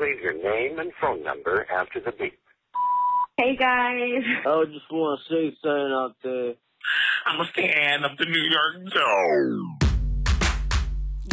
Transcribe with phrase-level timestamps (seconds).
[0.00, 2.38] leave your name and phone number after the beep.
[3.36, 4.22] Hey guys.
[4.46, 6.54] I just want to say something out there.
[7.26, 9.76] I'm a fan of the New York Joe.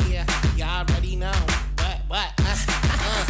[0.10, 0.26] Yeah,
[0.58, 1.32] y'all already know.
[1.78, 2.34] What, what?
[2.40, 3.26] Uh, uh.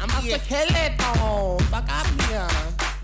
[0.00, 1.58] I'm about to kill it, though.
[1.70, 2.48] Fuck up here.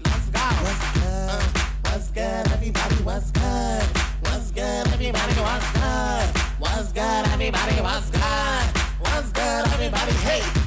[0.05, 0.41] Let's go.
[0.41, 1.31] What's good?
[1.31, 1.43] Uh,
[1.85, 2.95] what's good, everybody?
[3.05, 3.83] What's good?
[4.23, 5.35] What's good, everybody?
[5.35, 6.29] What's good?
[6.59, 7.83] What's good, everybody?
[7.83, 8.65] What's good?
[9.01, 10.13] What's good, everybody?
[10.13, 10.60] Hey, hey,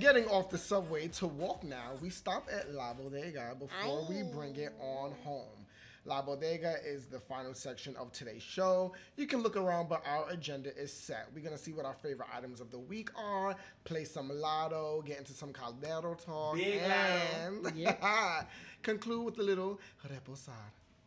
[0.00, 4.56] Getting off the subway to walk now, we stop at La Bodega before we bring
[4.56, 5.24] it on oh.
[5.24, 5.66] home.
[6.04, 8.92] La Bodega is the final section of today's show.
[9.16, 11.28] You can look around, but our agenda is set.
[11.32, 15.18] We're gonna see what our favorite items of the week are, play some lotto, get
[15.18, 18.46] into some Caldero talk, Big and lotto.
[18.82, 20.50] conclude with a little reposar.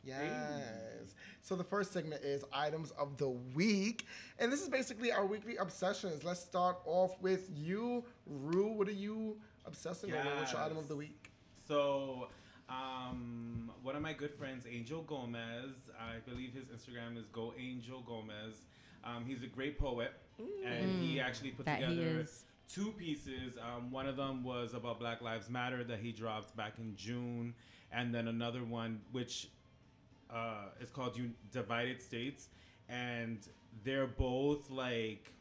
[0.07, 1.13] Yes.
[1.41, 4.05] So the first segment is items of the week,
[4.39, 6.23] and this is basically our weekly obsessions.
[6.23, 8.71] Let's start off with you, Rue.
[8.73, 10.27] What are you obsessing over?
[10.37, 11.31] What's your item of the week?
[11.67, 12.27] So,
[12.69, 18.01] um, one of my good friends, Angel Gomez, I believe his Instagram is Go Angel
[18.01, 18.55] Gomez.
[19.03, 20.11] Um, he's a great poet,
[20.65, 22.43] and he actually put That he together is.
[22.67, 23.57] two pieces.
[23.61, 27.53] Um, one of them was about Black Lives Matter that he dropped back in June,
[27.91, 29.49] and then another one which
[30.33, 32.47] uh, is called Un- Divided States,
[32.89, 33.39] and
[33.83, 35.31] they're both like,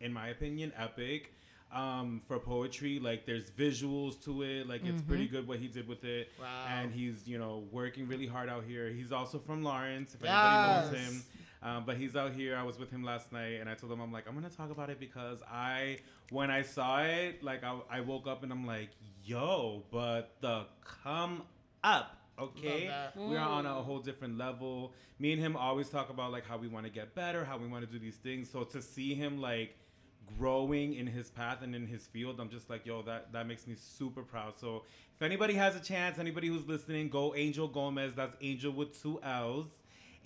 [0.00, 1.32] in my opinion, epic.
[1.74, 5.88] Um, for poetry, like there's visuals to it, like it's pretty good what he did
[5.88, 6.66] with it, Wow.
[6.68, 8.90] and he's you know working really hard out here.
[8.90, 11.22] He's also from Lawrence, if anybody knows him.
[11.62, 12.56] Um, but he's out here.
[12.58, 14.70] I was with him last night, and I told him I'm like I'm gonna talk
[14.70, 18.66] about it because I when I saw it, like I, I woke up and I'm
[18.66, 18.90] like,
[19.24, 20.66] yo, but the
[21.02, 21.42] come
[21.82, 22.18] up.
[22.38, 23.28] Okay, Love that.
[23.28, 24.92] we are on a whole different level.
[25.18, 27.66] Me and him always talk about like how we want to get better, how we
[27.68, 28.50] want to do these things.
[28.50, 29.76] So to see him like
[30.38, 33.66] growing in his path and in his field, I'm just like, yo, that that makes
[33.66, 34.54] me super proud.
[34.58, 38.14] So if anybody has a chance, anybody who's listening, go Angel Gomez.
[38.14, 39.66] That's Angel with two L's.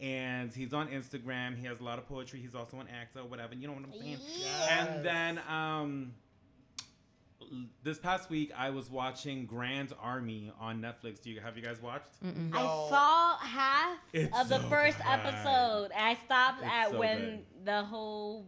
[0.00, 1.56] And he's on Instagram.
[1.58, 2.38] He has a lot of poetry.
[2.40, 3.54] He's also an actor, whatever.
[3.54, 4.18] You know what I'm saying?
[4.38, 4.68] yes.
[4.70, 6.25] And then um, l-
[7.82, 11.20] this past week, I was watching Grand Army on Netflix.
[11.22, 12.10] Do you have you guys watched?
[12.22, 12.56] No.
[12.58, 15.06] I saw half It's of the so first good.
[15.06, 15.90] episode.
[15.94, 17.44] And I stopped It's at so when good.
[17.64, 18.46] the whole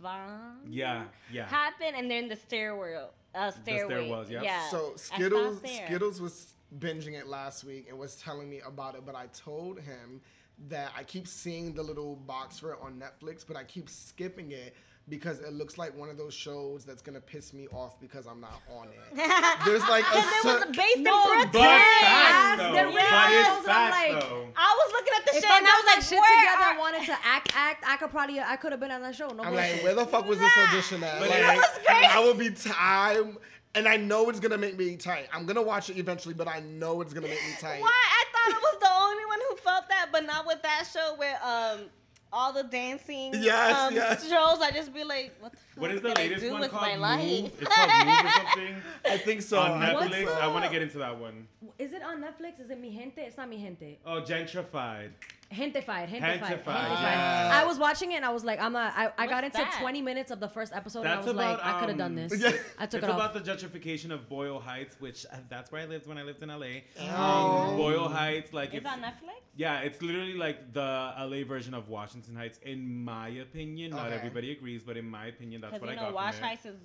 [0.00, 1.46] bomb Yeah, yeah.
[1.48, 3.14] happened, and they're the stairwell.
[3.34, 3.94] Uh, stairway.
[4.08, 4.42] stairwells, yep.
[4.44, 4.68] Yeah.
[4.70, 5.86] So I Skittles, there.
[5.86, 9.80] Skittles was binging it last week and was telling me about it, but I told
[9.80, 10.20] him
[10.68, 14.52] that I keep seeing the little box for it on Netflix, but I keep skipping
[14.52, 14.74] it
[15.08, 18.40] because it looks like one of those shows that's gonna piss me off because I'm
[18.40, 19.16] not on it.
[19.64, 21.80] There's like a Because it cer- was based No, in But Brooklyn.
[22.02, 22.72] facts, though.
[22.72, 24.48] there But were it's I'm facts, like- though.
[24.56, 26.62] I was looking at the If shit I and I was like, shit where together
[26.64, 29.14] are- and wanted to act, act, I could probably, I could have been on that
[29.14, 29.28] show.
[29.28, 29.74] No I'm bullshit.
[29.74, 31.20] like, where the fuck was this audition at?
[31.20, 32.16] But Like, it was great.
[32.16, 33.38] I will be time,
[33.76, 35.28] and I know it's gonna make me tight.
[35.32, 37.80] I'm gonna watch it eventually, but I know it's gonna make me tight.
[37.80, 37.92] Why?
[37.92, 41.14] I thought it was the only one who felt that, but not with that show
[41.16, 41.86] where um
[42.32, 44.22] all the dancing Yes, um, yes.
[44.28, 44.60] shows.
[44.60, 46.60] I just be like, what the fuck What is the can I latest do one
[46.60, 46.82] with called?
[46.82, 47.22] my life?
[47.42, 47.52] Move?
[47.60, 48.76] It's called Move or something
[49.06, 49.58] I think so.
[49.58, 50.36] on Netflix.
[50.40, 51.46] I want to get into that one.
[51.78, 52.60] Is it on Netflix?
[52.60, 53.20] Is it Mi Gente?
[53.22, 53.98] It's not Mi Gente.
[54.04, 55.10] Oh, gentrified.
[55.52, 56.08] Gentefied.
[56.08, 56.20] Gentefied.
[56.20, 56.66] Gentefied, Gentefied.
[56.66, 57.50] yeah.
[57.52, 58.92] I was watching it and I was like, I'm not.
[58.96, 59.76] I, I got into that?
[59.80, 62.18] 20 minutes of the first episode and I That's was like, I could have done
[62.18, 62.40] um, this.
[62.40, 62.48] Yeah.
[62.78, 63.44] I took it's it about off.
[63.44, 66.48] the gentrification of Boyle Heights, which uh, that's where I lived when I lived in
[66.48, 66.80] LA.
[67.00, 67.70] Oh.
[67.70, 69.40] Um, Boyle Heights, like It's it's on Netflix.
[69.56, 70.80] yeah, it's literally like the
[71.18, 73.92] LA version of Washington Heights, in my opinion.
[73.92, 76.44] Not everybody agrees, but in my opinion, that's what you I know, got Wash from
[76.44, 76.48] it.
[76.48, 76.76] Heights is.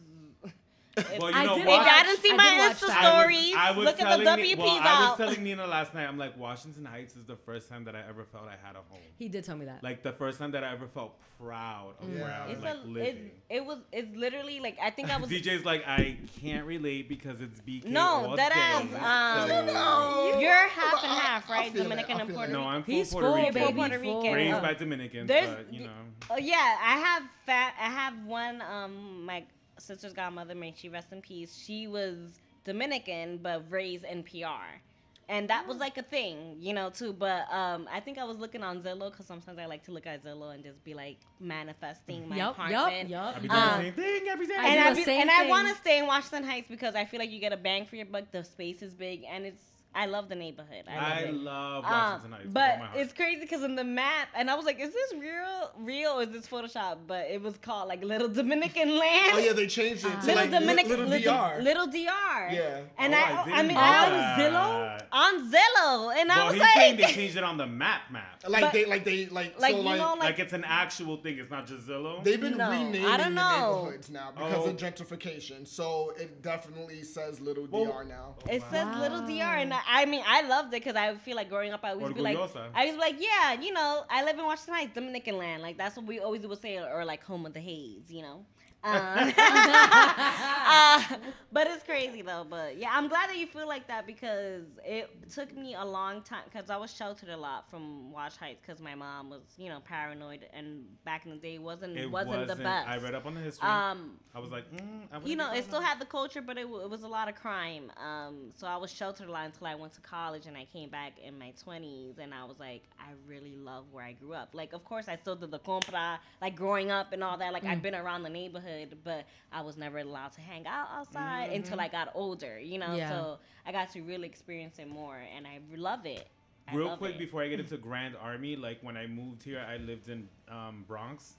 [0.97, 2.71] Well, you I know, did If Wash- watch- y'all didn't see I my did watch
[2.77, 2.97] Insta that.
[3.03, 5.17] I was- stories, I was look at the telling me- WPs well, I was out.
[5.17, 6.05] telling Nina last night.
[6.07, 8.79] I'm like, Washington Heights is the first time that I ever felt I had a
[8.89, 8.99] home.
[9.17, 9.81] He did tell me that.
[9.83, 12.75] Like the first time that I ever felt proud of where I was It's like
[12.75, 13.31] a, it, living.
[13.49, 17.39] it was it's literally like I think I was DJ's like, I can't relate because
[17.41, 17.85] it's BK.
[17.85, 18.59] No, all that day,
[18.99, 20.39] ass, um, so- No.
[20.39, 21.71] you're half and half, I right?
[21.71, 22.53] feel it, Dominican I and feel Puerto it.
[22.53, 22.73] No, Rican.
[22.75, 23.53] I'm full He's Puerto full, Rican.
[23.53, 23.73] baby.
[23.73, 24.21] Puerto full.
[24.21, 24.33] Rican.
[24.35, 25.91] Raised by Dominicans, there's- but you know.
[26.29, 27.73] Oh yeah, I have fat.
[27.79, 28.61] I have one.
[28.61, 29.43] Um, my
[29.81, 31.55] sister's godmother, may she rest in peace.
[31.65, 32.17] She was
[32.63, 34.79] Dominican, but raised in PR,
[35.27, 35.69] and that Oh.
[35.69, 37.11] was like a thing, you know, too.
[37.13, 40.05] But um, I think I was looking on Zillow because sometimes I like to look
[40.05, 43.09] at Zillow and just be like manifesting my Yup, yup, apartment.
[43.09, 43.35] yup.
[43.35, 44.55] I be doing the Um, same thing every day.
[44.57, 47.05] I and do I, be, and I want to stay in Washington Heights because I
[47.05, 48.25] feel like you get a bang for your buck.
[48.31, 49.61] The space is big and it's
[49.93, 50.85] I love the neighborhood.
[50.87, 51.33] I love I it.
[51.33, 52.23] love Um, Heights.
[52.47, 52.97] but all my heart.
[52.99, 56.21] it's crazy because in the map, and I was like, "Is this real, real, or
[56.23, 59.31] is this Photoshop?" But it was called like Little Dominican Land.
[59.33, 61.61] Oh yeah, they changed it to Little like li- Dominican, little, little, DR.
[61.61, 62.49] little DR.
[62.53, 62.79] Yeah.
[62.97, 64.93] And Oh, I, I I, mean, know I that.
[64.93, 67.67] was on Zillow, and I Well, was he's like, saying they changed it on the
[67.67, 68.43] map map.
[68.47, 70.63] like but- they like they like, like so you like, know, Like like it's an
[70.63, 71.37] actual thing.
[71.37, 72.23] It's not just Zillow.
[72.23, 73.75] they've been No, renaming I don't the know.
[73.83, 74.69] neighborhoods now because Oh.
[74.69, 75.67] of gentrification.
[75.67, 78.35] So it definitely says little Well- DR now.
[78.49, 81.49] It says Little DR, and I, I mean, I loved it because I feel like
[81.49, 82.37] growing up, I always be like.
[82.73, 85.95] I was like, yeah, you know, I live in Washington Heights, Dominican land, like that's
[85.97, 88.45] what we always would say, or like home of the haze, you know.
[88.83, 91.03] Uh, uh,
[91.51, 92.45] but it's crazy though.
[92.49, 96.21] But yeah, I'm glad that you feel like that because it took me a long
[96.23, 99.69] time because I was sheltered a lot from Wash Heights because my mom was, you
[99.69, 102.87] know, paranoid, and back in the day wasn't it wasn't, the best.
[102.87, 103.67] I read up on the history.
[103.67, 104.79] Um, I was like, mm,
[105.11, 107.27] I you know, it still had the culture, but it, w- it was a lot
[107.29, 107.91] of crime.
[107.97, 110.89] Um, so I was sheltered a lot until I went to college, and I came
[110.89, 114.49] back in my twenties, and I was like, I really love where I grew up.
[114.53, 117.53] Like, of course, I still did the compra, like growing up and all that.
[117.53, 118.70] Like, I've been around the neighborhood,
[119.03, 122.59] but I was never allowed to hang out outside until I got older.
[122.59, 123.09] You know, Yeah.
[123.09, 126.27] so I got to really experience it more, and I love it.
[126.67, 127.19] I Real love quick it.
[127.19, 130.85] before I get into Grand Army, like when I moved here, I lived in um,
[130.87, 131.35] Bronx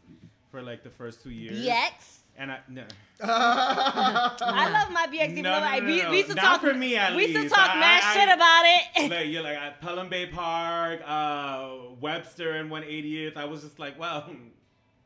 [0.51, 1.65] for like the first two years.
[1.67, 2.19] BX.
[2.37, 2.85] And I no.
[3.21, 5.31] I love my BX.
[5.31, 6.11] Even No, though no, I, no, we, no.
[6.11, 6.61] we used to Not talk.
[6.63, 7.55] for me, at we used to least.
[7.55, 9.11] talk I- mad I- shit about it.
[9.19, 13.37] like you're like at Pelham Bay Park, uh, Webster and 180th.
[13.37, 14.31] I was just like, well,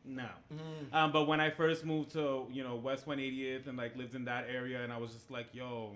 [0.06, 0.28] no.
[0.92, 4.24] Um, but when I first moved to you know West 180th and like lived in
[4.26, 5.92] that area, and I was just like, yo,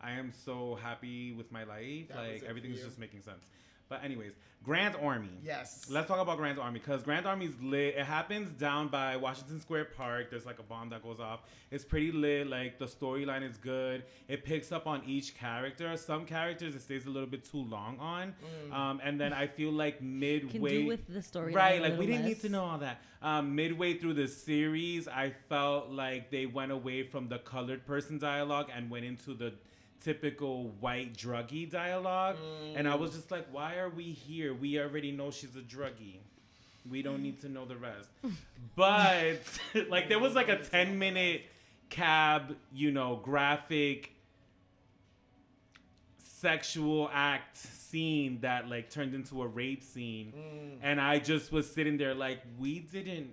[0.00, 2.08] I am so happy with my life.
[2.08, 3.44] That like everything's just making sense.
[3.88, 5.30] But anyways, Grand Army.
[5.42, 5.86] Yes.
[5.88, 7.94] Let's talk about Grand Army because Grand Army's lit.
[7.96, 10.30] It happens down by Washington Square Park.
[10.30, 11.40] There's like a bomb that goes off.
[11.70, 12.48] It's pretty lit.
[12.48, 14.04] Like the storyline is good.
[14.26, 15.96] It picks up on each character.
[15.96, 18.34] Some characters it stays a little bit too long on,
[18.72, 20.50] um, and then I feel like midway.
[20.50, 21.54] Can do with the story.
[21.54, 23.00] Right, like we didn't need to know all that.
[23.22, 28.18] Um, midway through the series, I felt like they went away from the colored person
[28.18, 29.54] dialogue and went into the
[30.02, 32.36] typical white druggie dialogue.
[32.74, 34.54] And I was just like, why are we here?
[34.54, 36.18] We already know she's a druggie.
[36.88, 38.08] We don't need to know the rest.
[38.76, 39.40] But
[39.88, 41.42] like there was like a 10 minute
[41.90, 44.12] cab, you know, graphic
[46.18, 50.32] sexual act scene that like turned into a rape scene.
[50.82, 53.30] And i just was sitting there like we didn't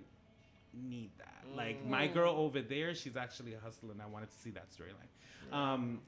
[0.74, 1.44] need that.
[1.54, 4.66] Like my girl over there she's actually a hustler and i wanted to see that
[4.70, 5.54] storyline.
[5.56, 6.00] Um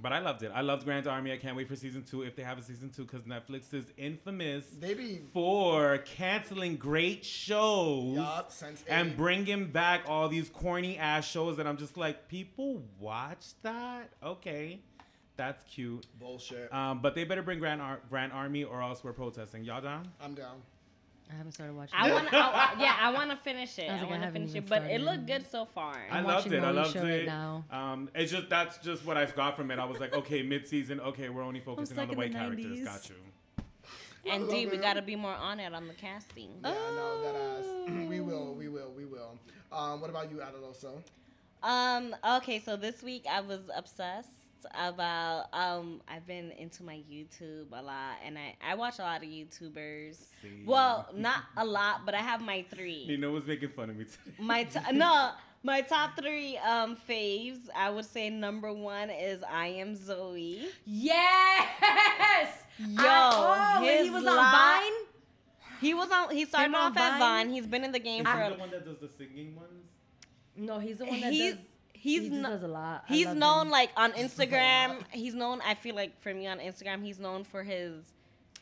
[0.00, 2.34] but i loved it i loved grand army i can't wait for season two if
[2.36, 8.16] they have a season two because netflix is infamous They be for canceling great shows
[8.16, 8.52] yup
[8.88, 14.10] and bringing back all these corny ass shows that I'm just like, people watch that?
[14.22, 14.80] Okay,
[15.36, 16.06] that's cute.
[16.18, 16.72] bullshit.
[16.72, 19.64] Um, but they better bring Grand, Ar- Grand Army or else we're protesting.
[19.64, 20.08] Y'all down?
[20.20, 20.62] I'm down.
[21.30, 21.94] I haven't started watching.
[21.98, 23.84] I want to, yeah, I want to finish it.
[23.90, 25.96] I I, like, I want to finish even it, but it looked good so far.
[26.10, 26.62] I I'm loved it.
[26.62, 27.02] I loved it.
[27.02, 27.64] right now.
[27.70, 29.78] Um, it's just that's just what I've got from it.
[29.78, 31.00] I was like, okay, mid season.
[31.00, 32.78] Okay, we're only focusing on the white the characters.
[32.80, 32.84] 90s.
[32.84, 34.32] Got you.
[34.32, 36.50] and love D, we got to be more on it on the casting.
[36.62, 38.08] Yeah, no, that ass.
[38.08, 39.38] we will, we will, we will.
[39.72, 41.02] Um, what about you, Adaloso?
[41.62, 42.14] Um.
[42.38, 42.60] Okay.
[42.60, 44.28] So this week I was obsessed
[44.74, 45.46] about.
[45.52, 46.00] Um.
[46.08, 50.16] I've been into my YouTube a lot, and I I watch a lot of YouTubers.
[50.40, 50.62] See.
[50.66, 53.04] Well, not a lot, but I have my three.
[53.08, 54.34] You know what's making fun of me today?
[54.38, 55.30] My t- no.
[55.64, 60.66] My top three um faves, I would say number one is I am Zoe.
[60.84, 62.48] Yes.
[62.78, 64.92] Yo, I, oh, when he his was on Vine.
[65.80, 66.30] He was on.
[66.34, 67.18] He started Him on off at Vine?
[67.20, 67.50] Vine.
[67.50, 68.38] He's been in the game Is for.
[68.38, 69.90] he a the one that does the singing ones?
[70.56, 71.62] No, he's the one that He's does.
[72.02, 73.04] He's he no- does a lot.
[73.08, 73.70] I He's known him.
[73.78, 74.96] like on Instagram.
[75.10, 75.60] He's known.
[75.64, 77.94] I feel like for me on Instagram, he's known for his.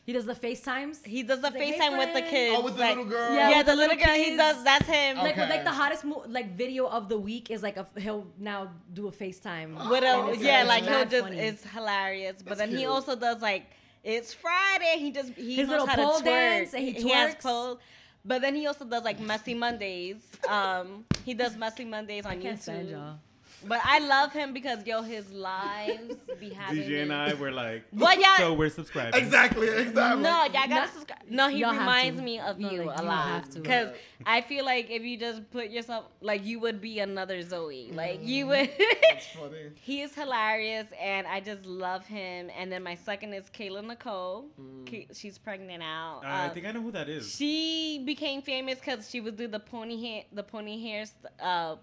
[0.03, 1.05] He does the FaceTimes.
[1.05, 2.55] He does the He's like, "Hey, FaceTime with the kids.
[2.57, 3.33] Oh, with the like- little girl.
[3.35, 4.15] Yeah, Yeah, the the little little girl.
[4.25, 4.63] He does.
[4.63, 5.17] That's him.
[5.17, 5.47] Like Okay.
[5.49, 9.07] like the hottest mo- like video of the week is like a he'll now do
[9.07, 9.69] a FaceTime.
[9.91, 11.39] With a, it's- yeah, like he'll just funny.
[11.39, 12.37] it's hilarious.
[12.41, 13.65] But That's then he also does like
[14.03, 14.95] it's Friday.
[14.97, 16.25] He just he His knows little how pole to twerk.
[16.25, 17.41] dance and he has twerks.
[17.43, 17.79] pole.
[18.25, 20.17] But then he also does like messy Mondays.
[20.49, 22.91] Um, he does messy Mondays on I can't stand YouTube.
[22.91, 23.19] y'all.
[23.67, 26.83] But I love him because yo, his lives be having.
[26.83, 28.37] DJ and I were like, Well, yeah.
[28.37, 29.21] so we're subscribing.
[29.21, 30.23] Exactly, exactly.
[30.23, 31.19] No, y'all gotta Not- subscribe.
[31.29, 33.53] No, he reminds me of No, you like, a you lot.
[33.53, 33.89] Because
[34.25, 37.89] I feel like if you just put yourself, like you would be another Zoe.
[37.93, 38.69] Like you would.
[39.09, 39.69] That's funny.
[39.81, 42.49] he is hilarious, and I just love him.
[42.57, 44.45] And then my second is Kayla Nicole.
[44.85, 46.21] K- She's pregnant now.
[46.23, 47.33] Uh, I Uh, think I know who that is.
[47.33, 51.75] she became famous because she would do the pony hair, the pony hair, st- uh,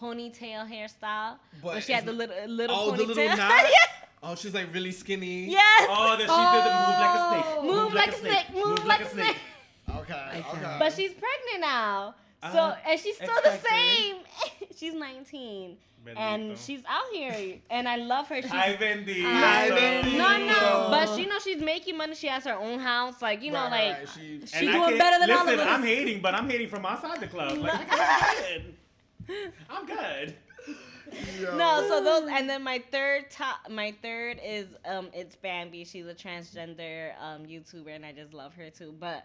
[0.00, 1.36] ponytail hairstyle.
[1.62, 2.96] But But she had the little little Oh, ponytail.
[2.98, 3.68] the little yeah.
[4.22, 5.46] Oh, she's like really skinny.
[5.50, 5.86] Yes.
[5.90, 8.54] Oh, that she did the move like a snake.
[8.54, 9.36] Move like a snake, move like a snake.
[10.00, 10.44] Okay.
[10.52, 10.76] Okay.
[10.78, 12.14] But she's pregnant now.
[12.52, 13.62] So Uh, and she's still expected.
[13.62, 14.16] the same.
[14.76, 15.76] she's 19.
[16.16, 18.40] And she's out here, and I love her.
[18.40, 19.22] She's, Hi, Vendi.
[19.24, 20.16] Hi, Vendi.
[20.16, 20.86] no, no, No.
[20.88, 22.14] but she knows she's making money.
[22.14, 25.18] She has her own house, like you know, Right, like right, she- She doing better
[25.18, 25.66] than all of us.
[25.66, 27.58] I'm hating, but I'm hating from outside the club.
[27.58, 27.88] Like,
[29.70, 30.34] I'm good.
[31.38, 31.56] I'm.
[31.56, 35.84] No, so those and then my third top my third is um it's Bambi.
[35.84, 38.92] She's a transgender um YouTuber and I just love her too.
[38.98, 39.24] But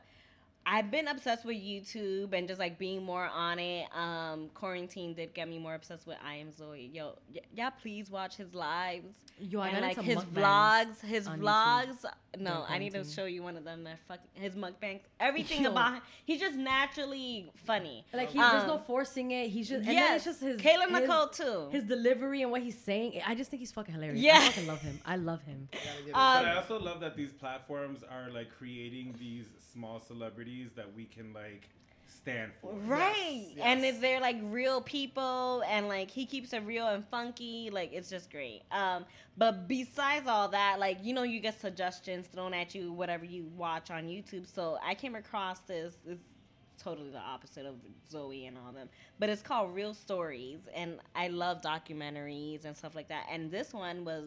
[0.64, 3.88] I've been obsessed with YouTube and just like being more on it.
[3.96, 6.92] Um quarantine did get me more obsessed with I am Zoe.
[6.94, 9.16] Yo, y- y'all please watch his lives.
[9.40, 12.06] Yo, I and got like his vlogs, his on YouTube vlogs.
[12.40, 13.84] No, I need to show you one of them.
[13.84, 15.02] That fucking his mukbangs.
[15.20, 15.72] Everything Yo.
[15.72, 16.02] about him.
[16.26, 18.06] He's just naturally funny.
[18.14, 19.50] Like he, there's Um, no forcing it.
[19.50, 20.16] He's just yeah.
[20.16, 21.68] it's just his Kayla his- Nicole too.
[21.72, 23.22] His delivery and what he's saying.
[23.28, 24.22] I just think he's fucking hilarious.
[24.22, 24.38] Yeah.
[24.38, 25.00] I fucking love him.
[25.06, 25.68] I love him.
[25.72, 31.06] but I also love that these platforms are like creating these small celebrities that we
[31.06, 31.70] can like
[32.12, 32.74] stand for.
[32.86, 33.54] Right.
[33.62, 37.94] And if they're like real people and like he keeps it real and funky, like
[37.94, 38.64] it's just great.
[38.72, 39.06] Um
[39.38, 43.46] but besides all that, like you know you get suggestions thrown at you whatever you
[43.56, 44.52] watch on YouTube.
[44.54, 46.24] So I came across this it's
[46.82, 47.76] totally the opposite of
[48.10, 48.90] Zoe and all them.
[49.20, 53.28] But it's called Real Stories and I love documentaries and stuff like that.
[53.32, 54.26] And this one was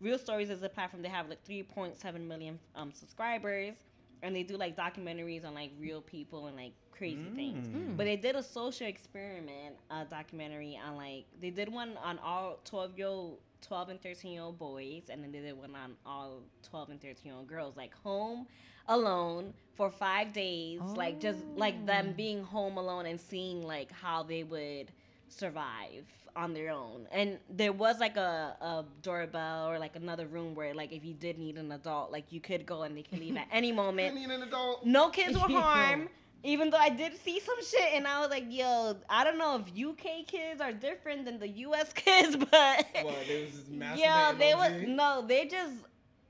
[0.00, 3.74] Real Stories is a platform they have like 3.7 million um, subscribers
[4.22, 7.68] and they do like documentaries on like real people and like crazy things.
[7.68, 7.96] Mm.
[7.96, 12.60] But they did a social experiment uh, documentary on like they did one on all
[12.64, 15.96] 12 year old 12 and 13 year old boys and then they did one on
[16.04, 18.46] all 12 and 13 year old girls like home
[18.88, 24.22] alone for 5 days like just like them being home alone and seeing like how
[24.22, 24.92] they would
[25.28, 26.04] survive
[26.34, 27.06] on their own.
[27.10, 31.14] And there was like a, a doorbell or like another room where like if you
[31.14, 34.12] did need an adult, like you could go and they could leave at any moment.
[34.12, 34.84] I need an adult.
[34.84, 35.60] No kids were Yo.
[35.60, 36.08] harmed.
[36.44, 39.56] Even though I did see some shit and I was like, yo, I don't know
[39.56, 43.76] if UK kids are different than the US kids, but What, there was this Yo,
[43.78, 45.72] masturbating they was no, they just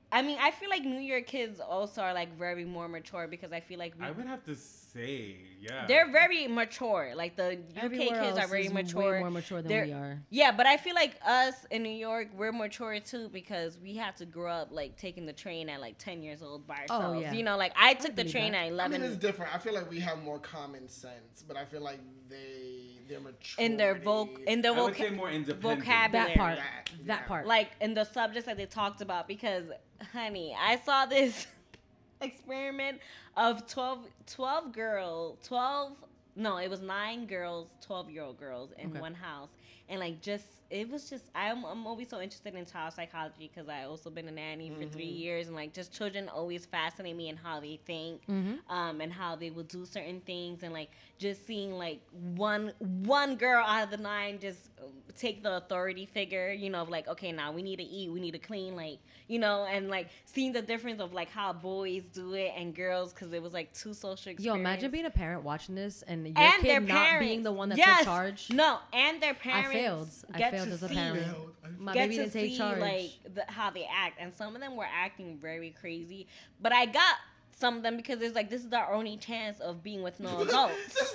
[0.09, 3.51] I mean, I feel like New York kids also are like very more mature because
[3.51, 5.85] I feel like we I would have to say, yeah.
[5.85, 7.11] they're very mature.
[7.13, 9.19] Like the UK Everywhere kids are very is way mature.
[9.19, 10.21] more mature than They're- we are.
[10.29, 14.15] Yeah, but I feel like us in New York, we're mature too because we have
[14.15, 17.21] to grow up like taking the train at like ten years old by Oh, ourselves.
[17.23, 17.33] yeah.
[17.33, 18.67] You know, like I took the train that.
[18.71, 19.53] at I mean, it's different.
[19.53, 21.99] I feel like we have more common sense, but I feel like
[22.29, 23.63] they they're mature.
[23.65, 25.79] in their voc in their I would say more independent.
[25.79, 26.27] vocabulary.
[26.33, 26.59] That part.
[27.05, 27.47] That part.
[27.47, 29.65] Like in the subjects that they talked about because
[30.13, 31.47] honey, I saw this
[32.21, 32.99] experiment
[33.35, 35.93] of 12, 12 girl, 12
[36.39, 38.99] no, it was nine girls, 12 year old girls in Okay.
[38.99, 39.49] one house.
[39.89, 43.69] And like just it was just I'm I'm always so interested in child psychology because
[43.69, 45.19] I also been a nanny for three Mhm.
[45.19, 48.59] years and like just children always fascinate me in how they think Mhm.
[48.69, 52.01] um, and how they will do certain things and like just seeing like
[52.35, 52.73] one
[53.05, 56.89] one girl out of the nine just uh, take the authority figure you know of
[56.89, 59.89] like okay now we need to eat we need to clean like you know and
[59.89, 63.53] like seeing the difference of like how boys do it and girls because it was
[63.53, 66.69] like two social Yo, experience imagine being a parent watching this and your and kid
[66.69, 68.49] their not parents being the one that's yes, in charge.
[68.51, 70.09] no and their I parents failed.
[70.33, 71.37] I get failed to as a see- parent.
[71.79, 72.79] My get baby to didn't take see, charge.
[72.79, 76.25] like the, how they act and some of them were acting very crazy
[76.61, 77.15] but i got
[77.51, 80.41] some of them because it's like this is our only chance of being with no
[80.47, 81.13] adults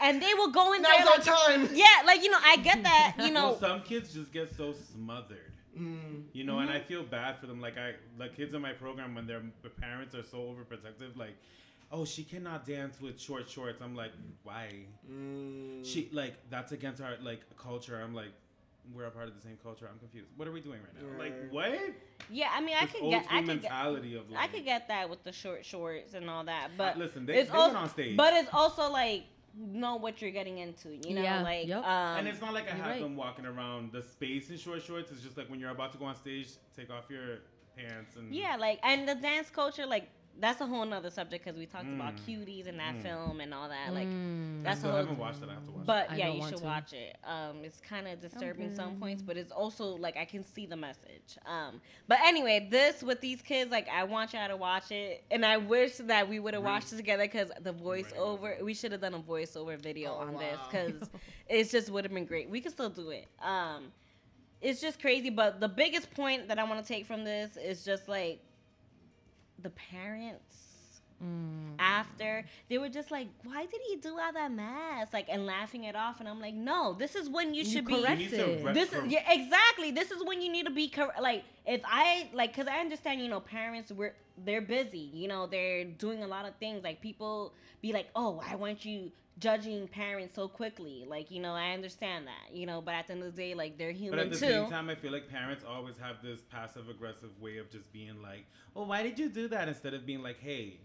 [0.00, 1.24] and they will go in Now's there our like,
[1.66, 1.68] time.
[1.74, 4.72] yeah like you know i get that you know well, some kids just get so
[4.72, 5.52] smothered.
[5.78, 6.20] Mm-hmm.
[6.32, 7.60] You know, and I feel bad for them.
[7.60, 9.40] Like I, like kids in my program when their
[9.80, 11.16] parents are so overprotective.
[11.16, 11.34] Like,
[11.90, 13.80] oh, she cannot dance with short shorts.
[13.80, 14.68] I'm like, why?
[15.10, 15.84] Mm.
[15.84, 17.98] She like that's against our like culture.
[18.02, 18.32] I'm like,
[18.92, 19.88] we're a part of the same culture.
[19.90, 20.28] I'm confused.
[20.36, 21.18] What are we doing right now?
[21.18, 21.78] Like, what?
[22.30, 24.64] yeah i mean i This could get school i could get mentality of i could
[24.64, 27.70] get that with the short shorts and all that but listen, they- it's they went
[27.74, 28.16] also, on stage.
[28.16, 29.24] but it's also like
[29.58, 31.78] know what you're getting into you know Yeah, like yep.
[31.84, 33.00] um and it's not like I have right.
[33.02, 35.10] them walking around the space in short shorts.
[35.10, 37.40] It's just like when you're about to go on stage, take off your
[37.76, 40.08] pants and Yeah, like and the dance culture, like
[40.40, 42.20] that's a whole nother subject because we talked about Mm.
[42.26, 43.02] cuties in that Mm.
[43.02, 43.92] film and all that.
[43.94, 44.62] Like Mm.
[44.64, 45.00] that's I still a whole.
[45.02, 45.48] haven't watched it.
[45.48, 46.18] I have to watch But it.
[46.18, 46.64] yeah, I don't you should to.
[46.64, 47.16] watch it.
[47.24, 50.76] Um, it's kind of disturbing some points, but it's also like I can see the
[50.76, 51.38] message.
[51.46, 55.44] Um, but anyway, this with these kids, like I want y'all to watch it, and
[55.44, 59.00] I wish that we would have watched it together because the voiceover, we should have
[59.00, 61.10] done a voiceover video on this because
[61.48, 62.48] it just would have been great.
[62.48, 63.28] We could still do it.
[63.40, 63.92] Um,
[64.60, 65.28] it's just crazy.
[65.30, 68.40] But the biggest point that I want to take from this is just like
[69.62, 71.74] the parents mm.
[71.78, 75.84] after they were just like, "Why did he do all that mask?" Like and laughing
[75.84, 78.30] it off, and I'm like, "No, this is when you You should correct be." You
[78.30, 78.64] need to it.
[78.64, 79.90] re- This cor- is yeah, exactly.
[79.90, 83.20] This is when you need to be cor- like if I like because I understand
[83.20, 84.14] you know parents were
[84.44, 87.52] they're busy you know they're doing a lot of things like people
[87.82, 92.26] be like oh i weren't you judging parents so quickly like you know I understand
[92.26, 94.18] that you know but at the end of the day like they're human.
[94.18, 94.24] too.
[94.24, 94.52] But at the too.
[94.52, 98.20] same time, I feel like parents always have this passive aggressive way of just being
[98.22, 98.46] like,
[98.76, 100.80] "Oh, why did you do that?" Instead of being like, "Hey,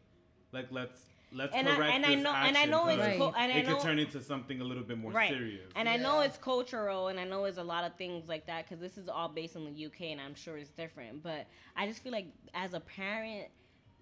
[0.54, 1.00] like let's
[1.34, 3.34] let's And I- correct and I this know- and I action know it's because co-
[3.38, 5.30] and I it know- could turn into something a little bit more right.
[5.30, 8.46] serious." And I know it's cultural, and I know it's a lot of things like
[8.48, 11.22] that because this is all based in the UK, and I'm sure it's different.
[11.22, 13.50] But I just feel like as a parent,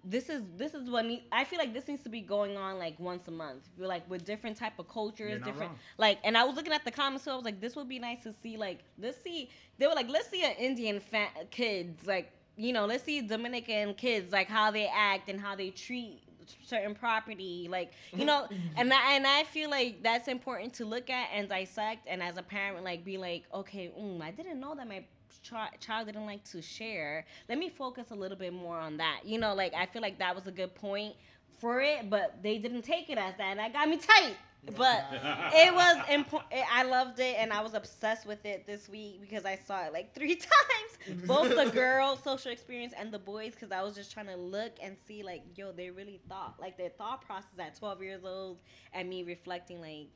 [0.08, 2.78] this is this is what need, I feel like this needs to be going on
[2.78, 5.78] like once a month, like with different type of cultures, different wrong.
[5.98, 6.18] like.
[6.24, 8.22] And I was looking at the comments, so I was like, this would be nice
[8.22, 8.56] to see.
[8.56, 9.50] Like, let's see.
[9.78, 12.32] They were like, let's see an Indian fa- kids like.
[12.58, 16.22] You know, let's see Dominican kids like how they act and how they treat
[16.64, 18.46] certain property like you know
[18.76, 22.36] and I, and I feel like that's important to look at and dissect and as
[22.36, 25.02] a parent like be like okay mm, I didn't know that my
[25.48, 27.24] chi- child didn't like to share.
[27.48, 29.20] Let me focus a little bit more on that.
[29.24, 31.14] You know like I feel like that was a good point
[31.58, 34.36] for it but they didn't take it as that and that got me tight.
[34.76, 35.04] But
[35.54, 39.44] it was important I loved it and I was obsessed with it this week because
[39.44, 40.34] I saw it like three
[41.08, 41.22] times.
[41.26, 44.72] Both the girls social experience and the boys because I was just trying to look
[44.82, 48.58] and see like yo they really thought like their thought process at 12 years old
[48.92, 50.08] and me reflecting like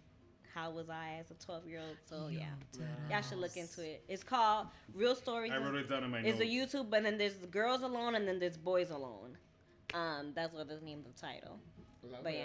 [0.54, 2.44] how was I as a 12 year old so yeah
[3.10, 6.18] y'all should look into it it's called Real Stories I wrote it down in my
[6.20, 6.50] it's notes.
[6.50, 9.36] a YouTube and then there's girls alone and then there's boys alone
[9.94, 11.58] um that's what the name of the title
[12.02, 12.38] Love but it.
[12.38, 12.44] yeah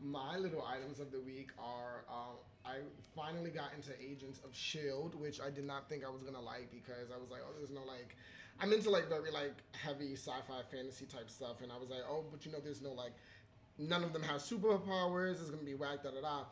[0.00, 2.76] My little items of the week are um, I
[3.14, 6.70] finally got into Agents of Shield, which I did not think I was gonna like
[6.70, 8.16] because I was like, oh, there's no like,
[8.60, 12.24] I'm into like very like heavy sci-fi fantasy type stuff, and I was like, oh,
[12.30, 13.12] but you know, there's no like,
[13.78, 15.40] none of them have superpowers.
[15.40, 16.44] It's gonna be whack da da da.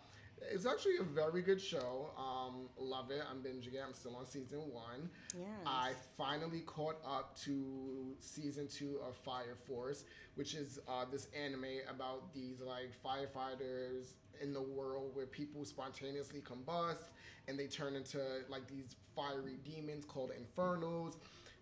[0.50, 2.11] It's actually a very good show.
[2.18, 3.23] Um, love it.
[3.30, 3.82] I'm binging it.
[3.87, 5.11] I'm still on season one.
[5.38, 10.04] yeah I finally caught up to season two of Fire Force,
[10.35, 16.40] which is uh, this anime about these like firefighters in the world where people spontaneously
[16.40, 17.11] combust
[17.49, 18.18] and they turn into
[18.49, 21.16] like these fiery demons called infernos,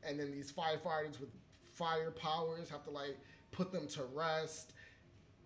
[0.04, 1.30] and then these firefighters with
[1.72, 3.16] fire powers have to like
[3.50, 4.74] put them to rest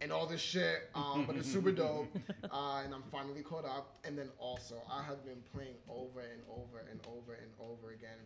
[0.02, 0.90] and all this shit.
[0.94, 2.09] Um, but it's super dope,
[2.50, 3.99] uh, and I'm finally caught up.
[4.04, 8.18] And then also, I have been playing over and over and over and over again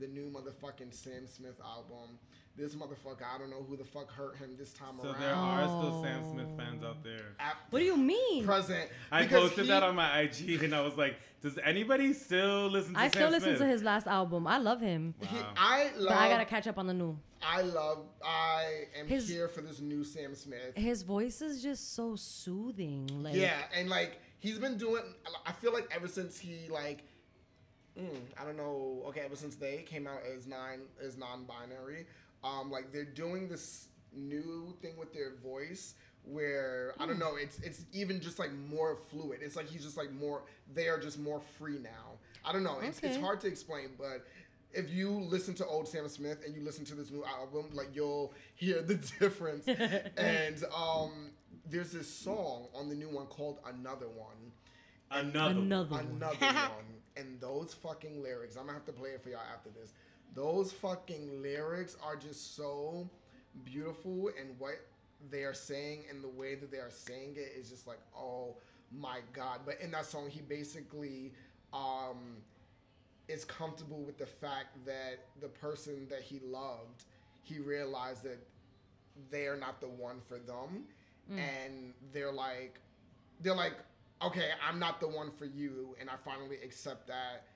[0.00, 2.18] the new motherfucking Sam Smith album.
[2.56, 5.14] This motherfucker, I don't know who the fuck hurt him this time So around.
[5.14, 6.32] So there are still Sam.
[6.32, 7.34] Smith fans out there.
[7.38, 8.44] At What do you mean?
[8.44, 8.90] present?
[9.12, 12.92] I posted he- that on my IG and I was like, does anybody still listen
[12.94, 13.04] to Sam?
[13.06, 13.58] I Sam still listen Smith?
[13.60, 14.46] to his last album.
[14.46, 15.52] I love him, he- Wow.
[15.56, 16.08] I love.
[16.08, 17.16] but I gotta catch up on the new.
[17.42, 18.04] I love.
[18.22, 20.76] I am His- here for this new Sam Smith.
[20.76, 23.08] His voice is just so soothing.
[23.22, 25.02] Like, yeah, and like he's been doing.
[25.46, 27.04] I feel like ever since he like,
[27.98, 29.02] mm, I don't know.
[29.08, 32.06] Okay, ever since they came out as nine as non-binary,
[32.44, 37.36] um, like they're doing this new thing with their voice where I don't know.
[37.36, 39.40] It's it's even just like more fluid.
[39.42, 40.42] It's like he's just like more.
[40.74, 42.18] They are just more free now.
[42.44, 42.78] I don't know.
[42.82, 44.26] It's it's hard to explain, but.
[44.72, 47.88] If you listen to old Sam Smith and you listen to this new album, like
[47.92, 49.66] you'll hear the difference.
[50.16, 51.32] and um,
[51.68, 54.49] there's this song on the new one called Another One.
[55.10, 55.60] Another.
[55.60, 56.06] Another one.
[56.16, 56.84] Another one.
[57.16, 59.92] And those fucking lyrics, I'm gonna have to play it for y'all after this.
[60.34, 63.08] Those fucking lyrics are just so
[63.64, 64.86] beautiful, and what
[65.30, 68.56] they are saying and the way that they are saying it is just like, oh
[68.92, 69.60] my god.
[69.66, 71.32] But in that song, he basically
[71.72, 72.38] um,
[73.28, 77.04] is comfortable with the fact that the person that he loved,
[77.42, 78.38] he realized that
[79.30, 80.84] they are not the one for them,
[81.36, 82.80] and they're like,
[83.40, 83.74] they're like,
[84.22, 87.46] okay, I'm not the one for you, and I finally accept that.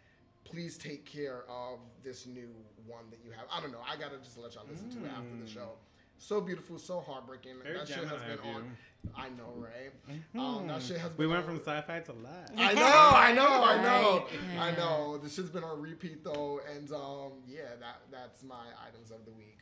[0.44, 2.50] Please take care of this new
[2.87, 3.46] one that you have.
[3.50, 3.81] I don't know.
[3.88, 5.70] I gotta just let y'all listen to it after the show.
[6.18, 7.55] So beautiful, so heartbreaking.
[7.62, 8.77] Very that shit has been on.
[9.16, 9.92] I know, right?
[10.38, 12.50] Um, that shit has We went on- from sci-fi to live.
[12.57, 14.59] I know, I know, I know, Right.
[14.59, 15.18] I know.
[15.18, 19.33] This shit's been on repeat though, and um, yeah, that that's my items of the
[19.33, 19.59] week.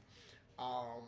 [0.58, 1.02] Um,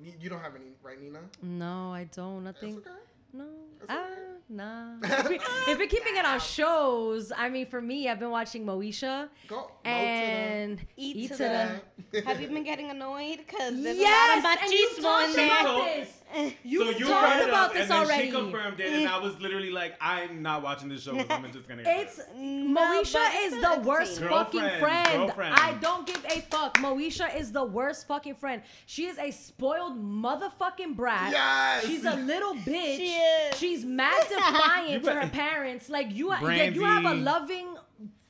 [0.00, 1.20] you you don't have any, right, Nina?
[1.42, 2.44] No, I don't.
[2.44, 2.78] That's Nothing.
[2.78, 2.90] okay.
[3.32, 3.44] No.
[3.86, 4.06] That's Ah,
[4.48, 4.94] nah.
[5.02, 5.36] if, we,
[5.72, 9.56] if we're keeping it on shows, I mean, for me, I've been watching Moesha Go.
[9.56, 11.80] go and Eat to to
[12.12, 13.38] the- Have you been getting annoyed?
[13.38, 16.06] Because there's Yes, a lot and you of machismo in there.
[16.30, 16.54] About told- this.
[16.64, 18.26] You so you talked brought it about up, this and then already.
[18.26, 21.52] she confirmed it, and I was literally like, I'm not watching this show because I'm
[21.52, 21.82] just gonna.
[21.84, 22.26] Get It's this.
[22.36, 23.84] Moesha is the entertaining.
[23.86, 25.08] worst fucking friend.
[25.12, 25.54] girlfriend.
[25.54, 26.76] I don't give a fuck.
[26.78, 28.62] Moesha is the worst fucking friend.
[28.86, 31.32] She is a spoiled motherfucking brat.
[31.32, 31.86] Yes.
[31.86, 32.96] She's a little bitch.
[32.96, 33.58] She is.
[33.58, 35.88] She's mad defiant to her parents.
[35.88, 37.76] Like you, like, you have a loving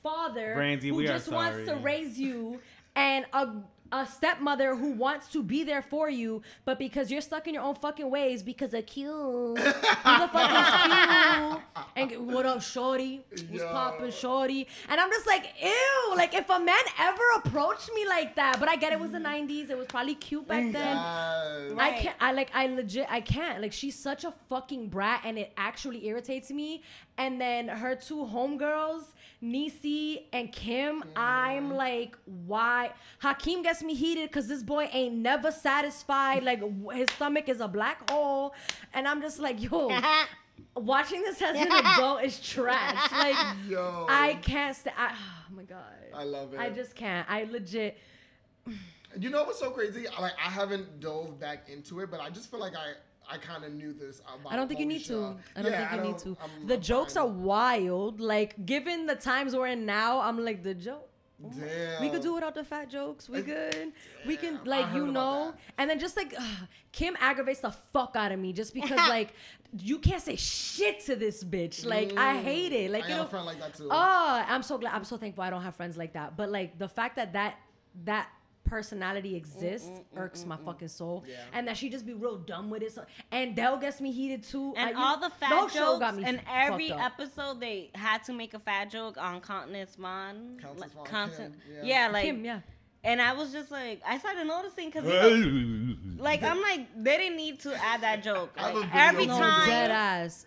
[0.01, 2.59] father Brandy, who we are just wants to raise you,
[2.95, 3.49] and a
[3.91, 7.63] a stepmother who wants to be there for you, but because you're stuck in your
[7.63, 9.09] own fucking ways because of cute.
[9.09, 11.61] Who the fuck is cute?
[11.95, 13.21] And what up, shorty?
[13.29, 13.67] What's Yo.
[13.71, 14.67] poppin', shorty?
[14.87, 16.13] And I'm just like, ew.
[16.15, 19.17] Like if a man ever approached me like that, but I get it was the
[19.17, 19.69] '90s.
[19.69, 20.95] It was probably cute back mm, then.
[20.95, 21.73] Yes.
[21.77, 22.15] I can't.
[22.19, 22.51] I like.
[22.53, 23.07] I legit.
[23.09, 23.61] I can't.
[23.61, 26.83] Like she's such a fucking brat, and it actually irritates me.
[27.17, 29.03] And then her two homegirls,
[29.43, 31.03] Niecy and Kim.
[31.15, 32.91] I'm like, why?
[33.19, 36.43] Hakeem gets me heated because this boy ain't never satisfied.
[36.43, 36.61] Like
[36.93, 38.53] his stomach is a black hole,
[38.93, 39.91] and I'm just like, yo.
[40.75, 43.11] Watching this as an adult is trash.
[43.13, 43.35] Like,
[43.67, 44.05] Yo.
[44.09, 44.77] I can't.
[44.97, 45.77] I, oh my god.
[46.13, 46.59] I love it.
[46.59, 47.29] I just can't.
[47.29, 47.97] I legit.
[49.17, 50.05] You know what's so crazy?
[50.19, 52.93] Like I haven't dove back into it, but I just feel like I
[53.31, 54.21] I kind of knew this.
[54.49, 55.35] I don't think you need to.
[55.55, 56.37] I don't Yeah, think you need to.
[56.41, 57.23] I'm- the I'm jokes fine.
[57.23, 58.19] are wild.
[58.19, 61.09] Like, given the times we're in now, I'm like the joke.
[61.43, 62.01] Oh Damn.
[62.01, 63.29] We could do without the fat jokes.
[63.29, 63.93] We good.
[64.25, 68.31] We can like you know, and then just like ugh, Kim aggravates the fuck out
[68.31, 69.33] of me just because like
[69.77, 71.85] you can't say shit to this bitch.
[71.85, 72.43] Like I mm.
[72.43, 72.91] hate it.
[72.91, 73.87] Like I got know, a friend like that too.
[73.89, 74.93] Oh, I'm so glad.
[74.93, 76.35] I'm so thankful I don't have friends like that.
[76.35, 77.55] But like the fact that that
[78.03, 78.27] that
[78.69, 81.35] personality mm, mm, exists mm, irks my fucking soul, Yeah.
[81.53, 82.91] and that she just be real dumb with it.
[82.93, 84.73] So, and Dell gets me heated too.
[84.77, 86.99] And I- you- all the fat whole show jokes, me and every up.
[87.19, 90.57] episode they had to make a fat joke on Countess Vaughn.
[90.61, 91.81] Countess Like, Constant- yeah.
[91.83, 92.07] yeah.
[92.09, 92.61] like Kim, yeah.
[93.03, 95.05] And I was just like, I started noticing because
[96.19, 98.51] like I'm like they didn't need to add that joke.
[98.57, 99.67] Like, every time.
[99.69, 100.45] dead ass.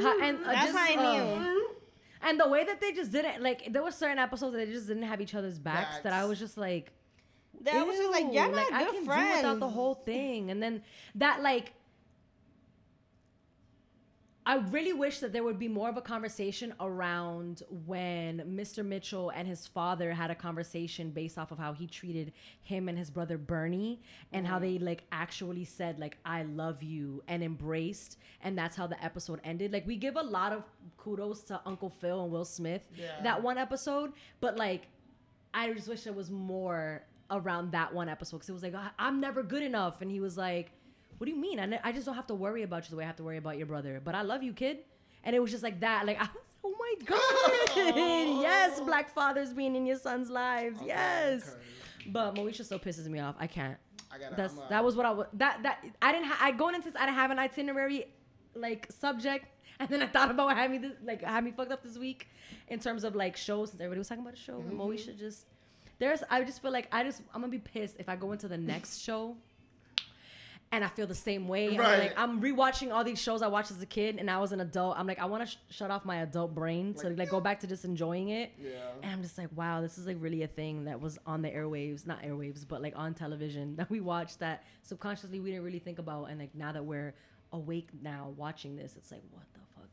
[0.00, 1.68] Ha- and uh, That's just, how I uh, knew.
[2.22, 4.86] and the way that they just didn't like, there were certain episodes that they just
[4.88, 5.98] didn't have each other's backs.
[6.02, 6.92] That I was just like,
[7.60, 9.30] That was just like, Ew, y'all not like, I can friends.
[9.30, 10.50] do without the whole thing.
[10.50, 10.82] And then
[11.16, 11.72] that like
[14.46, 18.84] I really wish that there would be more of a conversation around when Mr.
[18.84, 22.98] Mitchell and his father had a conversation based off of how he treated him and
[22.98, 24.00] his brother Bernie
[24.32, 24.86] and how they mm-hmm.
[24.86, 29.72] like actually said like I love you and embraced and that's how the episode ended.
[29.72, 30.64] Like we give a lot of
[30.96, 33.22] kudos to Uncle Phil and Will Smith Yeah.
[33.22, 34.88] that one episode, but like
[35.52, 38.90] I just wish there was more around that one episode because it was like "I-
[38.98, 40.72] I'm never good enough, and he was like,
[41.18, 41.58] "What do you mean?
[41.60, 43.24] I, ne- I just don't have to worry about you the way I have to
[43.24, 44.78] worry about your brother, but I love you, kid."
[45.24, 46.06] And it was just like that.
[46.06, 46.30] Like, I was,
[46.64, 47.96] oh my god,
[48.42, 51.50] yes, black fathers being in your son's lives, yes.
[51.50, 52.10] okay.
[52.10, 53.34] But Moesha still pisses me off.
[53.38, 53.76] I can't.
[54.12, 54.34] I gotta.
[54.34, 55.26] That's uh, that was what I was.
[55.34, 56.26] That that I didn't.
[56.26, 56.96] Ha- I going into this.
[57.00, 58.06] I didn't have an itinerary
[58.54, 59.46] like subject,
[59.80, 61.96] and then I thought about what had me this, like had me fucked up this
[61.98, 62.26] week
[62.68, 63.68] in terms of like shows.
[63.70, 64.80] Since everybody was talking about a show, Mm-hmm.
[64.80, 65.44] Moesha just
[66.00, 66.22] there's.
[66.28, 68.58] I just feel like I just I'm gonna be pissed if I go into the
[68.58, 69.36] next show.
[70.72, 71.70] And I feel the same way.
[71.70, 71.98] I'm Right.
[71.98, 74.60] like I'm rewatching all these shows I watched as a kid, and I was an
[74.60, 74.96] adult.
[74.96, 77.40] I'm like, I want to sh- shut off my adult brain to Like- like go
[77.40, 78.52] back to just enjoying it.
[78.56, 78.70] Yeah.
[79.02, 81.50] And I'm just like, wow, this is like really a thing that was on the
[81.50, 85.80] airwaves, not airwaves, but like on television that we watched that subconsciously we didn't really
[85.80, 86.26] think about.
[86.26, 87.14] And like now that we're
[87.52, 89.42] awake now watching this, it's like, what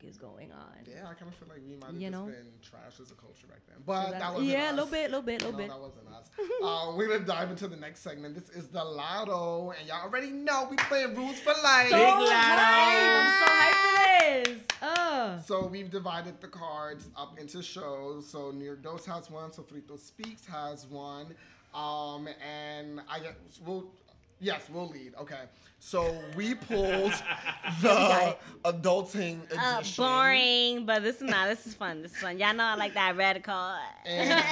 [0.00, 0.66] fuck is going on?
[0.86, 2.26] Yeah, I kind of feel like we might have You just know?
[2.26, 3.78] been trash as a culture back then.
[3.86, 5.68] But So that, that- wasn't yeah, a little bit, little bit, No, little bit.
[5.68, 6.30] that wasn't us.
[6.62, 8.34] uh, we're gonna dive into the next segment.
[8.34, 11.90] This is the Lotto, and y'all already know we playing rules for life.
[11.90, 12.58] So hype!
[12.60, 14.62] I'm so hyped for this.
[14.80, 15.38] Uh.
[15.42, 18.28] So we've divided the cards up into shows.
[18.28, 19.50] So New York Dose has one.
[19.50, 21.34] Sofrito Speaks has one.
[21.74, 23.34] Um, and I guess
[23.64, 23.90] we'll
[24.40, 25.14] yes we'll lead.
[25.20, 25.40] Okay.
[25.80, 27.12] So we pulled
[27.82, 30.02] the adulting Uh, edition.
[30.04, 31.48] boring, but this is not.
[31.48, 32.02] This is fun.
[32.02, 32.38] This is fun.
[32.38, 33.80] Y'all know I like that red card.
[34.04, 34.42] And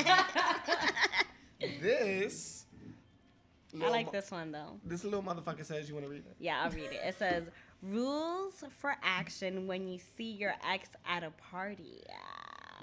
[1.80, 2.64] this.
[3.82, 4.78] I like mo- this one though.
[4.84, 6.36] This little motherfucker says you want to read it.
[6.38, 7.00] Yeah, I'll read it.
[7.04, 7.44] It says
[7.82, 12.02] rules for action when you see your ex at a party.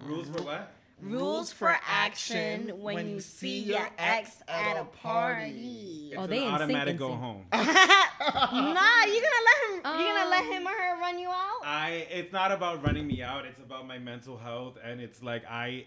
[0.06, 0.72] Rules for what?
[1.02, 6.10] Rules for action when you see your ex at a party.
[6.12, 7.20] It's Oh, an they in sync, automatic in go sync.
[7.20, 7.46] home.
[7.52, 9.76] nah, you gonna let him?
[10.00, 11.60] you gonna let him or her run you out?
[11.66, 13.46] I it's not about running me out.
[13.46, 15.86] It's about my mental health, and it's like I,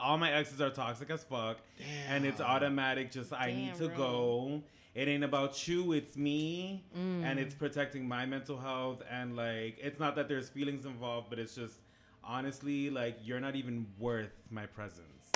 [0.00, 1.58] all my exes are toxic as fuck,
[2.08, 3.12] and it's automatic.
[3.12, 3.96] Just I need Damn to right.
[3.96, 4.62] go.
[4.94, 5.92] It ain't about you.
[5.92, 7.38] It's me, and mm.
[7.38, 9.02] it's protecting my mental health.
[9.10, 11.76] And like, it's not that there's feelings involved, but it's just
[12.24, 15.30] honestly like you're not even worth my presence.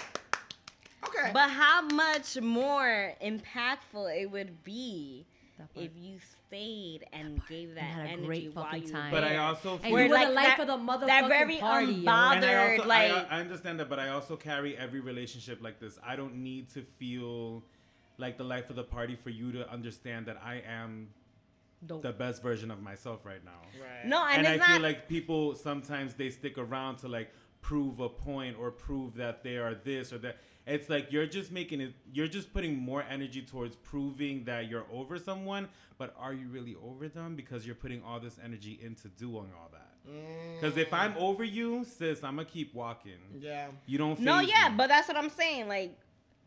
[1.04, 1.30] Okay.
[1.32, 5.26] But how much more impactful it would be
[5.74, 6.18] if you
[6.48, 9.10] stayed and gave that had a energy great while fucking you time.
[9.10, 9.40] But I there.
[9.40, 11.92] also And you were like, the life that- of the motherfucking that very party.
[11.92, 12.10] yo.
[12.10, 15.62] unbothered- and I also like- I, I understand that, but I also carry every relationship
[15.62, 15.98] like this.
[16.04, 17.62] I don't need to feel
[18.18, 21.08] like the life of the party for you to understand that I am
[21.84, 22.02] Dope.
[22.02, 23.60] the best version of myself right now.
[23.80, 24.06] Right.
[24.06, 24.68] no, and, And, I not.
[24.68, 29.42] feel like people sometimes they stick around to like prove a point or prove that
[29.42, 30.38] they are this or that.
[30.66, 31.94] It's like you're just making it.
[32.12, 36.76] You're just putting more energy towards proving that you're over someone, but are you really
[36.82, 37.36] over them?
[37.36, 40.10] Because you're putting all this energy into doing all that.
[40.10, 40.60] Mm.
[40.60, 43.12] Because if I'm over you, sis, I'm gonna keep walking.
[43.38, 43.68] Yeah.
[43.86, 44.18] You don't.
[44.18, 44.74] no, faze yeah, me.
[44.76, 45.68] but that's what I'm saying.
[45.68, 45.96] Like,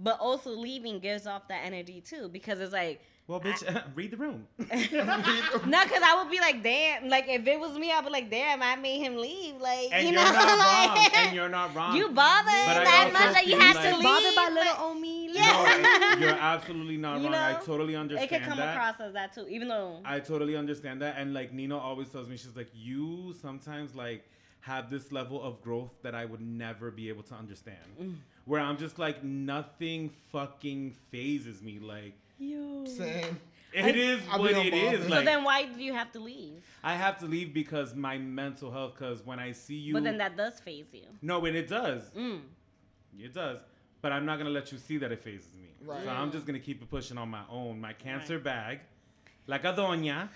[0.02, 3.02] but also leaving gives off that energy too, because it's like.
[3.30, 3.62] Well, bitch,
[3.96, 4.48] read the room.
[4.58, 7.10] No, because I would be like, damn.
[7.10, 9.56] Like, if it was me, I'd be like, damn, I made him leave.
[9.62, 11.10] Like, And you you're know, not like, wrong.
[11.28, 11.96] And you're not wrong.
[11.96, 12.16] you bothered
[12.46, 14.04] But I that also much that you feel had like- to leave.
[14.04, 15.30] Bothered by little like, old me.
[15.32, 16.16] Yeah.
[16.20, 17.36] No, you're absolutely not You wrong.
[17.36, 18.76] I know, totally it understand could come that.
[18.76, 20.00] across as that too, even though.
[20.04, 21.16] I totally understand that.
[21.20, 24.24] And like Nina always tells me, she's like, you sometimes like
[24.62, 27.78] have this level of growth that I would never be able to understand.
[28.02, 28.16] Mm.
[28.46, 31.78] Where I'm just like, nothing fucking fazes me.
[31.80, 32.86] Like, Yo.
[32.86, 33.40] Same.
[33.74, 34.94] it is I'll what be it unbothered.
[34.94, 35.04] is.
[35.04, 36.64] So so then why do you have to leave?
[36.84, 39.94] I have to leave because my mental health, because when I see you.
[39.94, 41.04] but then that does faze you.
[41.22, 42.04] No, and it does.
[42.18, 42.42] Mm.
[43.20, 43.60] It does.
[44.02, 45.70] But I'm not gonna let you see that it fazes me.
[45.86, 46.04] Right.
[46.04, 47.82] So I'm just gonna keep it pushing on my own.
[47.82, 48.80] My cancer bag,
[49.46, 50.30] like a doña,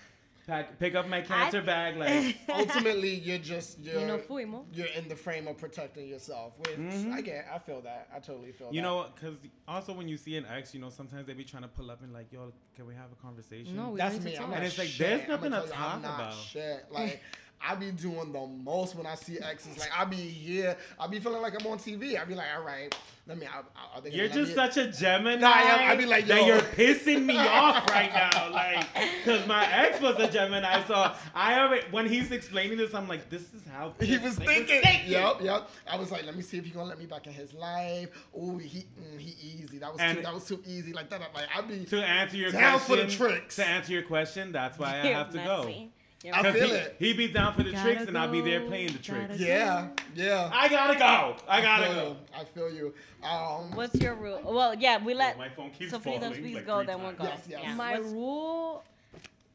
[0.47, 1.97] pack, pick up my cancer bag.
[1.97, 4.65] Like Ultimately, you're just you're You know, fuimos.
[4.73, 6.53] you're in the frame of protecting yourself.
[6.59, 6.77] Which
[7.11, 7.47] I get.
[7.53, 8.07] I feel that.
[8.15, 8.75] I totally feel Mm-hmm.
[8.75, 8.87] you that.
[8.87, 11.69] know, because also when you see an ex, you know, sometimes they be trying to
[11.69, 13.75] pull up and like, yo, can we have a conversation?
[13.75, 14.37] No, we That's need to me.
[14.37, 14.99] I'm not And it's like, shit.
[15.07, 16.33] there's I'ma nothing to you, I'm talk not about.
[16.35, 16.85] Shit.
[16.91, 17.21] Like
[17.65, 19.77] I be doing the most when I see exes.
[19.79, 20.75] Like I be here.
[20.99, 22.19] I be feeling like I'm on TV.
[22.19, 22.93] I be like, all right,
[23.25, 23.45] let me.
[23.45, 25.35] I, I, are they You're just me- such a Gemini.
[25.39, 26.35] Nah, I am- I be like, Yo.
[26.35, 28.85] that you're pissing me off right now, like,
[29.23, 30.83] because my ex was a Gemini.
[30.85, 34.45] So I already, when he's explaining this, I'm like, this is how He was this
[34.47, 34.81] thinking.
[34.81, 35.11] thinking.
[35.11, 35.69] Yep, yep.
[35.89, 38.09] I was like, let me see if he gonna let me back in his life.
[38.37, 39.77] Oh, he, mm, he easy.
[39.77, 40.23] That was And- too.
[40.23, 40.91] That was too easy.
[40.91, 41.21] Like that.
[41.33, 41.85] Like I be.
[41.85, 43.55] To answer your Down for the tricks.
[43.55, 45.91] to answer your question, that's why I have to messy.
[46.23, 46.95] You're I feel he, it.
[46.99, 49.37] he be down for the Gotta tricks, and I'll be there playing the tricks.
[49.39, 50.49] Yeah, yeah.
[50.53, 51.35] I gotta go.
[51.49, 52.09] I gotta feel go.
[52.09, 52.15] you.
[52.33, 52.93] I feel you.
[53.27, 54.39] Um, What's your rule?
[54.45, 57.17] Well, yeah, we let my phone keeps Sophie falling, please like go, then we'll times.
[57.19, 57.25] go.
[57.25, 57.59] Yes, yes.
[57.63, 57.75] Yeah.
[57.75, 58.83] My What's- rule.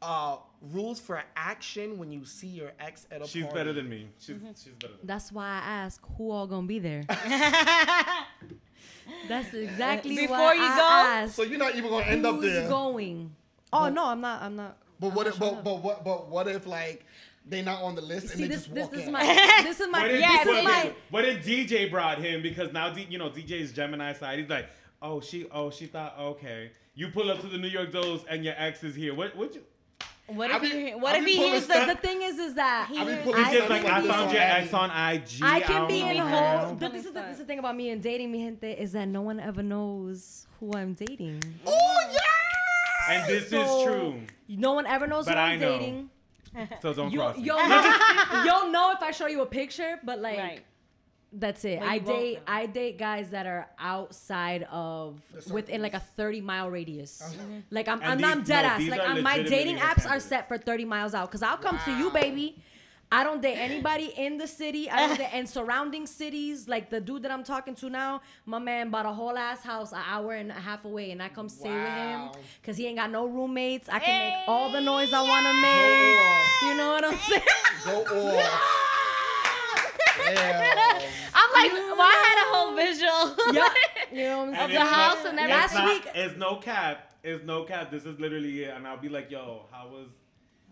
[0.03, 0.37] uh,
[0.73, 3.59] rules for action when you see your ex at a She's party.
[3.59, 4.09] better than me.
[4.19, 4.49] She's Mm-hmm.
[4.49, 5.05] she's better than me.
[5.05, 7.05] That's why I ask who all gonna be there.
[9.29, 10.83] That's exactly Before why you I go?
[11.23, 11.35] ask.
[11.35, 12.51] So you're not even gonna end up there.
[12.51, 12.69] Who's there.
[12.69, 13.35] going?
[13.73, 14.43] Oh no, I'm not.
[14.43, 14.77] I'm not.
[15.01, 15.39] But what if?
[15.41, 16.05] not But, but what?
[16.05, 17.05] But what if like
[17.47, 18.65] they not on the list and they this.
[18.67, 19.61] just This, walk this is my.
[19.63, 20.01] This is my.
[20.03, 20.93] What if, Yeah, this what, is my.
[21.11, 24.39] what if DJ brought him because now D, you know DJ's Gemini side.
[24.39, 24.69] He's like,
[25.01, 26.71] oh she, oh she thought okay.
[26.95, 29.15] You pull up to the New York Dose and your ex is here.
[29.15, 29.37] What?
[29.37, 29.63] What you?
[30.27, 30.91] What if be- he?
[30.95, 31.85] What if he hears the?
[31.87, 34.75] The thing is, is that I be hears- He's just like I found your ex
[34.75, 35.41] on IG.
[35.43, 36.27] I can be in know.
[36.29, 36.75] whole.
[36.75, 38.73] The, Really this, is the, this is the thing about me and dating, mi gente,
[38.73, 41.43] is that no one ever knows who I'm dating.
[41.67, 42.19] Oh yeah.
[43.09, 44.21] And this So, is true.
[44.49, 45.79] No one ever knows But who I I'm know.
[45.79, 46.11] dating.
[46.83, 50.19] So don't You'll, cross you'll, know, you'll know if I show you a picture, but
[50.21, 50.61] like Right.
[51.33, 51.79] that's it.
[51.81, 52.43] But I date know.
[52.47, 57.21] I date guys that are outside of within like a 30 mile radius.
[57.23, 57.43] Uh-huh.
[57.71, 58.89] Like I'm, And I'm, these- I'm dead no, ass.
[58.89, 61.59] Like are on my dating the apps are set for 30 miles out because I'll
[61.59, 62.57] come to you, baby.
[63.11, 64.91] I don't date anybody in the city.
[64.91, 66.69] I don't date and surrounding cities.
[66.69, 69.93] Like the dude that I'm talking to now, my man bought a whole ass house
[69.93, 72.29] an hour and a half away, and I come stay with him
[72.61, 73.89] because he ain't got no roommates.
[73.89, 76.71] I can make all the noise I want to make.
[76.71, 77.43] You know what I'm saying?
[77.85, 78.75] Go off.
[80.35, 81.03] Damn.
[81.35, 83.53] I'm like, well, I had a whole visual.
[83.55, 83.69] yeah.
[84.13, 84.75] You know what I'm And saying?
[84.75, 87.15] the house not- and it's Last not- week- it's no cap.
[87.23, 87.91] It's no cap.
[87.91, 88.75] This is literally it.
[88.77, 90.09] And I'll be like, yo, how was?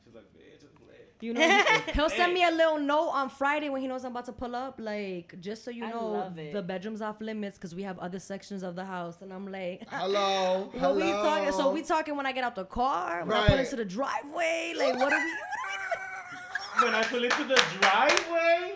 [0.04, 1.05] She's like, bitch, it's lit.
[1.20, 1.40] You know,
[1.94, 4.54] he'll send me a little note on Friday when he knows I'm about to pull
[4.54, 6.52] up, like just so you I know, love it.
[6.52, 9.86] the bedroom's off limits because we have other sections of the house, and I'm like,
[9.90, 10.68] Hello.
[10.72, 10.94] what Hello.
[10.94, 11.52] we talking?
[11.52, 14.74] So we talking when I get out the car, when I pull into the driveway,
[14.76, 15.32] like what are we?
[16.84, 18.74] when I pull into the driveway,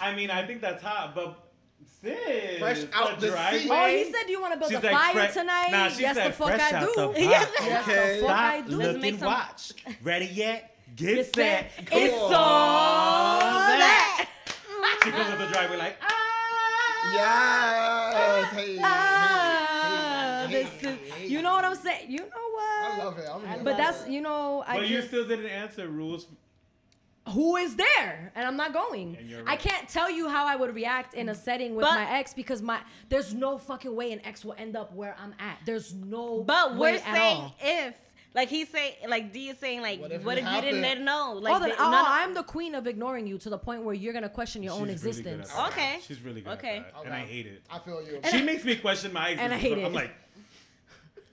[0.00, 1.38] I mean, I think that's hot, but
[2.00, 3.68] sis, Fresh out the seat.
[3.70, 5.88] Oh, he said, "Do you want to build She's a like, fire fre- tonight?" Nah,
[5.90, 6.92] she yes, said the fuck fresh I out do.
[7.00, 7.20] the box.
[7.20, 7.68] yes, Okay.
[8.20, 8.76] the fuck I Stop, do.
[8.76, 9.72] Let's look, make and some- watch.
[10.02, 10.71] Ready yet?
[10.96, 11.70] Get, Get set.
[11.76, 11.88] set.
[11.92, 14.28] It's all that.
[15.04, 16.08] She goes up the driveway like, ah.
[17.14, 18.52] Yes.
[18.52, 18.78] Hey.
[18.82, 21.26] Ah, hey, hey, this hey, is- hey.
[21.26, 22.10] you know what I'm saying?
[22.10, 22.92] You know what?
[22.92, 23.28] I love it.
[23.32, 24.10] I'm here But for that's it.
[24.10, 26.26] you know I But you still didn't answer rules.
[27.28, 30.56] who is there and i'm not going And you're i can't tell you how i
[30.56, 34.10] would react in a setting with But- my ex because my there's no fucking way
[34.10, 36.42] an ex will end up where i'm at there's no.
[36.42, 37.54] But way we're at saying all.
[37.62, 37.94] if
[38.34, 41.04] Like he's saying, like D is saying, like, What what if if, you didn't happened?
[41.04, 41.34] know?
[41.40, 43.58] Like, oh, then, they- oh, none of- I'm the queen of ignoring you to the
[43.58, 45.52] point where you're gonna question your own really existence.
[45.68, 45.98] Okay.
[46.06, 46.78] She's really good Okay.
[46.78, 47.04] at that.
[47.04, 47.62] And I hate it.
[47.70, 48.20] I feel you.
[48.30, 49.44] She makes me question my existence.
[49.44, 49.84] And I hate so it.
[49.86, 50.12] I'm like,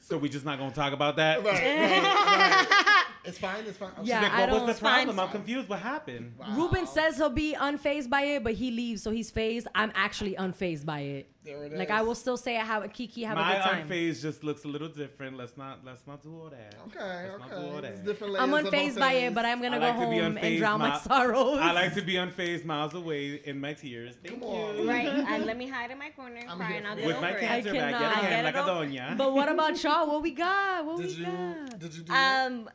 [0.02, 1.44] so we just not gonna talk about that?
[1.44, 3.06] Right, right, right.
[3.26, 3.64] It's fine.
[3.66, 3.92] It's fine.
[4.02, 5.06] Yeah, She's like, I what was don't- the it's fine.
[5.06, 5.20] problem?
[5.20, 5.70] I'm confused.
[5.70, 6.34] What happened?
[6.40, 6.48] Wow.
[6.56, 9.68] Ruben says he'll be unfazed by it, but he leaves, so he's fazed.
[9.76, 11.32] I'm actually unfazed by it.
[11.50, 11.96] There it Like is.
[11.96, 13.88] I will still say I have a Kiki have a My good time.
[13.90, 15.36] My unfazed just looks a little different.
[15.38, 16.76] Let's not let's not do all that.
[16.88, 17.82] Okay, Let's not do all okay.
[17.82, 17.92] that.
[17.94, 20.10] It's different I'm layers of unfazed by it, but I'm gonna I go like to
[20.16, 21.60] be home and unfazed, drown my Ma- sorrows.
[21.60, 24.16] I like to be unfazed miles away in my tears.
[24.24, 24.78] Thank Come on.
[24.78, 24.88] you.
[24.90, 25.08] right?
[25.30, 27.08] And let me hide in my corner and I'm cry, and I'll for get it.
[27.14, 27.42] With my over it.
[27.42, 28.02] cancer back cannot.
[28.02, 29.18] yet I'll again, get like it a over- doña.
[29.18, 30.08] But what about y'all?
[30.08, 30.86] What we got?
[30.86, 31.26] What Did we you?
[31.26, 31.80] got?
[31.80, 32.14] Did you do?
[32.14, 32.70] Um,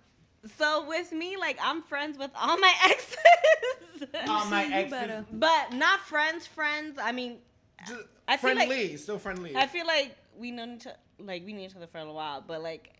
[0.58, 5.24] so with me, like I'm friends with all my exes, All my exes.
[5.32, 6.46] but not friends.
[6.46, 6.98] Friends.
[7.02, 7.38] I mean,
[7.87, 9.56] Ju- I feel like- friendly, still friendly.
[9.56, 12.42] I feel like we know each other, like we knew each other for a while,
[12.46, 12.90] but like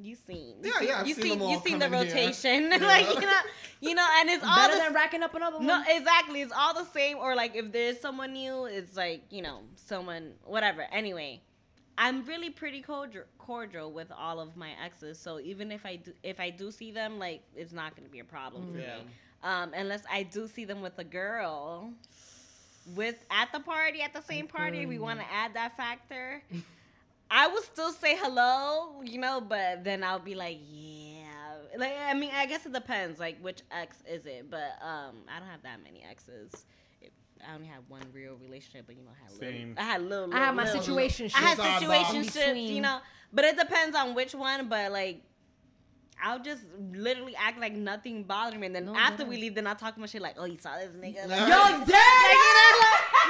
[0.00, 2.06] you seen, Yeah, yeah, I've you seen seen, them all you seen the come in
[2.06, 2.14] here.
[2.16, 2.76] rotation, Yeah.
[2.86, 3.40] like you know,
[3.80, 5.66] you know, and it's all Better the than racking up another one.
[5.66, 6.40] no, exactly.
[6.40, 7.18] It's all the same.
[7.18, 10.82] Or like if there's someone new, it's like you know someone whatever.
[10.92, 11.40] Anyway,
[11.96, 15.18] I'm really pretty cordial, cordial with all of my exes.
[15.18, 18.20] So even if I do if I do see them, like it's not gonna be
[18.20, 18.98] a problem for Yeah.
[18.98, 19.04] me.
[19.42, 21.92] Um, unless I do see them with a girl,
[22.94, 26.42] with at the party at the same party, we want to add that factor.
[27.30, 31.24] I will still say hello, you know, but then I'll be like, yeah.
[31.76, 34.50] Like I mean, I guess it depends, like which ex is it?
[34.50, 36.64] But um, I don't have that many exes.
[37.48, 40.34] I only have one real relationship, but you know, I had little, I had little.
[40.34, 41.30] I have my little- situation.
[41.34, 42.02] I had Sidebar.
[42.02, 42.98] situationships, you know,
[43.32, 44.68] but it depends on which one.
[44.68, 45.22] But like,
[46.22, 49.54] I'll just literally act like nothing bothered me, and then No, after that we leave,
[49.54, 52.36] then I'll talk my shit like, "Oh, you saw this nigga." Yo, Like, Yo, dead.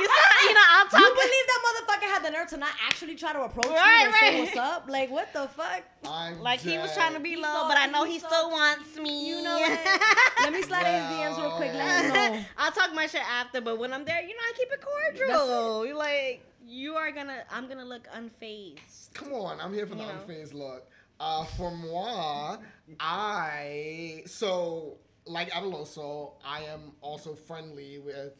[0.01, 3.14] you saw, you know, I'm You believe that motherfucker had the nerve to not actually
[3.16, 4.38] try to approach Right, you and say right.
[4.44, 4.85] what's up?
[4.88, 5.83] Like what the fuck?
[6.07, 8.18] I'm Like he was trying to be He low, saw- but I know he he
[8.20, 9.29] saw- still wants me.
[9.29, 10.01] You know what?
[10.42, 11.72] Let me slide in his DMs real quick.
[11.74, 12.44] Let him know.
[12.59, 15.87] I'll talk my shit after, but when I'm there, you know, I keep it cordial.
[15.87, 19.12] You like, you are gonna, I'm gonna look unfazed.
[19.14, 20.11] Come on, I'm here for the know.
[20.27, 20.87] unfazed look.
[21.21, 22.59] Uh, for moi,
[23.01, 28.35] I so like Adaloso, I am also friendly with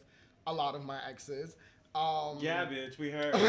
[0.47, 1.55] a lot of my exes.
[1.93, 3.33] Um, Yeah, bitch, we heard.
[3.33, 3.39] the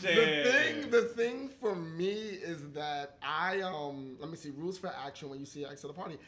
[0.00, 5.28] thing, the thing for me is that I um, let me see rules for action
[5.28, 6.18] when you see ex at the party.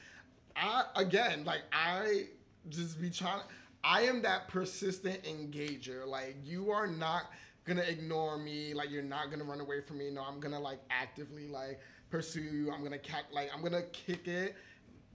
[0.57, 2.27] I again, like I
[2.69, 3.43] just be trying.
[3.83, 6.07] I am that persistent engager.
[6.07, 7.31] Like you are not
[7.65, 8.75] gonna ignore me.
[8.75, 10.11] Like you're not gonna run away from me.
[10.11, 12.73] No, I'm gonna like actively like pursue you.
[12.73, 12.99] I'm gonna
[13.33, 14.57] like I'm gonna kick it.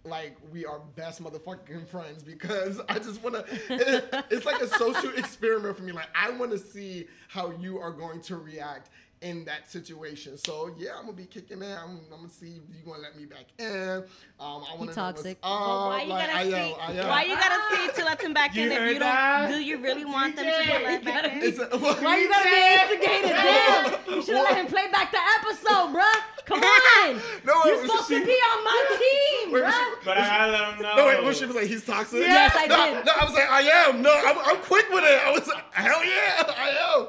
[0.03, 3.43] Like we are best motherfucking friends because I just wanna.
[3.69, 5.91] It, it's like a social experiment for me.
[5.91, 8.89] Like I want to see how you are going to react
[9.21, 10.37] in that situation.
[10.37, 11.77] So yeah, I'm gonna be kicking it.
[11.81, 14.03] I'm, I'm gonna see if you gonna let me back in.
[14.39, 15.41] Um, I want to toxic.
[15.43, 16.53] Know what's But why you like, gotta I see?
[16.53, 17.07] am, I am.
[17.07, 19.47] Why you gotta see to let them back You in if heard you don't?
[19.51, 21.41] Do you really want them to be let back in?
[21.43, 23.29] It's a, Why you gotta be instigated?
[23.35, 24.15] Damn!
[24.15, 26.13] You should have let him play back the episode, bruh.
[26.45, 27.21] Come on!
[27.43, 29.77] No, You're supposed she- to be on my team, Wait, was bruh.
[29.99, 30.95] she- But I gotta let him know.
[30.97, 32.19] No, wait, when she was like, he's toxic?
[32.19, 33.05] Yes, I no, did.
[33.05, 34.01] No, I was like, I am.
[34.03, 35.19] No, I'm, I'm quick with it.
[35.25, 37.01] I was like, hell yeah, I am.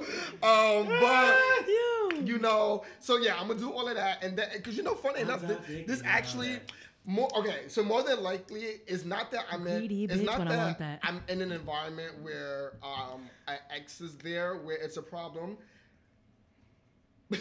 [0.43, 1.35] Um, but,
[2.27, 4.23] you know, so yeah, I'm going to do all of that.
[4.23, 6.59] And that because, you know, funny enough, this, this actually,
[7.05, 10.49] more, okay, so more than likely, it's not that I'm in, Greedy it's not when
[10.49, 11.01] I that, want that.
[11.03, 15.57] I'm in an environment where um, an ex is there, where it's a problem.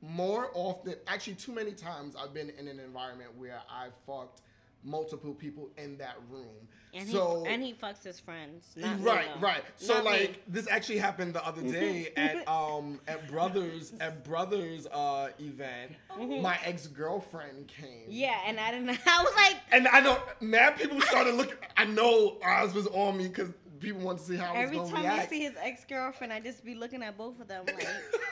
[0.00, 4.42] more often, actually, too many times, I've been in an environment where I fucked
[4.84, 6.46] multiple people in that room.
[6.94, 8.72] And so he and he fucks his friends.
[8.76, 9.40] Not right, though.
[9.46, 9.62] right.
[9.76, 10.10] So Not me.
[10.10, 15.92] like this actually happened the other day at um at brothers at brothers uh event.
[16.18, 18.06] My ex girlfriend came.
[18.08, 18.88] Yeah, and I didn't.
[19.06, 21.56] I was like, And I know mad people started looking.
[21.76, 24.78] I know Oz was on me because people want to see how I was every
[24.78, 25.26] time react.
[25.26, 27.86] I see his ex girlfriend, I just be looking at both of them like.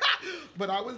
[0.56, 0.96] but I was,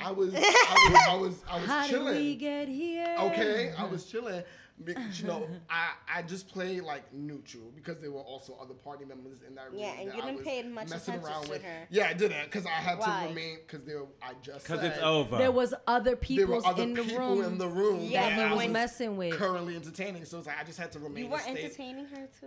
[0.00, 2.38] I was, I was, I was, I was How did we chilling.
[2.38, 3.16] get here?
[3.20, 4.42] Okay, I was chilling.
[4.84, 9.04] Because, you know, I, I just played like neutral because there were also other party
[9.04, 9.80] members in that room.
[9.80, 11.62] Yeah, and you I didn't was pay much messing attention around to with.
[11.62, 11.86] her.
[11.90, 13.22] Yeah, I didn't because I had Why?
[13.22, 15.36] to remain because there I just Because it's over.
[15.38, 18.28] There was other there people were other in the people room in the room Yeah,
[18.30, 19.34] that that he I was messing with.
[19.34, 20.24] currently entertaining.
[20.24, 21.24] So it's like I just had to remain.
[21.24, 21.58] You were state.
[21.58, 22.46] entertaining her too.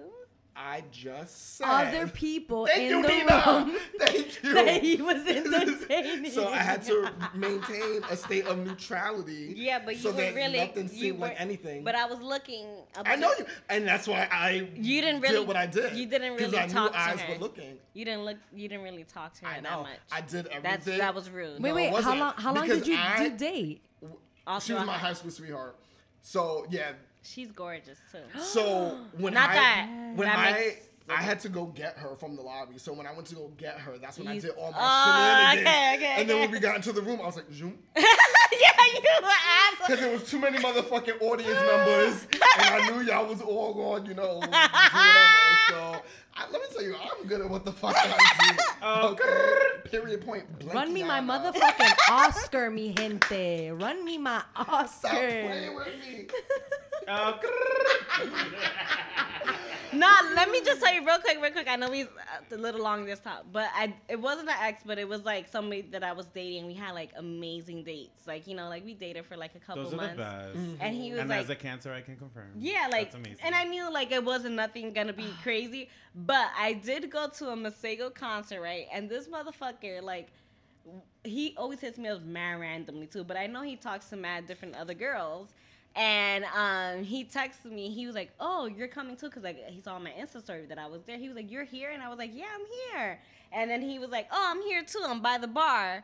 [0.55, 3.43] I just said other people Thank in you, the Nina.
[3.47, 4.53] room Thank you.
[4.53, 6.29] that he was entertaining.
[6.33, 9.53] so I had to maintain a state of neutrality.
[9.55, 11.83] Yeah, but you so were that really nothing you seemed like were- anything.
[11.83, 12.67] But I was looking.
[12.97, 15.93] I know you, and that's why I You didn't did really- what I did.
[15.95, 17.33] you didn't really I knew talk to eyes her.
[17.33, 17.77] were looking.
[17.93, 18.37] You didn't look.
[18.53, 19.89] You didn't really talk to her I that much.
[20.11, 20.61] I did everything.
[20.63, 21.61] That's that was rude.
[21.61, 22.03] wait, No, wait.
[22.03, 22.33] How long?
[22.35, 23.81] How long did you I- do date?
[24.61, 25.77] She was my high school sweetheart.
[26.21, 26.91] So yeah.
[27.23, 28.17] She's gorgeous too.
[28.41, 29.87] So when Not I that.
[30.15, 32.77] when That I makes- I had to go get her from the lobby.
[32.77, 35.51] So when I went to go get her, that's when I did all my Oh,
[35.51, 35.67] shenanigans.
[35.67, 37.77] okay, okay, and then when we got into the room, I was like, zoom.
[38.65, 39.87] yeah, you were asshole.
[39.87, 42.27] Because there was too many motherfucking audience members,
[42.59, 45.57] and I knew y'all was all on, you know, do whatever.
[45.69, 46.01] So
[46.35, 48.63] I, let me tell you, I'm good at what the fuck I do.
[48.83, 49.15] Oh,
[49.85, 50.25] Period.
[50.25, 50.59] Point.
[50.59, 51.51] blank, Run me my nada.
[51.51, 53.69] motherfucking Oscar, mi gente.
[53.71, 55.09] Run me my Stop Oscar.
[55.09, 56.27] playing with me.
[57.07, 57.39] Oh,
[59.93, 61.67] Nah, let me just tell you real quick, real quick.
[61.69, 62.07] I know we uh,
[62.51, 65.49] a little long this time, but I it wasn't an ex, but it was like
[65.49, 66.67] somebody that I was dating.
[66.67, 69.83] We had like amazing dates, like you know, like we dated for like a couple
[69.83, 70.15] Those are months.
[70.17, 70.57] the best.
[70.79, 71.21] And he was like.
[71.21, 72.51] and like, as a cancer, I can confirm.
[72.57, 73.43] Yeah, like, That's amazing.
[73.43, 77.49] and I knew like it wasn't nothing gonna be crazy, but I did go to
[77.49, 78.85] a Masego concert, right?
[78.93, 80.29] And this motherfucker, like,
[81.23, 84.47] he always hits me up mad randomly too, but I know he talks to mad
[84.47, 85.53] different other girls.
[85.95, 87.89] And um, he texted me.
[87.89, 90.77] He was like, "Oh, you're coming too?" Because like he saw my Insta story that
[90.77, 91.17] I was there.
[91.17, 92.65] He was like, "You're here," and I was like, "Yeah, I'm
[93.01, 93.19] here."
[93.51, 95.03] And then he was like, "Oh, I'm here too.
[95.05, 96.03] I'm by the bar."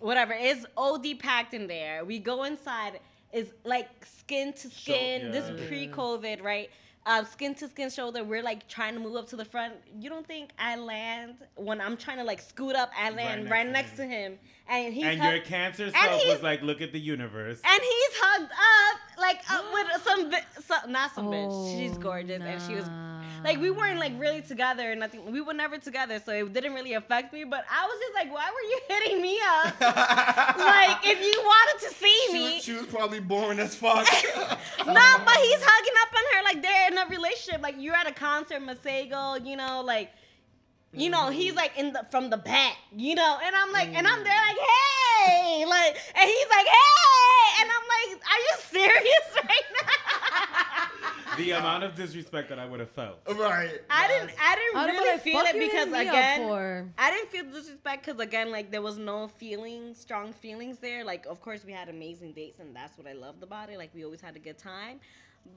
[0.00, 0.34] whatever.
[0.36, 2.04] It's OD packed in there.
[2.04, 3.00] We go inside.
[3.32, 5.26] It's like skin to skin.
[5.26, 5.30] yeah.
[5.30, 6.70] this pre-COVID, right?
[7.08, 8.22] Um, skin to skin shoulder.
[8.22, 9.72] We're like trying to move up to the front.
[9.98, 12.90] You don't think I land when I'm trying to like scoot up?
[12.94, 14.38] I land right, next next, to to him,
[14.68, 17.62] and he's and your cancer self was like, look at the universe.
[17.64, 21.48] and he's hugged up like up with some, bi- some not some bitch.
[21.50, 22.88] Oh, She's Oh, gorgeous, and she was
[23.44, 25.30] like we weren't like really together or nothing.
[25.30, 27.44] We were never together, so it didn't really affect me.
[27.44, 29.80] But I was just like, why were you hitting me up?
[29.80, 32.54] like if you wanted to see She me.
[32.54, 34.06] was, she was probably boring as fuck.
[34.36, 37.62] no, but he's hugging up on her like they're in a relationship.
[37.62, 40.10] Like you're at a concert, Masego, you know, like
[40.92, 41.32] you know, mm-hmm.
[41.32, 44.24] he's like in the from the back, you know, and I'm like, and I'm mm.
[44.24, 49.68] there like, hey, like, and he's like, hey, and I'm like, are you serious right
[49.82, 49.88] now?
[51.38, 53.18] the amount of disrespect that I would have felt.
[53.28, 53.80] right.
[53.88, 56.92] I didn't, I didn't I'd really feel it because hitting me up again.
[56.98, 61.04] I didn't feel disrespect because again, like there was no feelings, strong feelings there.
[61.04, 63.78] Like of course we had amazing dates and that's what I loved about it.
[63.78, 65.00] Like we always had a good time.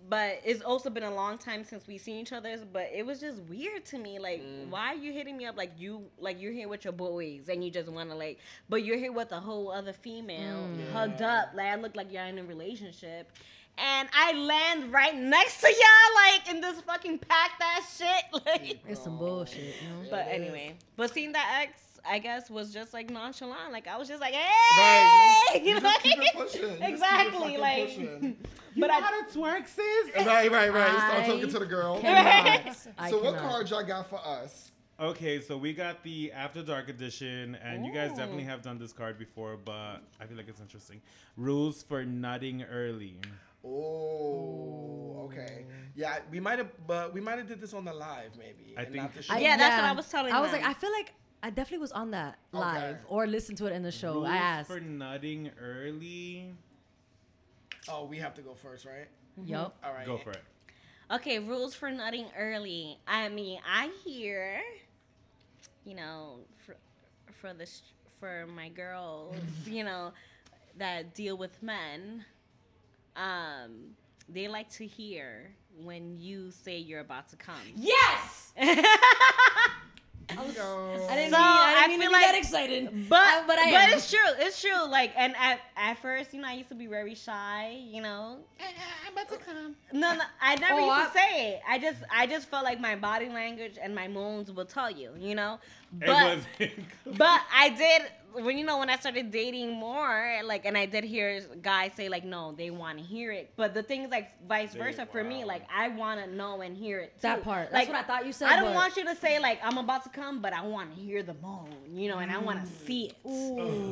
[0.10, 2.58] But it's also been a long time since we seen each other.
[2.72, 4.20] But it was just weird to me.
[4.20, 7.50] Like, why are you hitting me up like you like you're here with your boys
[7.50, 8.40] and you just wanna like
[8.70, 10.92] but you're here with a whole other female mm.
[10.92, 11.52] hugged up.
[11.54, 13.32] Like I look like you're in a relationship.
[13.78, 18.08] And I land right next to y'all, like in this fucking packed ass shit.
[18.46, 20.10] Like It's some bullshit, you know?
[20.10, 23.72] but anyway, but seeing that ex, I guess, was just like nonchalant.
[23.72, 25.48] Like I was just like, Right.
[25.54, 26.62] hey, You just, you just like- pushing.
[26.62, 27.86] You just keep exactly, like.
[27.88, 28.38] pushing.
[28.74, 30.26] You But know I- how to twerk, sis?
[30.26, 30.90] Right, right, right.
[30.90, 32.00] Start I talking to the girl.
[32.00, 32.78] Cannot.
[32.98, 33.52] I So what cannot.
[33.52, 34.72] card y'all got for us?
[34.98, 38.94] Okay, so we got the After Dark edition, and you guys definitely have done this
[38.94, 41.02] card before, but I feel like it's interesting.
[41.36, 43.18] Rules for nutting early.
[43.66, 45.66] Oh, okay.
[45.96, 48.74] Yeah, we might have, but we might have did this on the live, maybe.
[48.78, 49.34] I and think- not the show.
[49.34, 50.62] I- Yeah, that's what I was telling I was them.
[50.62, 51.14] like, I feel like
[51.44, 53.04] I definitely was on that live Okay.
[53.08, 54.14] or listened to it in the show.
[54.16, 54.70] Rules I asked.
[54.70, 56.54] for nutting early.
[57.90, 59.08] Oh, we have to go first, right?
[59.46, 59.76] Yup.
[59.84, 60.06] All right.
[60.06, 60.44] Go for it.
[61.10, 63.00] okay, rules for nutting early.
[63.08, 64.62] I mean, I hear,
[65.84, 66.76] you know, for
[67.34, 67.82] for the sh-
[68.20, 69.36] for my girls,
[69.66, 70.12] you know,
[70.78, 72.24] that deal with men,
[73.16, 73.96] um,
[74.30, 77.56] they like to hear when you say you're about to come.
[77.76, 78.54] Yes.
[80.36, 81.08] Go.
[81.10, 83.10] I didn't So, mean, I I didn't mean to feel like- that excited.
[83.10, 83.94] But Uh, but I but am.
[83.94, 84.20] it's true.
[84.40, 84.86] It's true.
[84.88, 87.80] Like and at, at first, you know, I used to be very shy.
[87.90, 89.76] You know, I'm about to come.
[89.92, 91.62] no, no, I never Oh, used I- to say it.
[91.68, 95.12] I just I just felt like my body language and my moans will tell you.
[95.18, 95.60] You know,
[96.02, 96.70] It but was.
[97.18, 98.02] but I did
[98.34, 102.10] when you know when I started dating more, like, and I did hear guys say
[102.10, 103.52] like, no, they want to hear it.
[103.56, 105.44] But the thing is like vice They- versa for me.
[105.46, 107.20] Like I want to know and hear it.
[107.22, 107.44] That too.
[107.44, 107.72] part.
[107.72, 108.50] That's what I thought you said.
[108.50, 110.96] I don't but- want you to say like I'm about to come, but I want
[110.96, 112.88] to hear the moan, you know, and I want to mm.
[112.88, 113.16] see it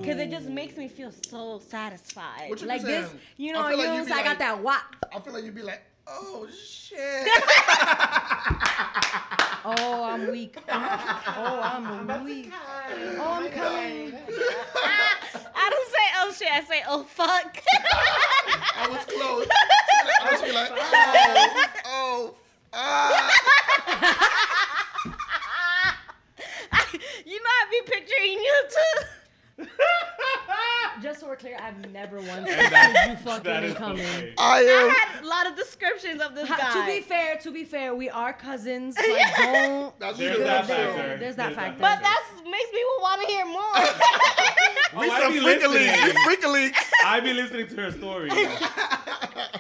[0.02, 2.50] because it just makes me feel so satisfied.
[2.50, 4.40] What you like be this, you know, feel you like know, you be I got
[4.40, 4.96] that wop.
[5.14, 7.28] I feel like you'd be like, oh shit.
[9.78, 10.58] Oh, I'm weak.
[10.68, 12.52] Oh, I'm, I'm weak.
[12.52, 14.14] Oh, I'm coming.
[14.76, 15.16] I,
[15.56, 16.52] I don't say oh shit.
[16.52, 17.62] I say oh fuck.
[18.76, 19.48] I was close.
[20.22, 20.72] I was like
[21.86, 22.36] oh oh.
[22.74, 23.32] Ah.
[27.26, 29.66] you might be picturing you too
[31.04, 34.00] have never once And seen that- you that fucking is coming.
[34.06, 34.34] okay.
[34.38, 36.74] I I had a lot of descriptions of this Ha- guy.
[36.82, 38.96] to be fair, to be fair, we are cousins.
[39.10, 40.00] Like, don't.
[40.00, 40.44] That's There's true.
[40.46, 41.18] that factor.
[41.18, 41.80] There's that factor.
[41.82, 43.62] but that makes people want to hear more.
[44.92, 45.68] Oh, We I some be freaking leaks.
[45.68, 46.16] listening.
[46.26, 46.92] We freaking leaks.
[47.06, 48.30] I be listening to her story.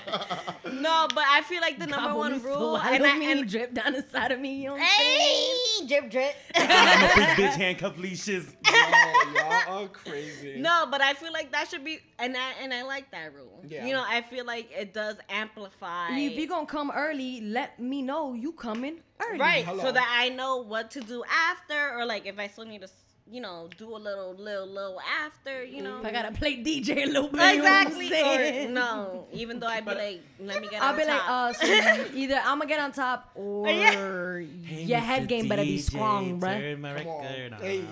[0.81, 3.49] no, but I feel like the number Gobble one rule, I and I, mean and,
[3.49, 4.55] drip down inside of me.
[4.61, 5.19] You know what I'm saying?
[5.19, 6.35] hey, drip drip.
[6.55, 8.55] I'm a freak bitch, handcuff leashes.
[8.71, 9.33] Oh,
[9.67, 10.59] y'all are crazy.
[10.59, 13.63] No, but I feel like that should be, and I and I like that rule.
[13.67, 13.85] Yeah.
[13.85, 16.09] You know, I feel like it does amplify.
[16.11, 19.39] If you gonna come early, let me know you coming early.
[19.39, 19.83] right, Hello.
[19.83, 22.89] so that I know what to do after, or like if I still need to,
[23.31, 25.99] you know, do a little, little, little after, you know.
[25.99, 28.65] If I gotta play DJ a little bit, you know what I'm Exactly.
[28.65, 31.53] Or, no, even though I'd be like, let me get I'll on be like, uh,
[31.53, 34.37] so either I'm gonna get on top or Yeah.
[34.39, 36.81] your head game better be strong, bruh.
[37.03, 37.59] Come.
[37.61, 37.83] Hey.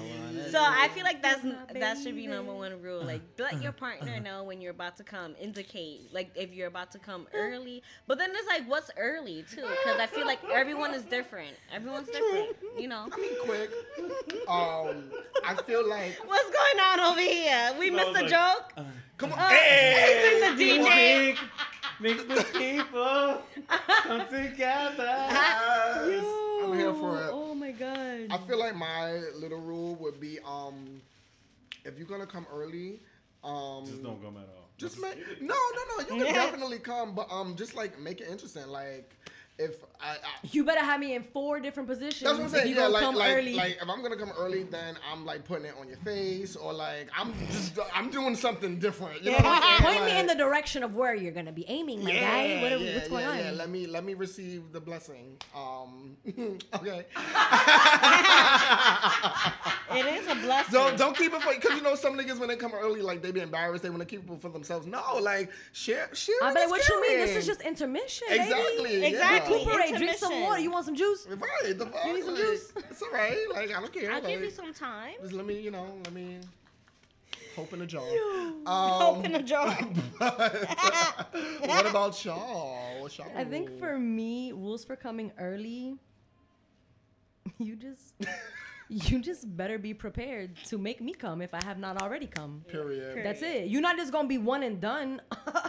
[0.52, 1.42] So I feel like that's
[1.74, 3.04] that should be number one rule.
[3.04, 5.36] Like let your partner know when you're about to come.
[5.40, 7.84] Indicate like if you're about to come early.
[8.08, 9.62] But then it's like what's early too?
[9.62, 11.56] Because I feel like everyone is different.
[11.74, 12.56] Everyone's different.
[12.78, 13.08] You know.
[13.12, 13.72] I mean, quick.
[14.48, 15.12] Um,
[15.46, 16.18] I feel like.
[16.26, 17.74] What's going on over here?
[17.80, 18.74] We missed a like, joke.
[19.18, 19.40] Come on.
[19.40, 21.26] Hey, the DJ.
[21.26, 21.40] Music
[22.00, 23.42] makes the people
[24.04, 25.28] come together.
[26.08, 26.26] Yes,
[26.64, 27.30] I'm here for it.
[27.32, 28.28] Oh my god.
[28.30, 31.02] I feel like my little rule would be um,
[31.86, 33.00] if you're gonna come early,
[33.44, 34.70] um, Just don't come at all.
[34.78, 36.16] Just make no, no, no.
[36.16, 38.68] You can definitely come, but um, just like make it interesting.
[38.68, 39.16] Like
[39.60, 40.16] if I, I
[40.52, 42.22] You better have me in four different positions.
[42.22, 42.68] that's what I'm if saying.
[42.70, 43.56] you Yeah, like come like early.
[43.56, 46.74] like if I'm gonna come early, then I'm like putting it on your face, or
[46.74, 49.24] like I'm just I'm doing something different.
[49.24, 49.96] You know what I'm saying?
[49.96, 52.62] Point me in the direction of where you're gonna be aiming, my guy.
[52.62, 53.38] What are, yeah, what's going yeah, on?
[53.38, 53.52] Yeah.
[53.52, 55.38] Let me let me receive the blessing.
[55.56, 56.18] Um,
[56.76, 57.06] okay.
[59.92, 60.74] It is a blessing.
[60.74, 63.22] Don't don't keep it for because you know some niggas when they come early like
[63.22, 64.86] they be embarrassed they want to keep it for themselves.
[64.86, 66.36] No, like share share.
[66.44, 67.18] I'm the like, what you mean?
[67.20, 69.06] This is just intermission, exactly baby.
[69.06, 69.58] Exactly.
[69.60, 70.60] Recuperate, drink some water.
[70.60, 71.28] You want some juice?
[71.30, 71.78] right.
[71.78, 72.06] The fuck?
[72.06, 72.74] You need some Like, juice?
[72.90, 73.38] It's alright.
[73.54, 74.12] Like I don't care.
[74.12, 75.14] I'll like, give you some time.
[75.22, 76.40] Just let me you know let me
[77.56, 78.04] hope in a jar.
[78.66, 79.72] Hope in Um, a jar.
[81.66, 83.02] what about y'all?
[83.02, 85.96] What's y'all I think for me, rules for coming early,
[87.58, 88.16] you just
[88.90, 92.64] you just better be prepared to make me come if I have not already come.
[92.68, 93.26] period.
[93.26, 93.68] That's it.
[93.68, 95.22] You're not just gonna be one and done.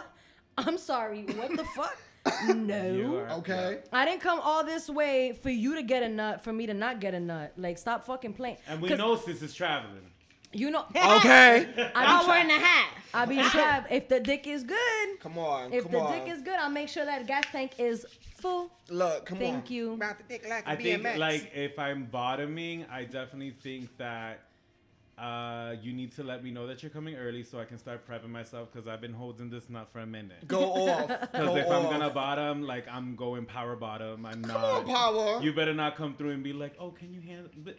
[0.57, 1.23] I'm sorry.
[1.23, 1.97] What the fuck?
[2.53, 3.25] No.
[3.39, 3.79] Okay.
[3.93, 6.73] I didn't come all this way for you to get a nut, for me to
[6.73, 7.53] not get a nut.
[7.57, 8.57] Like, stop fucking playing.
[8.67, 10.11] And we 'Cause know sis is traveling.
[10.51, 10.85] You know.
[10.95, 11.91] Okay.
[11.95, 12.89] I Hour be, tra- and a half.
[13.13, 13.91] I'll be trapped.
[13.91, 15.71] If the dick is good, Come on.
[15.73, 16.11] if come the on.
[16.19, 18.05] dick is good, I'll make sure that gas tank is
[18.39, 18.71] full.
[18.89, 19.43] Look, come on.
[19.43, 19.93] Thank you.
[19.93, 21.17] About the dick like a I think BMX.
[21.17, 24.41] like if I'm bottoming, I definitely think that
[25.17, 28.07] uh, you need to let me know that you're coming early so I can start
[28.07, 30.47] prepping myself because I've been holding this nut for a minute.
[30.47, 31.07] go off.
[31.07, 34.25] Because Go if I'm gonna bottom, like I'm going power bottom.
[34.25, 34.63] I'm Come not.
[34.63, 35.41] on, power.
[35.43, 37.51] You better not come through and be like, oh, can you handle?
[37.57, 37.77] But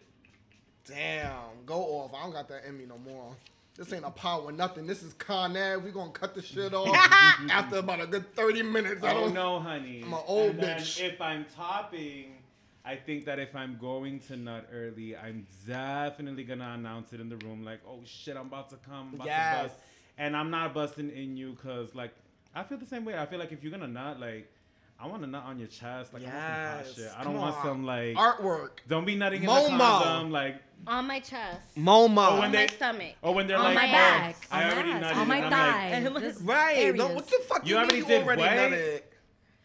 [0.86, 2.12] Damn, go off.
[2.14, 3.36] I don't got that in me no more.
[3.80, 4.86] This ain't a power nothing.
[4.86, 5.82] This is Con Ed.
[5.82, 6.94] We gonna cut the shit off
[7.50, 9.02] after about a good 30 minutes.
[9.02, 10.02] I oh don't no, honey.
[10.04, 11.02] I'm an old And bitch.
[11.02, 12.34] If I'm topping,
[12.84, 17.30] I think that if I'm going to nut early, I'm definitely gonna announce it in
[17.30, 19.80] the room, like, oh shit, I'm about to come, about to bust,
[20.18, 22.12] and I'm not busting in you, cause like
[22.54, 23.16] I feel the same way.
[23.16, 24.52] I feel like if you're gonna nut, like.
[25.02, 27.12] I want a nut on your chest, like I want some hot shit.
[27.18, 27.62] I don't want on.
[27.64, 28.16] some like.
[28.16, 28.70] Artwork.
[28.86, 29.78] Don't be nutting in the Momo.
[30.02, 31.60] condom, like, On my chest.
[31.76, 32.08] Momo.
[32.34, 33.14] when on they- my stomach.
[33.22, 35.40] or when they're on like, my oh, back, I on already my, nutted, on my
[35.50, 35.98] thigh.
[36.08, 36.76] like, Right.
[36.78, 36.96] areas.
[36.96, 38.50] Don't, what the fuck You you, already mean you did already what?
[38.50, 39.00] nutted?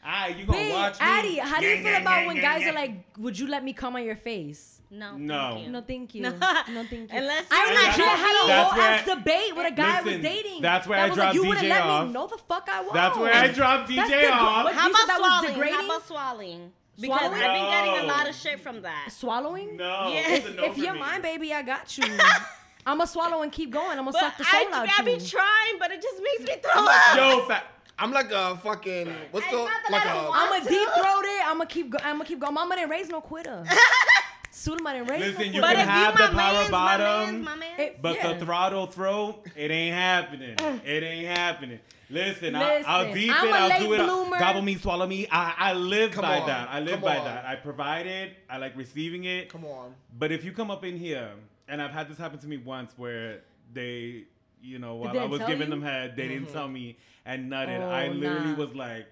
[0.05, 1.05] ah, you gonna Wait, watch me?
[1.05, 2.69] Addie, how do you Gang, feel gang, about gang, when gang, guys gang.
[2.69, 4.81] are like, "Would you let me come on your face"?
[4.97, 5.17] No.
[5.17, 5.53] No.
[5.55, 5.71] Thank you.
[5.71, 6.21] No, thank you.
[6.23, 6.29] No.
[6.29, 7.07] No, thank you.
[7.11, 9.97] Unless I you're legit not had a That's whole ass I- debate with a guy
[9.99, 10.61] I was dating.
[10.61, 12.07] that's where that I was like, dropped you wouldn't DJ let off.
[12.07, 12.13] me.
[12.13, 12.93] know the fuck I won't.
[12.93, 14.63] That's where I dropped DJ the- off.
[14.65, 15.73] what, How you said about swallowing?
[15.73, 16.71] How about swallowing?
[16.99, 17.41] Because Swallowing?
[17.41, 18.13] I've been getting a No.
[18.13, 19.09] lot of shit from that.
[19.11, 19.75] Swallowing?
[19.75, 20.23] No, Yeah.
[20.33, 20.99] it's a no if for you're me.
[21.01, 22.05] mine, baby, I got you.
[22.87, 23.91] I'm gonna swallow and keep going.
[23.99, 25.17] I'm gonna But suck the soul I, out I you.
[25.17, 27.17] be trying, but it just makes me throw up.
[27.17, 27.65] Yo, fat.
[27.99, 30.89] I'm like a fucking what's the not like I don't a want- I'm gonna deep
[30.89, 31.47] throat it.
[31.47, 31.89] I'm gonna keep.
[31.89, 32.53] Go- I'm gonna keep going.
[32.53, 33.63] Mama didn't raise no quitter.
[34.55, 35.59] Sulema didn't raise Listen, you.
[35.59, 37.79] But can if have you the power mans, my bottom, mans, my mans.
[37.79, 38.33] It- But yeah.
[38.33, 40.55] the throttle throat, it ain't happening.
[40.57, 40.79] Uh.
[40.85, 41.79] it ain't happening.
[42.09, 43.51] Listen, I, I'll Listen, deep I'm it.
[43.51, 44.05] a I'll late do it.
[44.05, 44.39] bloomer.
[44.39, 45.27] Gobble me, swallow me.
[45.29, 46.69] I, I live Come by on, that.
[46.69, 47.25] I live come by on.
[47.25, 47.45] that.
[47.45, 48.33] I provide it.
[48.49, 49.49] I like receiving it.
[49.49, 49.93] Come on.
[50.17, 51.31] But if you come up in here,
[51.67, 53.41] and I've had this happen to me once where
[53.73, 54.25] they,
[54.61, 55.65] you know, while I was giving you?
[55.65, 56.53] them head, they didn't mm-hmm.
[56.53, 57.81] tell me and nutted.
[57.81, 58.55] Oh, I literally nah.
[58.55, 59.07] was like,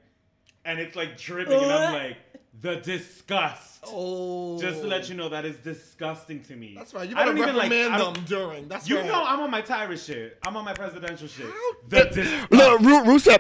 [0.66, 2.18] and it's like dripping, and I'm like,
[2.62, 3.84] the disgust.
[3.86, 4.60] Oh.
[4.62, 6.74] Just to let you know, that is disgusting to me.
[6.78, 7.10] That's right.
[7.10, 7.70] You I don't even like.
[7.70, 8.68] reprimand I don't- during.
[8.70, 9.06] That's You right.
[9.06, 10.38] know, I'm on my Tyrus shit.
[10.46, 11.48] I'm on my presidential shit.
[11.90, 12.52] The Look, disgust.
[12.52, 13.40] Look, Ru- Rusev.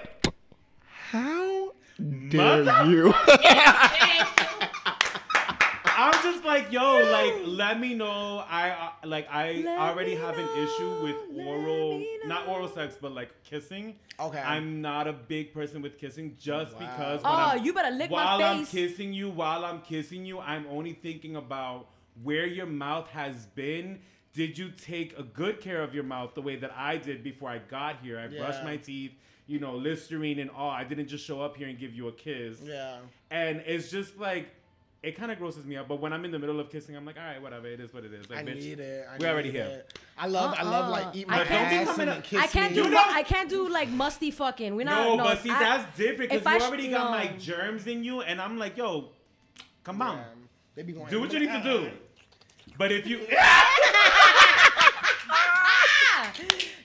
[1.11, 1.71] How
[2.29, 3.13] dare Mother- you?
[6.03, 8.43] I'm just like, yo, like, let me know.
[8.49, 8.71] I
[9.03, 11.15] uh, like, I Let already me have an issue with
[11.47, 13.95] oral, not oral sex, but like kissing.
[14.19, 14.39] Okay.
[14.39, 16.79] I'm not a big person with kissing, just Wow.
[16.79, 17.23] because.
[17.23, 18.25] when Oh, I'm- you better lick my face.
[18.25, 21.87] while I'm kissing you, while I'm kissing you, I'm only thinking about
[22.21, 24.01] where your mouth has been.
[24.33, 27.49] Did you take a good care of your mouth the way that I did before
[27.49, 28.19] I got here?
[28.19, 29.11] I brushed my teeth,
[29.47, 30.69] you know, Listerine and all.
[30.71, 32.57] I didn't just show up here and give you a kiss.
[32.61, 32.97] yeah.
[33.31, 34.49] And it's just like
[35.03, 35.87] it kind of grosses me out.
[35.89, 37.67] But when I'm in the middle of kissing, I'm like, all right, whatever.
[37.67, 38.29] It is what it is.
[38.29, 39.05] Like, I bitch, need it.
[39.11, 39.65] I we're already need here.
[39.85, 39.99] it.
[40.17, 40.55] I love.
[40.57, 41.11] I love like uh-uh.
[41.13, 41.35] eat Uh-uh.
[41.35, 42.75] my I can't ass coming and up- then kiss I can't me.
[42.77, 42.83] do.
[42.85, 44.75] You know- I can't do like musty fucking.
[44.75, 45.03] We're not.
[45.03, 47.25] No, no, but see, I- that's different if because I you sh- already got my
[47.31, 47.37] no.
[47.37, 49.09] germs in you, and I'm like, yo,
[49.83, 50.23] come on, Yeah.
[50.75, 51.09] They be going.
[51.09, 51.89] do what you need to do.
[52.77, 53.19] But if you,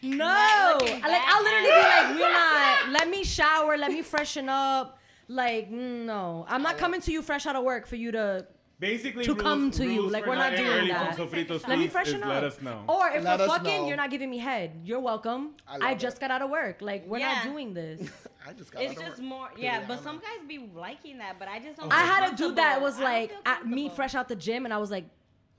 [0.03, 2.89] No, looking like I'll literally be like, we're not.
[2.91, 3.77] Let me shower.
[3.77, 4.99] Let me freshen up.
[5.29, 8.47] Like no, I'm not coming to you fresh out of work for you to
[8.81, 10.09] basically, to rules- come to you.
[10.09, 11.15] Like we're not getting doing early that.
[11.17, 12.29] From Sofrito Let me freshen up.
[12.31, 12.83] Let us know.
[12.89, 13.89] Or if Let we're fucking, know.
[13.89, 14.81] you're not giving me head.
[14.85, 15.51] You're welcome.
[15.67, 16.21] I I, just it.
[16.21, 16.79] got out of work.
[16.81, 18.01] Like we're not doing this.
[18.49, 18.83] I just got.
[18.83, 19.29] It's out of just work.
[19.29, 19.85] more, yeah.
[19.87, 21.93] But some guys be liking that, but I just don't.
[21.93, 24.79] I had a dude that was like at me fresh out the gym, and I
[24.79, 25.05] was like,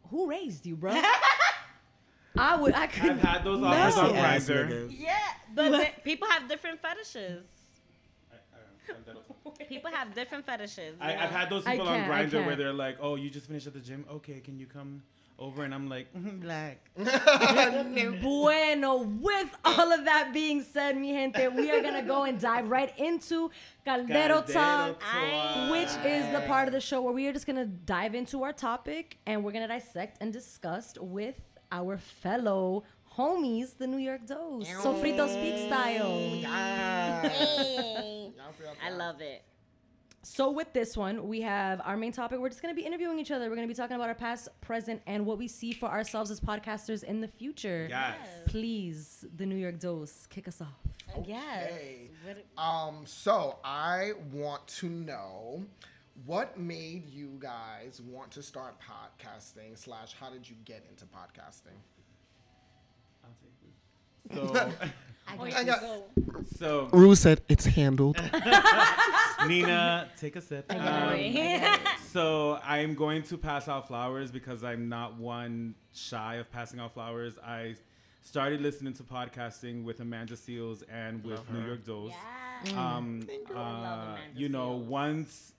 [0.10, 1.00] "Who raised you, bro?"
[2.38, 2.74] I would.
[2.74, 3.12] I could.
[3.12, 3.68] I've had those No.
[3.68, 4.96] offers on Pussy Grindr.
[4.98, 5.18] Yeah,
[5.54, 7.46] but people have different fetishes.
[9.60, 10.96] I, People have different fetishes.
[11.02, 13.68] I, I've had those people on can't, Grindr where they're like, "Oh, you just finished
[13.68, 14.06] at the gym.
[14.10, 15.04] Okay, can you come
[15.38, 16.78] over?" And I'm like, "Mhm, "Black."
[18.22, 22.70] Bueno, with all of that being said, mi gente, we are gonna go and dive
[22.70, 23.50] right into
[23.86, 25.72] Caldero, Caldero Talk, Talk.
[25.72, 28.54] which is the part of the show where we are just gonna dive into our
[28.54, 31.36] topic and we're gonna dissect and discuss with
[31.72, 32.84] our fellow
[33.20, 36.18] homies, the New York Dose, Sofrito Speak style.
[36.36, 37.28] Yeah.
[37.28, 38.32] Hey.
[38.38, 39.44] Y'all I love it.
[40.22, 42.40] So with this one, we have our main topic.
[42.40, 43.50] We're just gonna be interviewing each other.
[43.50, 46.40] We're gonna be talking about our past, present, and what we see for ourselves as
[46.40, 47.88] podcasters in the future.
[47.90, 48.16] Yes.
[48.48, 50.80] Please, the New York Dose, kick us off.
[51.18, 52.10] Okay.
[52.24, 55.66] What- Um, so I want to know
[56.26, 61.78] what made you guys want to start podcasting slash how did you get into podcasting?
[64.34, 64.72] So,
[65.28, 65.84] I got
[66.58, 68.18] so Rue said it's handled.
[69.48, 70.66] Nina, take a sip.
[70.72, 71.78] Um,
[72.12, 76.94] so I'm going to pass out flowers because I'm not one shy of passing out
[76.94, 77.38] flowers.
[77.46, 77.76] I
[78.22, 82.14] started listening to podcasting with Amanda Seales and with New York Dose.
[82.76, 85.54] Um, uh, you know, once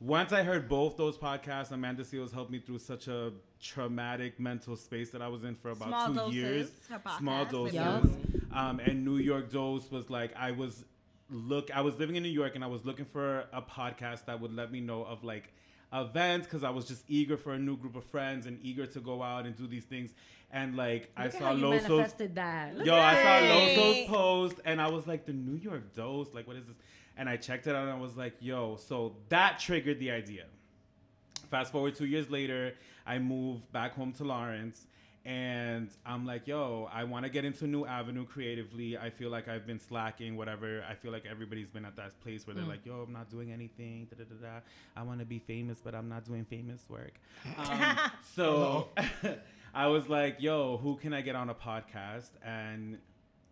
[0.00, 4.76] once I heard both those podcasts, Amanda Seales helped me through such a traumatic mental
[4.76, 6.70] space that I was in for about Small two doses, years.
[7.18, 7.74] Small doses.
[7.74, 8.04] Yup.
[8.52, 10.84] Um, and New York Dose was like I was
[11.30, 11.70] look.
[11.74, 14.54] I was living in New York and I was looking for a podcast that would
[14.54, 15.52] let me know of like
[15.92, 19.00] events because I was just eager for a new group of friends and eager to
[19.00, 20.12] go out and do these things.
[20.50, 22.76] And like I Look at saw Loso's manifested that.
[22.76, 23.76] Look Yo, I saw Hey.
[23.76, 26.76] Loso's post and I was like, the New York Dose, like, what is this?
[27.16, 30.44] And I checked it out and I was like, yo, so that triggered the idea.
[31.50, 32.74] Fast forward two years later,
[33.06, 34.86] I moved back home to Lawrence
[35.26, 38.96] and I'm like, yo, I want to get into a new avenue creatively.
[38.96, 40.84] I feel like I've been slacking, whatever.
[40.88, 43.50] I feel like everybody's been at that place where they're like, yo, I'm not doing
[43.50, 44.06] anything.
[44.08, 44.60] Da, da, da, da.
[44.96, 47.14] I want to be famous, but I'm not doing famous work.
[47.58, 47.96] Um,
[48.36, 48.88] so
[49.74, 52.30] I was like, yo, who can I get on a podcast?
[52.44, 52.98] And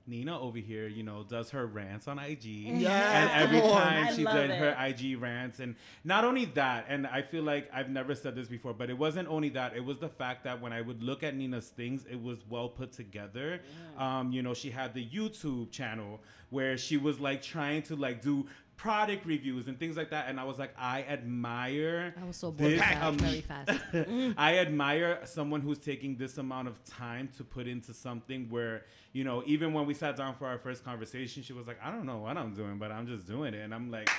[0.06, 2.44] Nina over here, you know, does her rants on IG.
[2.44, 2.90] Yeah,
[3.22, 4.58] And every time I she did it.
[4.58, 8.48] her IG rants, and not only that, and I feel like I've never said this
[8.48, 9.74] before, but it wasn't only that.
[9.74, 12.68] It was the fact that when I would look at Nina's things, it was well
[12.68, 13.60] put together.
[13.98, 18.22] Um, you know, she had the YouTube channel where she was like trying to like
[18.22, 18.46] do
[18.76, 22.14] product reviews and things like that, and I was like, I admire.
[22.20, 23.70] I was so bored this with that am- very fast.
[24.38, 29.24] I admire someone who's taking this amount of time to put into something where, you
[29.24, 32.06] know, even when we sat down for our first conversation, she was like, I don't
[32.06, 33.60] know what I'm doing, but I'm just doing it.
[33.62, 34.10] And I'm like,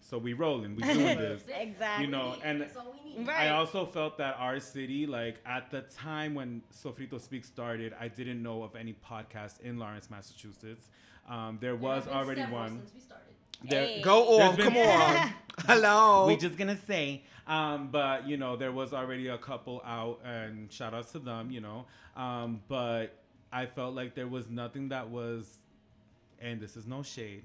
[0.00, 1.42] so we rolling, we doing this.
[1.48, 2.06] Exactly.
[2.06, 2.66] You know, and
[3.18, 3.48] Right.
[3.48, 8.08] I also felt that our city, like at the time when Sofrito Speak started, I
[8.08, 10.88] didn't know of any podcast in Lawrence, Massachusetts.
[11.28, 12.80] Um, there was already one.
[13.62, 14.00] There, Hey.
[14.02, 15.32] Go on, been- come on.
[15.66, 16.26] Hello.
[16.28, 20.70] we just gonna say um but you know there was already a couple out and
[20.72, 21.84] shout outs to them you know
[22.16, 23.18] um but
[23.52, 25.58] i felt like there was nothing that was
[26.40, 27.42] and this is no shade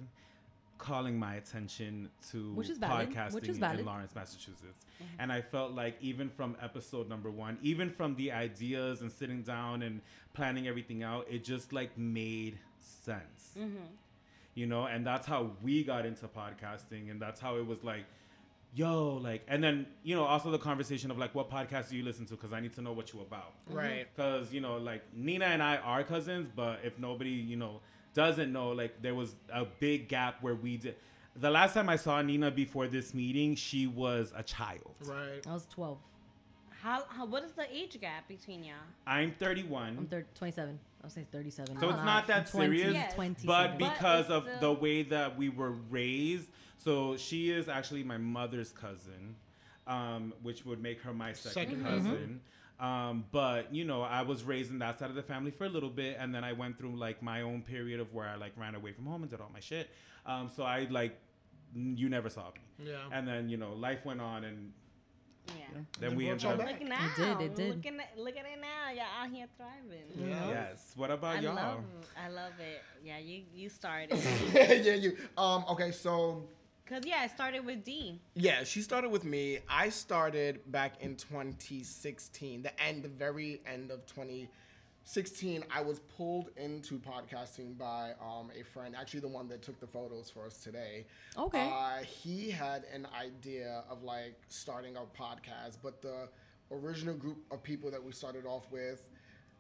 [0.78, 3.80] calling my attention to Which is valid, podcasting which is valid.
[3.80, 4.86] in Lawrence, Massachusetts.
[5.18, 9.44] And I felt like even from episode number one, even from the ideas and sitting
[9.44, 10.02] down and
[10.34, 13.54] planning everything out, it just like made sense.
[14.56, 18.06] You know, and that's how we got into podcasting, and that's how it was like,
[18.76, 22.04] yo, like, and then you know, also the conversation of like, what podcast do you
[22.04, 22.34] listen to?
[22.36, 23.54] Because I need to know what you're about.
[23.68, 23.78] Mm-hmm.
[23.78, 24.08] Right.
[24.16, 27.82] Because you know, like Nina and I are cousins, but if nobody you know
[28.14, 30.96] doesn't know, like there was a big gap where we did.
[31.36, 34.94] The last time I saw Nina before this meeting, she was a child.
[35.04, 35.42] Right.
[35.48, 35.98] I was 12.
[36.84, 38.76] How, how what is the age gap between y'all?
[39.08, 39.96] I'm 31.
[39.98, 40.80] I'm thir- 27.
[41.04, 41.80] I was saying 37.
[41.80, 43.14] So it's not that 20, serious, Yes.
[43.14, 43.46] 27.
[43.46, 47.68] but But because it's of still- the way that we were raised, so she is
[47.68, 49.36] actually my mother's cousin,
[49.86, 52.42] um, which would make her my second, Second cousin.
[52.80, 55.70] Um, but you know, I was raised in that side of the family for a
[55.70, 58.54] little bit, and then I went through like my own period of where I like
[58.58, 59.90] ran away from home and did all my shit.
[60.26, 61.20] Um, so I like
[61.76, 62.96] n- you never saw me, Yeah.
[63.12, 64.72] and then you know life went on, and
[65.48, 65.80] Yeah.
[66.00, 66.68] then we brought ended y'all up.
[66.68, 67.10] Look now.
[67.16, 67.76] did, it did.
[67.76, 68.92] Looking at, look at it now.
[68.94, 70.30] Y'all out here thriving.
[70.30, 70.50] Yeah.
[70.50, 70.94] Yes.
[70.96, 71.56] What about I y'all?
[71.56, 71.84] love,
[72.24, 72.82] I love it.
[73.04, 74.18] Yeah, you you started.
[74.54, 75.18] yeah, you.
[75.38, 75.66] Um.
[75.70, 76.44] Okay, so
[76.86, 78.20] Cause yeah, I started with D.
[78.36, 79.60] yeah, she started with me.
[79.70, 84.50] I started back in 2016, the end, the very end of 2016.
[85.72, 89.88] I was pulled into podcasting by um a friend, actually the one that took the
[89.88, 91.06] photos for us today.
[91.38, 91.70] Okay.
[91.72, 96.30] Uh, he had an idea of like starting a podcast, but the
[96.72, 99.04] original group of people that we started off with.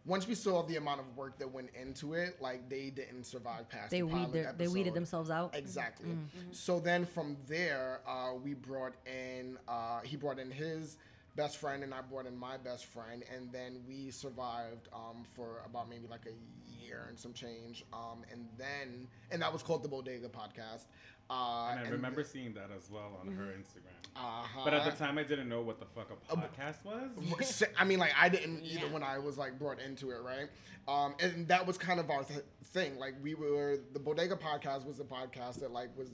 [0.06, 3.70] Once we saw the amount of work that went into it, like they didn't survive
[3.70, 5.56] past They the weed pilot their, they weeded themselves out.
[5.56, 6.10] Exactly.
[6.10, 6.52] Mm-hmm.
[6.52, 10.98] So then from there, uh, we brought in, uh, he brought in his
[11.36, 15.61] best friend, and I brought in my best friend, and then we survived um, for
[15.65, 17.84] about maybe like a year and some change.
[17.93, 20.86] Um, and then, and that was called the Bodega Podcast.
[21.29, 23.95] Uh, And I remember seeing that as well on her Instagram.
[24.15, 24.61] uh-huh.
[24.65, 27.63] But at the time, I didn't know what the fuck a podcast was.
[27.77, 28.91] I mean, like I didn't either Yeah.
[28.93, 30.49] when I was like brought into it, right?
[30.88, 32.99] Um, and that was kind of our th- thing.
[32.99, 36.09] Like we were the Bodega podcast was the podcast that like was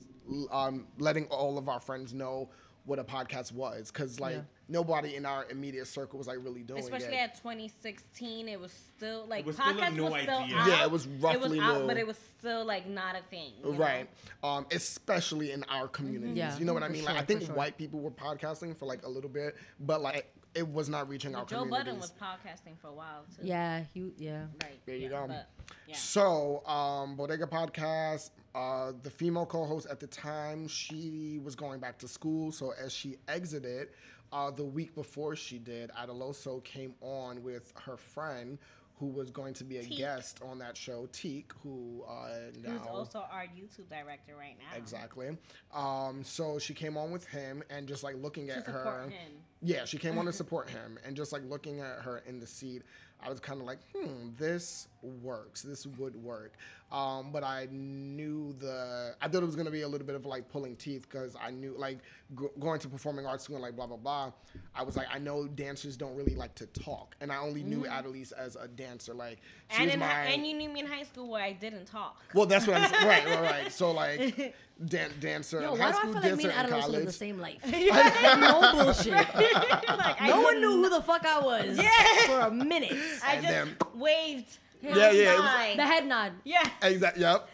[0.51, 2.51] um, letting all of our friends know
[2.89, 4.41] what a podcast was, because like Yeah.
[4.67, 7.09] nobody in our immediate circle was like really doing Especially it.
[7.09, 10.55] Especially at 2016, it was still like was still a podcast new was still idea.
[10.57, 10.67] out.
[10.67, 11.87] Yeah, it was it roughly was out, new.
[11.87, 13.53] but it was still like not a thing.
[13.63, 14.09] Right.
[14.43, 16.35] Um, especially in our communities.
[16.35, 17.05] Yeah, You know what I for mean?
[17.05, 17.55] like I think sure.
[17.55, 21.35] white people were podcasting for like a little bit, but like it was not reaching
[21.35, 21.85] our Joe communities.
[21.85, 23.45] Budden was podcasting for a while too.
[23.45, 24.45] Yeah, he, yeah.
[24.63, 24.79] Right.
[24.87, 25.25] There you yeah, go.
[25.27, 25.47] But,
[25.87, 25.95] yeah.
[25.95, 31.79] So, um, Bodega Podcast, uh, the female co host at the time, she was going
[31.79, 32.51] back to school.
[32.51, 33.89] So, as she exited,
[34.33, 38.57] uh, the week before she did, Adaloso came on with her friend
[38.99, 39.97] who was going to be a Teak.
[39.97, 42.71] guest on that show, Teak, who uh, now.
[42.71, 44.77] Who's also our YouTube director right now.
[44.77, 45.37] Exactly.
[45.73, 49.03] Um, so she came on with him and just like looking To at support her.
[49.09, 49.31] him.
[49.61, 52.47] Yeah, she came on to support him and just like looking at her in the
[52.47, 52.81] seat,
[53.21, 55.61] I was kind of like, hmm, this works.
[55.61, 56.53] This would work.
[56.91, 60.15] Um, but I knew the, I thought it was going to be a little bit
[60.15, 61.99] of like pulling teeth because I knew like
[62.39, 64.31] g- going to performing arts school and like blah, blah, blah.
[64.73, 67.15] I was like, I know dancers don't really like to talk.
[67.21, 69.13] And I only knew Adelise as a dancer.
[69.13, 69.39] Like,
[69.69, 69.77] she.
[69.77, 71.85] And was in my, hi- and you knew me in high school where I didn't
[71.85, 72.21] talk.
[72.33, 73.05] well, that's what I'm saying.
[73.07, 73.71] right, right, right.
[73.71, 74.55] So like,
[74.85, 76.89] dan- dancer Yo, why high do I school, feel like me dancer and in Adaloso
[76.89, 77.57] live the same life?
[78.39, 79.13] no bullshit.
[79.13, 82.25] like, I No one knew who the fuck I was yeah.
[82.27, 82.93] for a minute.
[83.23, 84.57] I And just then- waved.
[84.81, 86.31] Yeah, yeah, it was- The head nod.
[86.45, 86.69] yeah.
[86.81, 87.21] Exactly.
[87.23, 87.49] Yep.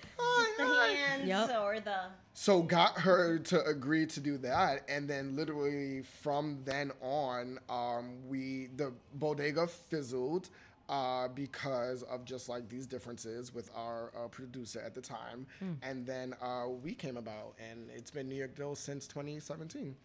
[0.58, 1.50] The hands Yep.
[1.62, 1.96] or the.
[2.38, 8.28] So got her to agree to do that, and then literally from then on, um,
[8.28, 10.50] we the bodega fizzled
[10.90, 15.48] uh, because of just like these differences with our uh, producer at the time,
[15.82, 19.96] and then uh, we came about, and it's been New York Dill since 2017,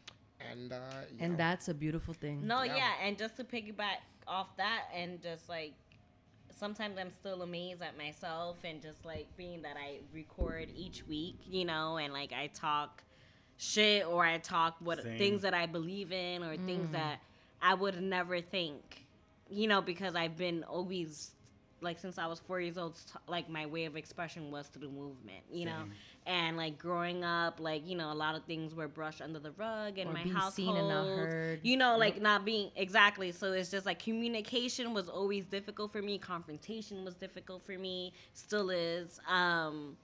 [0.50, 0.76] and uh,
[1.18, 1.24] yeah.
[1.24, 2.46] And that's a beautiful thing.
[2.46, 2.76] No, Yeah.
[2.76, 2.92] yeah.
[3.02, 5.74] and just to piggyback off that, and just like
[6.58, 11.36] sometimes I'm still amazed at myself, and just like being that I record each week,
[11.48, 13.02] you know, and like I talk
[13.58, 15.18] shit or I talk what Same.
[15.18, 17.20] things that I believe in or things that
[17.60, 19.04] I would never think,
[19.50, 21.32] you know, because I've been always
[21.82, 25.42] like since I was four years old, like my way of expression was through movement,
[25.50, 25.84] you know,
[26.26, 29.52] and like growing up, like you know, a lot of things were brushed under the
[29.52, 30.52] rug in Or my household.
[30.52, 31.60] seen and not heard.
[31.62, 33.32] You know, like not being exactly.
[33.32, 36.18] So it's just like communication was always difficult for me.
[36.18, 38.12] Confrontation was difficult for me.
[38.34, 39.18] Still is.
[39.26, 39.96] Um,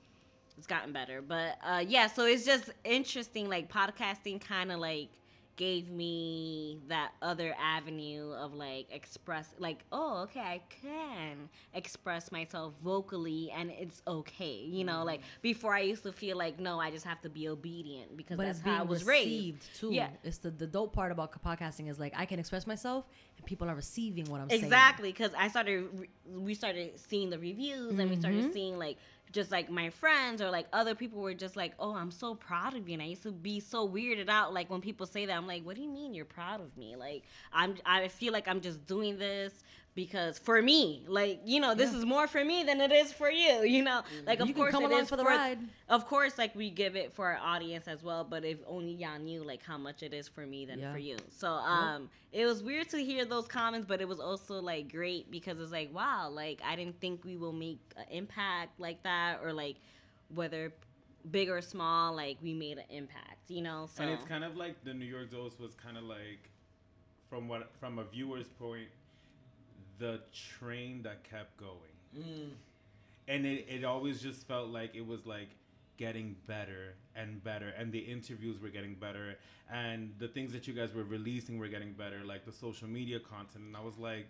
[0.57, 2.07] it's gotten better, but uh, yeah.
[2.07, 3.51] So it's just interesting.
[3.51, 5.11] Like podcasting, kind of like
[5.57, 12.75] gave me that other avenue of like express like oh okay i can express myself
[12.85, 15.41] vocally and it's okay you know like Mm-hmm.
[15.43, 18.45] before i used to feel like no i just have to be obedient because but
[18.47, 19.93] that's it's how being i was received raised too.
[19.93, 23.07] yeah It's the, the dope part about podcasting is like I can express myself
[23.39, 24.65] and people are receiving what I'm saying.
[24.65, 25.89] exactly because i started
[26.35, 28.99] we started seeing the reviews and we started seeing like
[29.33, 32.75] just like my friends or like other people were just like oh i'm so proud
[32.75, 32.95] of you.
[32.95, 35.65] And i used to be so weirded out like when people say that i'm like
[35.65, 36.97] what do you mean you're proud of me?
[36.97, 39.53] Like i'm i feel like i'm just doing this
[39.97, 41.99] because for me like you know this Yeah.
[41.99, 44.63] is more for me than it is for you you know like of You can
[44.63, 45.59] course come it along is for the ride.
[45.89, 49.19] of course like we give it for our audience as well but if only y'all
[49.19, 50.93] knew like how much it is for me than Yeah.
[50.93, 54.61] for you so um it was weird to hear those comments but it was also
[54.61, 58.79] like great because it's like wow like i didn't think we will make an impact
[58.79, 59.77] like that or like
[60.35, 60.73] whether
[61.31, 64.57] big or small like we made an impact you know so And it's kind of
[64.57, 66.51] like the New York Dose was kind of like,
[67.31, 68.89] from what from a viewer's point,
[69.99, 70.21] the
[70.59, 72.51] train that kept going, Mm.
[73.29, 75.49] and it, it always just felt like it was like
[75.97, 79.37] getting better and better, and the interviews were getting better,
[79.73, 83.19] and the things that you guys were releasing were getting better, like the social media
[83.21, 84.27] content, and I was like.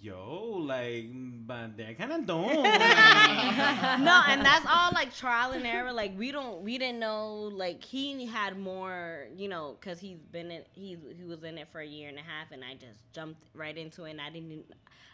[0.00, 1.06] Yo, like,
[1.46, 2.62] but they kind of don't.
[2.62, 5.92] no, and that's all like trial and error.
[5.92, 7.34] Like we don't, we didn't know.
[7.52, 11.68] Like he had more, you know, because he's been in, he he was in it
[11.72, 14.10] for a year and a half, and I just jumped right into it.
[14.12, 14.64] and I didn't.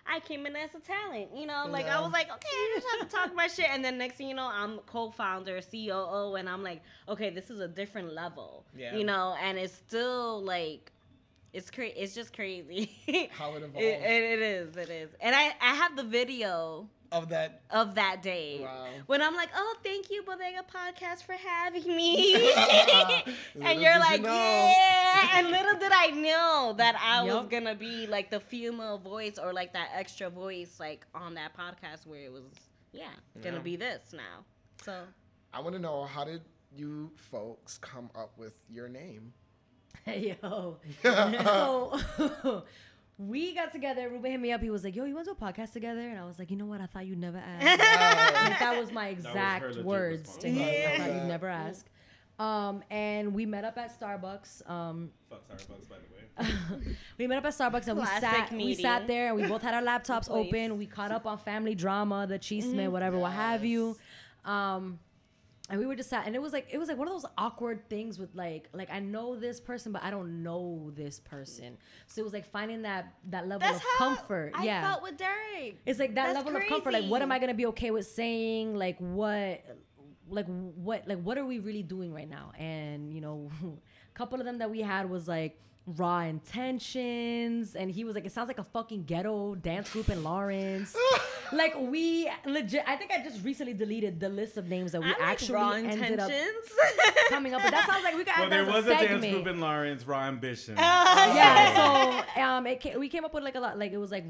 [0.04, 1.66] I came in as a talent, you know.
[1.70, 1.98] Like Yeah.
[1.98, 4.28] I was like, okay, I just have to talk my shit, and then next thing
[4.28, 8.96] you know, I'm co-founder, COO, and I'm like, okay, this is a different level, Yeah.
[8.96, 9.36] you know.
[9.40, 10.90] And it's still like.
[11.52, 11.94] It's crazy.
[11.98, 12.90] It's just crazy.
[13.32, 13.76] How it evolved.
[13.76, 14.76] It, it, it is.
[14.76, 15.10] It is.
[15.20, 17.60] And I, I have the video Of that.
[17.70, 18.86] of that day Wow.
[19.06, 22.50] when I'm like, oh, thank you, Bodega Podcast, for having me.
[23.60, 24.32] And you're did you like, know.
[24.32, 25.28] yeah.
[25.38, 29.52] And little did I know that I was gonna be like the female voice or
[29.52, 32.44] like that extra voice, like on that podcast where it was,
[32.92, 33.08] yeah,
[33.42, 33.62] gonna Yeah.
[33.62, 34.44] be this now.
[34.82, 34.94] So
[35.52, 36.40] I want to know how did
[36.74, 39.34] you folks come up with your name?
[40.04, 40.78] Hey, yo.
[41.02, 42.62] so
[43.18, 44.08] we got together.
[44.08, 44.60] Ruben hit me up.
[44.60, 46.50] He was like, "Yo, you want to do a podcast together?" And I was like,
[46.50, 46.80] "You know what?
[46.80, 50.92] I thought you'd never ask." like, that was my exact legit words to him.
[50.92, 51.86] I thought you'd never ask.
[52.38, 54.68] Um, and we met up at Starbucks.
[54.68, 56.96] Um, Fuck Starbucks, by the way.
[57.18, 58.52] we met up at Starbucks and we Classic sat.
[58.52, 60.78] We sat there and we both had our laptops open.
[60.78, 62.90] We caught up on family drama, the chisme, Mm-hmm.
[62.92, 63.96] whatever, what have you.
[64.44, 64.98] Um,
[65.70, 67.26] and we were just sat, and it was like it was like one of those
[67.38, 71.78] awkward things with like like I know this person, but I don't know this person.
[72.08, 74.52] So it was like finding that that level that's of how comfort.
[74.54, 75.80] I yeah, felt with Derek.
[75.86, 76.92] it's like that That's level of comfort.
[76.92, 78.74] Like, what am I gonna be okay with saying?
[78.74, 79.64] Like, what,
[80.28, 82.52] like what, like what are we really doing right now?
[82.58, 87.90] And you know, a couple of them that we had was like raw intentions, and
[87.90, 90.96] he was like, it sounds like a fucking ghetto dance group in Lawrence.
[91.52, 92.84] like we legit.
[92.86, 96.20] I think I just recently deleted the list of names that we I actually ended
[96.20, 96.30] up
[97.28, 97.62] coming up.
[97.62, 99.60] But that sounds like we got Well, there as a was a dance group in
[99.60, 100.76] Lawrence, Raw Ambition.
[100.76, 102.22] yeah.
[102.36, 103.78] So um, it ca- we came up with like a lot.
[103.78, 104.24] Like it was like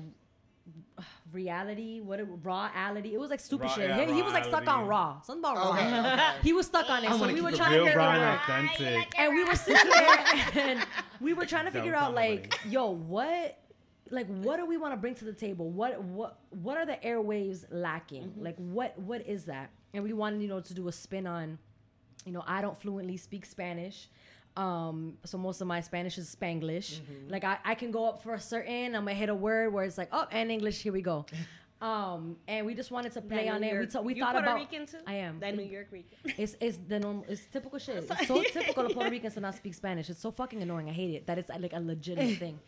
[1.32, 2.00] reality.
[2.00, 3.14] What it, raw reality.
[3.14, 3.88] It was like stupid Raw- shit.
[3.90, 5.24] yeah, he, he was like stuck on raw-ality.
[5.24, 5.70] Something about raw.
[5.70, 6.20] Okay, okay.
[6.42, 7.10] He was stuck on it.
[7.10, 8.50] I So we were trying to Real figure raw out.
[8.50, 9.12] and authentic.
[9.18, 10.18] And we were sitting there
[10.66, 10.86] and
[11.20, 13.58] we were trying to figure Don't out like, yo, what
[14.10, 15.70] like what do we want to bring to the table?
[15.70, 18.24] What what what are the airwaves lacking?
[18.24, 18.44] Mm-hmm.
[18.44, 19.70] Like what what is that?
[19.94, 21.58] And we wanted, you know, to do a spin on,
[22.24, 24.08] you know, I don't fluently speak Spanish.
[24.56, 27.00] Um, so most of my Spanish is Spanglish.
[27.00, 27.30] Mm-hmm.
[27.30, 29.84] Like I, I can go up for a certain, I'm gonna hit a word where
[29.84, 31.24] it's like, oh, and English, here we go.
[31.82, 33.70] Um, and we just wanted to play That on New it.
[33.72, 34.54] We, York- thought we you thought Puerto about.
[34.60, 34.98] Rican too?
[35.04, 35.40] I am.
[35.40, 36.16] That New York Rican.
[36.38, 37.24] It's it's the normal.
[37.28, 37.96] It's typical shit.
[38.08, 40.08] It's so typical of Puerto Ricans to not speak Spanish.
[40.08, 40.88] It's so fucking annoying.
[40.88, 41.26] I hate it.
[41.26, 42.60] That it's like a legitimate thing.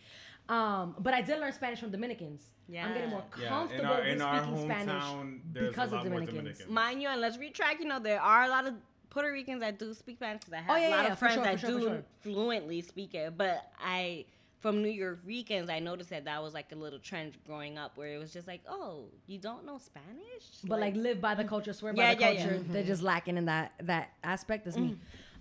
[0.49, 2.43] Um, but I did learn Spanish from Dominicans.
[2.69, 2.87] Yeah.
[2.87, 5.71] I'm getting more Yeah, in comfortable our- with in our speaking Spanish hometown, there's a
[5.71, 6.39] because lot of more Dominicans.
[6.59, 6.71] Dominicans.
[6.71, 7.79] Mind you, and let's retract.
[7.83, 8.75] You know, there are a lot of
[9.11, 10.43] Puerto Ricans that do speak Spanish.
[10.45, 11.81] 'cause I have Oh, yeah, a lot yeah, of for friends sure, that sure, do
[11.81, 12.05] sure.
[12.21, 13.37] fluently speak it.
[13.37, 14.25] But I,
[14.61, 17.97] from New York Ricans, I noticed that that was like a little trend growing up,
[17.97, 21.45] where it was just like, oh, you don't know Spanish, But like live by the
[21.45, 22.43] culture, swear Yeah, by the yeah, yeah.
[22.49, 22.65] culture.
[22.73, 24.65] They're just lacking in that that aspect.
[24.65, 24.91] That's me.
[24.91, 24.93] Mm.
[24.93, 24.97] Uh,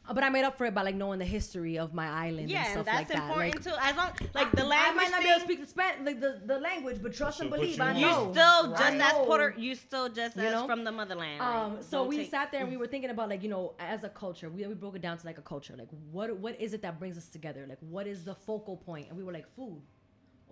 [0.06, 2.58] But I made up for it by like knowing the history of my island yeah,
[2.58, 3.30] and and stuff that's like that.
[3.30, 3.80] important Like, too.
[3.82, 6.04] As long like the language I might not thing, be able to speak the Span-
[6.06, 7.78] like the, the language, but trust and believe.
[7.78, 7.96] you I on.
[7.96, 8.32] you know.
[8.34, 9.26] still just I as know.
[9.26, 10.66] Puerto, you still just You as know?
[10.68, 11.42] from the motherland.
[11.42, 13.50] Um, like, so don't we take- sat there and we were thinking about like you
[13.50, 16.36] know as a culture we, we broke it down to like a culture like what
[16.38, 18.86] what is it that brings us together like what is the focal point?
[18.86, 19.82] point and we were like food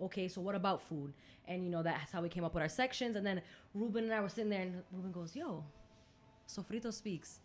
[0.00, 1.12] okay so what about food
[1.46, 3.42] and you know that's how we came up with our sections and then
[3.74, 5.62] Ruben and I were sitting there and Ruben goes yo
[6.48, 7.40] Sofrito speaks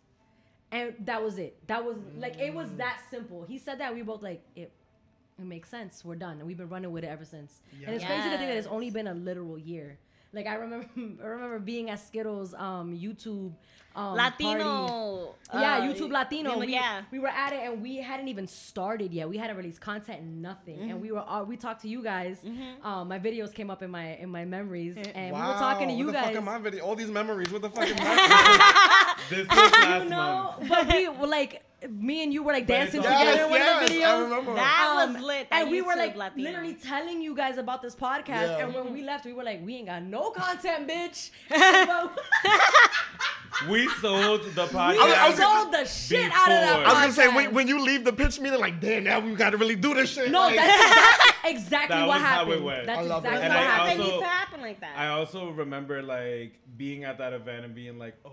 [0.70, 2.76] and that was it that was like it was mm.
[2.78, 4.70] that simple he said that we both like it
[5.38, 6.04] it makes sense.
[6.04, 7.60] We're done, and we've been running with it ever since.
[7.86, 9.98] And it's crazy to think that it's only been a literal year.
[10.32, 10.86] Like I remember,
[11.22, 13.52] I remember being at Skittlez um, YouTube
[13.96, 14.44] um, party.
[14.44, 15.34] Latino.
[15.52, 16.50] Yeah, uh, YouTube Latino.
[16.50, 17.02] Latino, We, yeah.
[17.10, 19.28] we were at it and we hadn't even started yet.
[19.28, 20.78] We hadn't released content, nothing.
[20.78, 20.90] Mm-hmm.
[20.90, 22.38] And we were all, we talked to you guys.
[22.84, 25.48] Um, my videos came up in my in my memories, and wow.
[25.48, 26.26] we were talking to you what the guys.
[26.34, 26.84] fuck am I video?
[26.84, 27.50] All these memories.
[27.50, 29.14] What the fuck am I?
[29.30, 30.68] This was last you know, month.
[30.68, 33.60] but we were like, me and you were like dancing all- together yes, in one
[33.60, 34.22] yes, of the I videos.
[34.24, 34.54] remember.
[34.54, 35.46] That Um, was lit.
[35.52, 36.50] and that we were like Latino.
[36.50, 38.26] literally telling you guys about this podcast.
[38.26, 38.64] Yeah.
[38.64, 41.30] And when we left, we were like, we ain't got no content, bitch.
[43.68, 44.92] We sold the podcast.
[45.04, 46.78] we I was- sold the shit out of that.
[46.78, 46.86] before.
[46.96, 49.34] I was gonna say when, when you leave the pitch meeting, like, damn, now we
[49.34, 50.30] got to really do this shit.
[50.30, 50.94] No, like, that's,
[51.42, 52.64] that's exactly That what was how it happened.
[52.64, 52.86] went.
[52.86, 53.28] That's I love it.
[53.28, 53.90] exactly And what I happened.
[54.00, 54.96] it also- needs to happen like that.
[54.98, 58.30] I also remember like being at that event and being like, oh,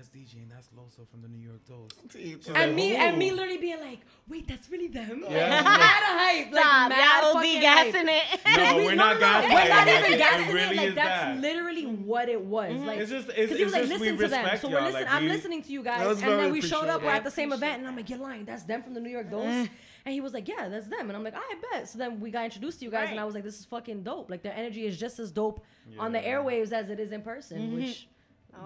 [0.00, 2.46] that's DJ and that's Loso from the New York Dose.
[2.54, 5.24] and me and me literally being like, wait, that's really them.
[5.28, 5.60] Yeah.
[5.60, 6.52] Like, mad hype.
[6.52, 6.88] Like Stop.
[6.88, 7.92] mad Y'all fucking be hype.
[7.92, 8.40] gassing it.
[8.56, 9.54] No, We- we're no, not no, no.
[9.54, 10.76] We're not Like, even it really.
[10.76, 11.40] Like that's that.
[11.40, 12.72] literally what it was.
[12.72, 12.86] Mm-hmm.
[12.86, 14.40] Like It's just- it's- it's was like, just we listen to them.
[14.42, 15.04] respect So we're y'all, listening.
[15.04, 17.02] like, I'm we- listening to you guys, and then we showed up.
[17.02, 18.44] We're at the same event, and I'm like, you're lying.
[18.46, 19.44] That's them from the New York Dose.
[19.44, 19.68] Mm.
[20.06, 21.08] And he was like, yeah, that's them.
[21.10, 21.86] And I'm like, I bet.
[21.88, 24.02] So then we got introduced to you guys, and I was like, this is fucking
[24.02, 24.30] dope.
[24.30, 25.62] Like their energy is just as dope
[25.98, 27.58] on the airwaves as it is in person.
[27.60, 27.74] Mm-hmm.
[27.76, 28.08] Which,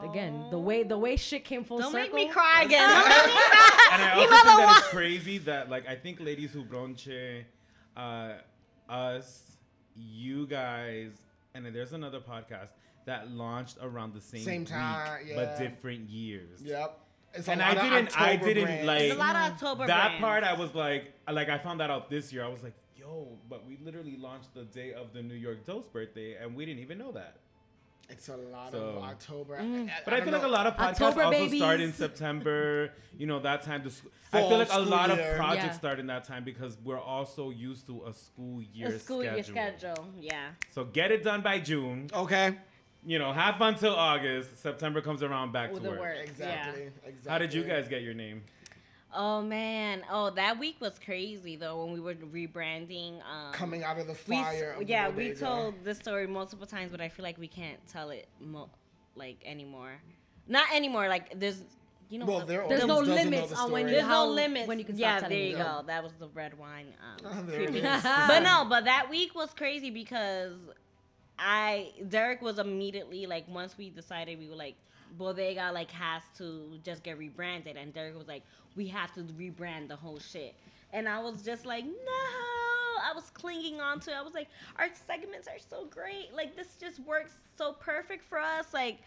[0.03, 1.93] again, the way the way shit came full circle.
[1.93, 2.17] Don't circle.
[2.19, 2.89] make me cry again.
[2.89, 3.89] Don't make me cry.
[3.93, 6.65] And I You also think mother that it's crazy that like I think Ladies Who
[6.65, 7.45] Bronche,
[7.97, 8.33] uh,
[8.89, 9.57] us,
[9.97, 11.11] you guys,
[11.55, 12.71] and then there's another podcast
[13.07, 15.59] that launched around the same, Same week, time, but yeah.
[15.59, 16.61] different years.
[16.63, 16.99] Yep.
[17.35, 18.87] It's a And lot I of didn't, I October didn't brands.
[18.87, 20.21] like There's a lot of October that brands.
[20.21, 20.45] part.
[20.45, 22.45] I was like, like I found that out this year.
[22.45, 25.87] I was like, yo, but we literally launched the day of the New York Dose
[25.89, 27.37] birthday, and we didn't even know that.
[28.09, 29.59] It's a lot So- of October.
[29.59, 29.91] Mm.
[30.05, 31.93] But I, don't feel like a lot of podcasts October also start in.
[32.05, 32.93] September.
[33.17, 33.83] You know that time.
[33.85, 35.73] To sc- I feel like a school lot of projects Yeah.
[35.73, 39.35] start in that time because we're also used to a school year The school schedule.
[39.37, 40.09] year schedule.
[40.21, 40.49] Yeah.
[40.71, 42.09] So get it done by June.
[42.13, 42.57] okay.
[43.07, 44.63] You know, have fun till August.
[44.63, 46.01] September comes around, back With to the work.
[46.01, 46.17] work.
[46.23, 46.83] Exactly.
[46.85, 46.89] Yeah.
[47.07, 47.31] Exactly.
[47.31, 48.43] How did you guys get your name?
[49.15, 50.03] Oh man.
[50.11, 53.21] Oh, that week was crazy though when we were rebranding.
[53.21, 54.77] Um, coming out of the we, fire?
[54.81, 58.11] of yeah, we told this story multiple times, but I feel like we can't tell
[58.11, 58.71] it mo-
[59.15, 59.93] like anymore.
[60.49, 61.09] Not anymore.
[61.09, 61.63] Like there's,
[62.11, 64.31] you know, Well, the- there There's no limits the on when you There's how, no
[64.33, 65.59] limits when you can Yeah, stop there you it.
[65.63, 65.85] go.
[65.87, 66.93] That was the red wine.
[67.25, 67.87] Um, there it creepy.
[67.87, 68.03] is.
[68.03, 70.55] but no, but that week was crazy because
[71.39, 74.75] I Derek was immediately like once we decided we were like
[75.17, 78.43] Bodega like has to just get rebranded and Derek was like
[78.77, 80.55] we have to rebrand the whole shit.
[80.93, 81.91] And I was just like no.
[83.03, 84.15] I was clinging on to it.
[84.15, 86.31] I was like our segments are so great.
[86.35, 88.67] Like this just works so perfect for us.
[88.73, 88.99] Like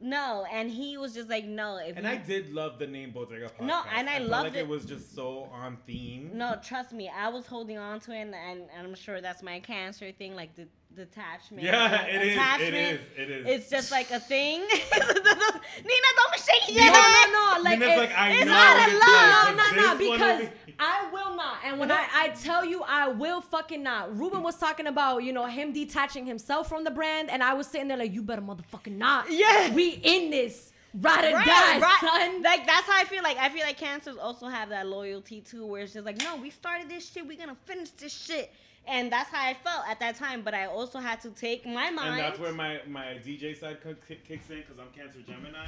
[0.00, 0.44] no.
[0.52, 1.76] And he was just like no.
[1.76, 3.66] If And I did love the name Bodega Podcast.
[3.66, 4.60] No, and I felt loved like it.
[4.60, 6.30] it was just so on theme.
[6.34, 9.60] No, trust me, I was holding on to it, and, and I'm sure that's my
[9.60, 10.66] cancer thing, like the
[10.96, 11.62] detachment.
[11.62, 13.46] Yeah, it is, it is, it is.
[13.46, 14.60] It's just like a thing.
[14.60, 17.26] Nina, don't be shaking your No, head.
[17.32, 17.62] no, no.
[17.62, 18.52] Like, Nina's it- like, I it's know.
[18.52, 19.56] not a it's love.
[19.56, 21.56] like, no, no, no, because be- I will not.
[21.64, 24.16] And when I, I tell you, I will fucking not.
[24.18, 27.66] Ruben was talking about, you know, him detaching himself from the brand, and I was
[27.66, 29.26] sitting there like, you better motherfucking not.
[29.30, 29.72] Yeah.
[29.74, 30.70] We in this.
[30.94, 31.98] Ride or Right, die, right.
[32.02, 32.42] son.
[32.42, 33.22] Like that's how I feel.
[33.22, 36.36] Like I feel like cancers also have that loyalty too, where it's just like, no,
[36.36, 38.52] we started this shit, we're gonna finish this shit,
[38.86, 40.42] and that's how I felt at that time.
[40.42, 42.10] But I also had to take my mind.
[42.14, 43.94] And that's where my, my DJ side co-
[44.26, 45.66] kicks in because I'm Cancer Gemini.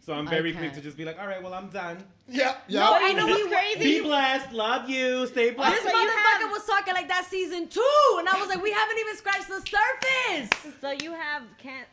[0.00, 1.96] So I'm very quick to just be like, all right, well, I'm done.
[2.28, 2.64] Yep.
[2.68, 2.80] Yep.
[2.80, 3.78] No, I know It's we crazy.
[3.80, 4.52] Be blessed.
[4.52, 5.26] Love you.
[5.26, 5.82] Stay This blessed.
[5.82, 8.98] So motherfucker have- was talking like that season two, and I was like, we haven't
[9.00, 10.72] even scratched the surface.
[10.80, 11.88] So you have can't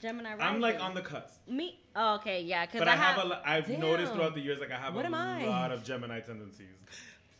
[0.00, 0.30] Gemini.
[0.40, 1.38] I'm like on the cusp.
[1.48, 1.78] me.
[1.94, 3.78] Oh, okay, yeah, because But I, I have a, lo- I've Damn.
[3.80, 5.44] noticed throughout the years, like I have What a am I?
[5.46, 6.66] lot of Gemini tendencies.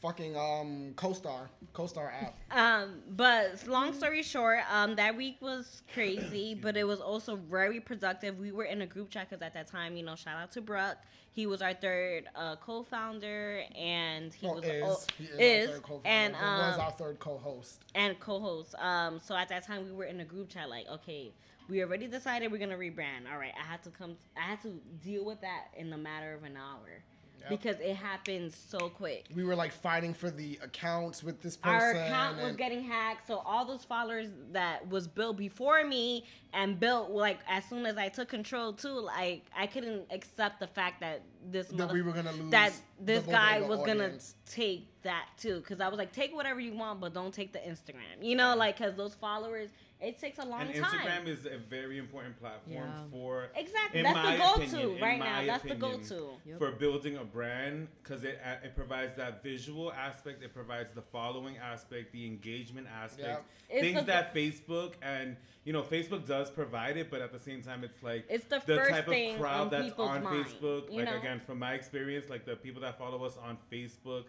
[0.03, 2.35] Fucking um, co-star, co-star app.
[2.51, 7.79] Um, but long story short, um, that week was crazy, but it was also very
[7.79, 8.37] productive.
[8.41, 10.61] We were in a group chat because at that time, you know, shout out to
[10.61, 10.97] Bruck.
[11.31, 15.69] He was our third uh, co-founder, and he Well, was is, oh, he is, is,
[15.69, 16.09] our third co-founder.
[16.09, 17.81] and He was um, our third co-host.
[17.95, 18.75] and co-host.
[18.75, 21.33] Um, so at that time, we were in a group chat like, okay,
[21.69, 23.31] we already decided we're gonna rebrand.
[23.33, 24.17] All right, I had to come.
[24.37, 27.03] I had to deal with that in a matter of an hour.
[27.43, 27.51] Yep.
[27.51, 29.27] Because it happened so quick.
[29.35, 33.39] We were like fighting for the accounts with this our account was getting hacked so
[33.45, 38.09] all those followers that was built before me and built like as soon as i
[38.09, 42.13] took control too like i couldn't accept the fact that this That mother- we were
[42.13, 42.51] gonna lose.
[42.51, 44.13] that this guy was gonna
[44.47, 47.59] take that too, because I was like, take whatever you want, but don't take the
[47.59, 48.23] Instagram.
[48.23, 49.71] You know, like because those followers,
[50.03, 50.85] it takes a long And time.
[50.85, 53.05] Instagram is a very important platform Yeah.
[53.11, 54.01] for Exactly.
[54.01, 55.45] in That's my the go-to opinion, right now.
[55.47, 56.29] That's the go-to.
[56.45, 56.59] Yep.
[56.59, 61.03] for building a brand because it uh, it provides that visual aspect, it provides the
[61.03, 63.81] following aspect, the engagement aspect, Yep.
[63.81, 67.63] Things the- that Facebook and you know Facebook does provide it, but at the same
[67.63, 70.25] time, it's like It's the the first type thing of crowd on that's people's on
[70.25, 70.91] mind, Facebook.
[70.91, 71.17] you Like know?
[71.19, 74.25] again, from my experience, like the people that follow us on Facebook,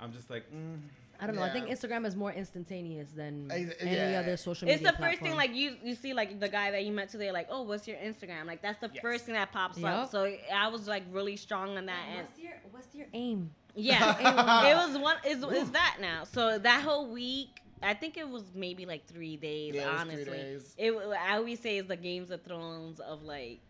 [0.00, 0.44] I'm just like.
[0.52, 0.80] Mm,
[1.20, 1.42] I don't know.
[1.42, 4.20] I think Instagram is more instantaneous than Ex- any yeah.
[4.20, 4.74] other social media.
[4.76, 7.08] It's media the first thing like you you see like the guy that you met
[7.08, 9.02] today like oh what's your Instagram like that's the Yes.
[9.02, 12.38] first thing that pops up so I was like really strong on that and What's
[12.38, 13.50] your What's your aim?
[13.74, 14.16] yeah
[14.70, 18.42] it was one is is that now so that whole week I think it was
[18.54, 20.74] maybe like three days Yeah, it was three honestly days.
[20.78, 20.92] it
[21.28, 23.60] I always say it's the Games of Thrones of like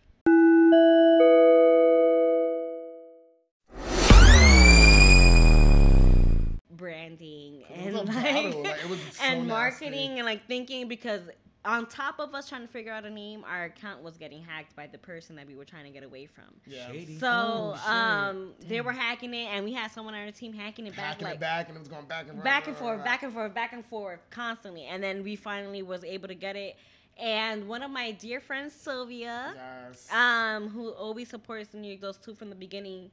[7.16, 9.48] branding It was and like, like, it was so and nasty.
[9.48, 11.22] marketing and like thinking because
[11.64, 14.74] on top of us trying to figure out a name, our account was getting hacked
[14.76, 16.44] by the person that we were trying to get away from.
[16.66, 16.86] Yeah.
[16.90, 17.18] Shady.
[17.18, 20.86] So Oh, um, they were hacking it, and we had someone on our team hacking
[20.86, 22.44] it back, Hacking like it back and it was going back and forth.
[22.44, 24.84] back and forth, back and forth, back and forth, constantly.
[24.84, 26.76] And then we finally was able to get it.
[27.20, 30.10] And one of my dear friends, Sylvia, Yes.
[30.12, 33.10] um, who always supports the New York Dose two from the beginning.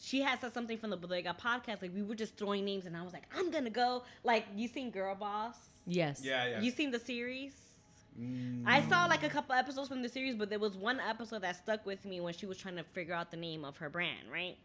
[0.00, 1.82] She had said something from the Bodega podcast.
[1.82, 4.02] Like we were just throwing names, and I was like, I'm gonna go.
[4.24, 5.56] Like you seen Girl Boss?
[5.86, 6.22] Yes.
[6.24, 6.60] yeah, yeah.
[6.60, 7.52] You seen the series?
[8.20, 11.42] Mm, I saw like a couple episodes from the series, but there was one episode
[11.42, 13.88] that stuck with me when she was trying to figure out the name of her
[13.88, 14.56] brand, right?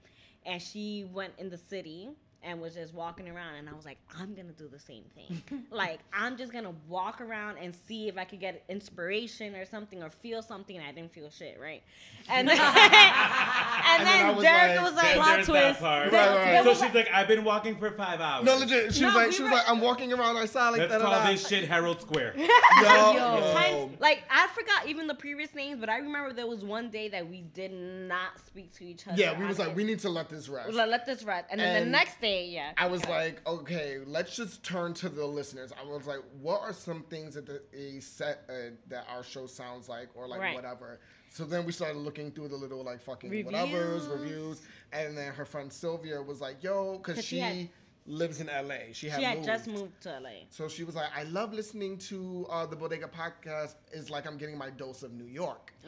[0.45, 2.09] And she went in the city
[2.43, 5.41] and was just walking around, and I was like, I'm gonna do the same thing.
[5.71, 10.03] like I'm just gonna walk around and see if I could get inspiration or something
[10.03, 10.77] or feel something.
[10.77, 11.81] And I didn't feel shit, right?
[12.29, 15.79] And then, and then I then was Derek like- was like, Plot there's twist.
[15.79, 16.11] that part.
[16.11, 16.63] Right, right, right.
[16.63, 18.45] So she's like, I've been walking for five hours.
[18.45, 18.93] no, legit.
[18.93, 20.37] She was like, we she was like, I'm walking around.
[20.37, 22.33] I saw like Let's da, da, call this shit Herald Square.
[22.37, 23.53] Yo, Yo.
[23.53, 27.09] Times, like I forgot even the previous names, but I remember there was one day
[27.09, 29.17] that we did not speak to each other.
[29.19, 30.73] Yeah, we was like, said, we need to let this rest.
[30.73, 33.99] let, let this rest, and then the And next day, yeah, I was like, okay,
[34.05, 35.71] let's just turn to the listeners.
[35.79, 38.53] I was like, what are some things that the, a set uh,
[38.89, 40.55] that our show sounds like, or like Right.
[40.55, 40.99] whatever.
[41.29, 43.45] So then we started looking through the little like fucking Reviews.
[43.53, 44.61] whatever's reviews,
[44.93, 47.69] and then her friend Sylvia was like, yo, because she she had-
[48.07, 48.93] lives in LA.
[48.93, 49.47] She had, she had moved.
[49.47, 50.29] just moved to LA.
[50.51, 53.73] So she was like, I love listening to uh, the Bodega podcast.
[53.91, 55.73] It's like I'm getting my dose of New York.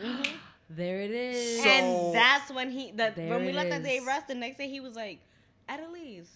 [0.70, 1.64] There it is.
[1.64, 4.28] So- and that's when he that There when we it let that day rest.
[4.28, 5.20] The next day he was like,
[5.70, 6.28] Adaloso.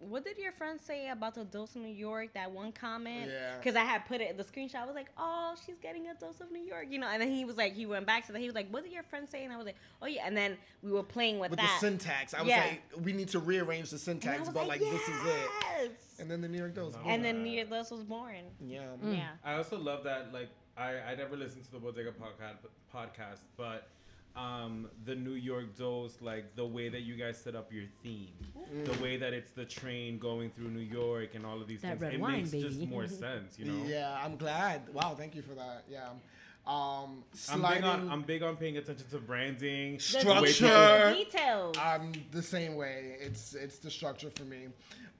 [0.00, 2.34] What did your friend say about the dose of New York?
[2.34, 3.56] That one comment, Yeah.
[3.56, 4.74] because I had put it in the screenshot.
[4.82, 7.06] I was like, "Oh, she's getting a dose of New York," you know.
[7.06, 8.38] And then he was like, he went back to that.
[8.38, 10.36] He was like, "What did your friend say?" And I was like, "Oh yeah." And
[10.36, 11.56] then we were playing with, that.
[11.56, 11.78] With that.
[11.80, 12.34] the syntax.
[12.34, 12.64] I was Yeah.
[12.66, 16.00] like, we need to rearrange the syntax, was but like, this is it.
[16.18, 16.94] And then the New York dose.
[17.06, 18.44] And then New York Dose was born.
[18.60, 18.82] yeah.
[19.02, 19.28] Yeah.
[19.42, 22.58] I also love that, like, I, I never listened to the Bodega podcast,
[22.94, 23.88] podcast but
[24.36, 28.32] um, the New York Dose, like, the way that you guys set up your theme,
[28.84, 32.00] the way that it's the train going through New York and all of these That
[32.00, 33.86] things, it wine, makes just more sense, you know?
[33.86, 34.82] Yeah, I'm glad.
[34.92, 35.84] Wow, thank you for that.
[35.88, 36.08] Yeah.
[36.66, 41.14] Um, I'm big on I'm big on paying attention to branding, The the Structure.
[41.14, 41.76] Details.
[41.78, 43.16] I'm the same way.
[43.20, 44.68] It's it's the structure for me.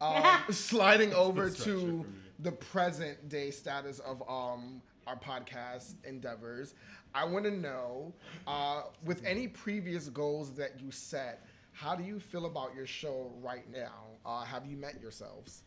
[0.00, 2.06] Um, sliding over structure to
[2.38, 6.74] the present day status of um, our podcast endeavors.
[7.14, 8.12] I want to know,
[8.46, 13.32] uh, with any previous goals that you set, how do you feel about your show
[13.40, 13.92] right now?
[14.26, 15.62] Uh, have you met yourselves?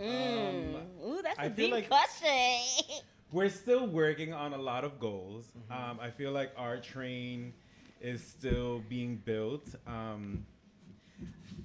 [0.00, 0.82] Mm.
[1.04, 3.00] Ooh, that's a I feel deep like- question.
[3.32, 5.46] We're still working on a lot of goals.
[5.56, 5.90] Mm-hmm.
[5.90, 7.52] Um, I feel like our train
[8.00, 9.68] is still being built.
[9.86, 10.44] Um,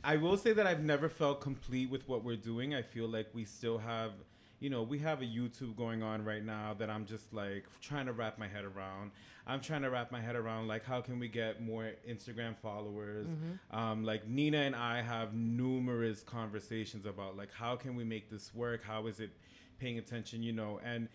[0.04, 2.76] I will say that I've never felt complete with what we're doing.
[2.76, 4.12] I feel like we still have,
[4.66, 8.08] you know, we have a YouTube going on right now that I'm just like trying
[8.08, 9.12] to wrap my head around.
[9.46, 13.28] I'm trying to wrap my head around like how can we get more Instagram followers.
[13.70, 18.56] Um, like Nina and I have numerous conversations about like how can we make this
[18.56, 18.84] work?
[18.84, 19.30] How is it
[19.78, 20.42] paying attention?
[20.42, 21.10] You know, and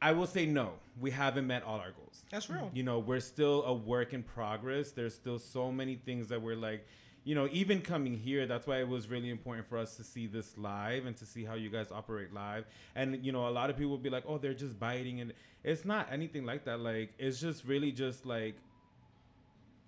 [0.00, 0.74] I will say no.
[1.00, 2.22] We haven't met all our goals.
[2.30, 2.70] That's real.
[2.74, 4.92] You know, we're still a work in progress.
[4.92, 6.86] There's still so many things that we're like,
[7.26, 10.28] you know, even coming here, that's why it was really important for us to see
[10.28, 12.64] this live and to see how you guys operate live.
[12.94, 15.20] And, you know, a lot of people will be like, oh, they're just biting.
[15.20, 15.32] And
[15.64, 16.78] it's not anything like that.
[16.78, 18.54] Like, it's just really just like,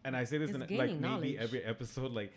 [0.04, 2.32] and I say this It's in like gaining maybe every episode, like,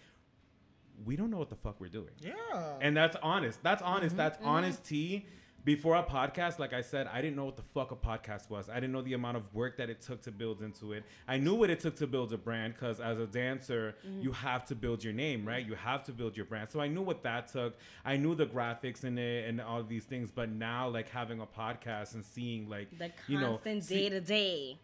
[1.03, 2.33] we don't know what the fuck we're doing Yeah.
[2.79, 3.57] and that's honest.
[3.63, 4.09] That's honest.
[4.09, 4.17] Mm-hmm.
[4.17, 4.47] That's mm-hmm.
[4.47, 5.25] honesty.
[5.63, 8.69] Before a podcast, like I said, I didn't know what the fuck a podcast was.
[8.69, 11.03] I didn't know the amount of work that it took to build into it.
[11.27, 14.21] I knew what it took to build a brand because as a dancer, Mm-hmm.
[14.21, 15.65] you have to build your name, right?
[15.65, 16.69] You have to build your brand.
[16.69, 17.75] So I knew what that took.
[18.03, 20.31] I knew the graphics in it and all these things.
[20.31, 24.21] But now, like having a podcast and seeing, like, The you know, constant day to
[24.21, 24.77] day.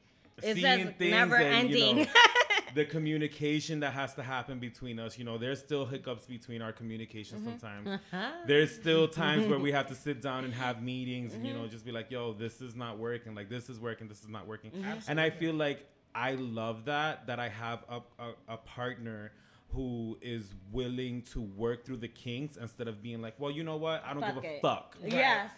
[0.43, 1.97] It's just never and, you ending.
[1.97, 2.05] know,
[2.75, 5.17] the communication that has to happen between us.
[5.17, 7.57] You know, there's still hiccups between our communication Mm-hmm.
[7.59, 7.99] sometimes.
[8.45, 11.63] There's still times where we have to sit down and have meetings and, you Mm-hmm.
[11.63, 13.33] know, just be like, yo, this is not working.
[13.35, 14.07] Like, this is working.
[14.07, 14.71] This is not working.
[14.71, 15.09] Mm-hmm.
[15.09, 19.31] And I feel like I love that, that I have a, a, a partner
[19.69, 23.75] who is willing to work through the kinks instead of being like, well, you know
[23.77, 24.03] what?
[24.05, 24.61] I don't Fuck give a it.
[24.61, 24.97] fuck.
[25.05, 25.51] yes.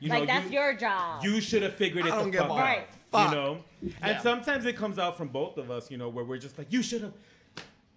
[0.00, 1.24] You like know, that's you- your job.
[1.24, 2.58] you should have figured it I don't give fuck a out.
[2.58, 2.86] Right.
[3.10, 3.30] fuck.
[3.30, 3.64] You know?
[3.82, 3.92] Yeah.
[4.02, 6.72] And sometimes it comes out from both of us, you know, where we're just like,
[6.72, 7.12] you should have.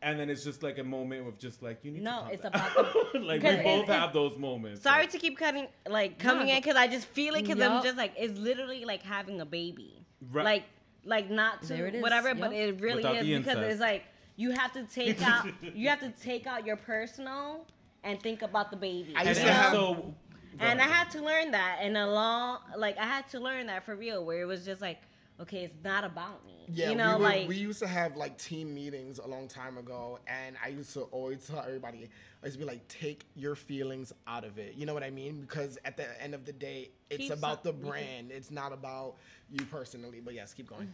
[0.01, 2.17] And then it's just like a moment of just like, you need No, to.
[2.21, 2.51] calm it's down.
[2.53, 2.73] about
[3.13, 4.81] the- like, we both it- it- have those moments.
[4.81, 7.57] Sorry like- to keep cutting, like coming No, in because I just feel it because
[7.57, 7.71] Yup.
[7.71, 10.45] I'm just like it's literally like having a baby, Right.
[10.45, 10.63] like
[11.05, 13.59] like not There it to is, whatever, but it really Without is because incest.
[13.71, 14.03] it's like
[14.37, 17.65] you have to take out you have to take out your personal
[18.05, 19.13] and think about the baby.
[19.17, 20.13] I And, used to have- so.
[20.59, 23.67] Go and I had to learn that in a long like I had to learn
[23.67, 25.01] that for real where it was just like
[25.39, 28.15] okay it's not about me Yeah, you know we, were, like we used to have
[28.17, 32.09] like team meetings a long time ago, and I used to always tell everybody,
[32.43, 34.75] I used to be like, take your feelings out of it.
[34.75, 35.41] You know what I mean?
[35.41, 38.31] Because at the end of the day, it's Keep about the some- you can- brand.
[38.31, 39.15] It's not about
[39.51, 40.19] you personally.
[40.23, 40.91] But yes, keep going.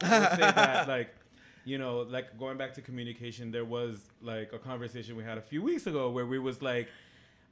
[0.00, 1.14] I would say that, like,
[1.64, 5.42] you know, like going back to communication, there was like a conversation we had a
[5.42, 6.88] few weeks ago where we was like,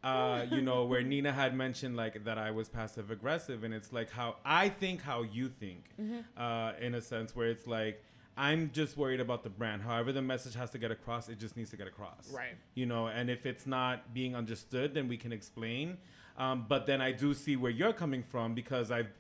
[0.03, 3.93] uh, you know, where Nina had mentioned like that I was passive aggressive, and it's
[3.93, 5.91] like how I think, how you think,
[6.37, 8.03] uh, in a sense where it's like.
[8.37, 9.83] I'm just worried about the brand.
[9.83, 12.33] However, the message has to get across, it just needs to get across.
[12.33, 12.55] Right.
[12.75, 15.99] You know, and if it's not being understood, then we can explain.
[16.39, 19.13] Um, but then I do see where you're coming from because I've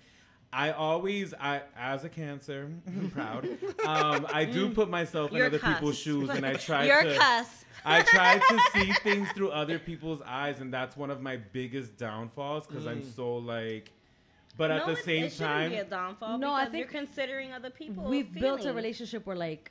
[0.53, 3.47] I always, I as a cancer, I'm proud.
[3.87, 7.17] Um, I do put myself in Your other people's shoes, and I try your to.
[7.17, 11.37] cusp I try to see things through other people's eyes, and that's one of my
[11.37, 13.91] biggest downfalls because I'm so like.
[14.57, 16.89] But at the it- same it shouldn't time, be a downfall No, I because you're
[16.89, 19.71] think considering other people We've built a relationship where like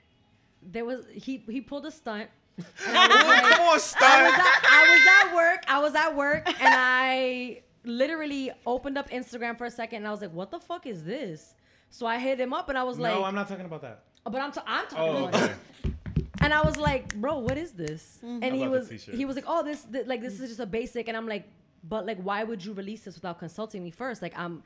[0.63, 2.29] there was he he pulled a stunt.
[2.83, 5.63] Come on, I was, at, I was at work.
[5.67, 10.11] I was at work, and I literally opened up Instagram for a second, and I
[10.11, 11.55] was like, "What the fuck is this?"
[11.89, 14.03] So I hit him up, and I was like, no, I'm not talking about that.
[14.23, 15.53] "But I'm, t- I'm talking Oh, about okay.
[15.85, 15.93] it."
[16.41, 18.43] And I was like, "Bro, what is this?" Mm-hmm.
[18.43, 19.17] And he About the was t-shirts.
[19.17, 21.45] he was like, "Oh, this th- like this is just a basic," and I'm like,
[21.83, 24.21] "But like, why would you release this without consulting me first?
[24.21, 24.63] Like, I'm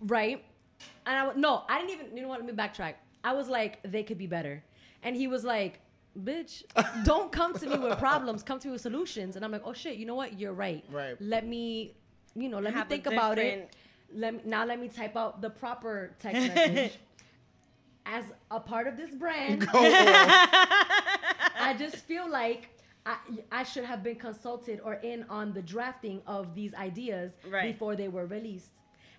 [0.00, 0.44] right."
[1.06, 2.16] And I w- no, I didn't even.
[2.16, 2.40] You know what?
[2.44, 2.94] Let me backtrack.
[3.22, 4.62] I was like, "They could be better,"
[5.02, 5.80] and he was like.
[6.16, 6.62] Bitch,
[7.04, 8.44] don't come to me with problems.
[8.44, 9.34] Come to me with solutions.
[9.34, 10.38] And I'm like, oh shit, you know what?
[10.38, 10.84] You're right.
[10.88, 11.16] Right.
[11.20, 11.96] Let me,
[12.34, 13.74] you know, let me think about it.
[14.14, 16.92] Let me, now let me type out the proper text message.
[18.06, 22.68] As a part of this brand, I just feel like
[23.06, 23.16] I,
[23.50, 27.72] I should have been consulted or in on the drafting of these ideas Right.
[27.72, 28.68] before they were released.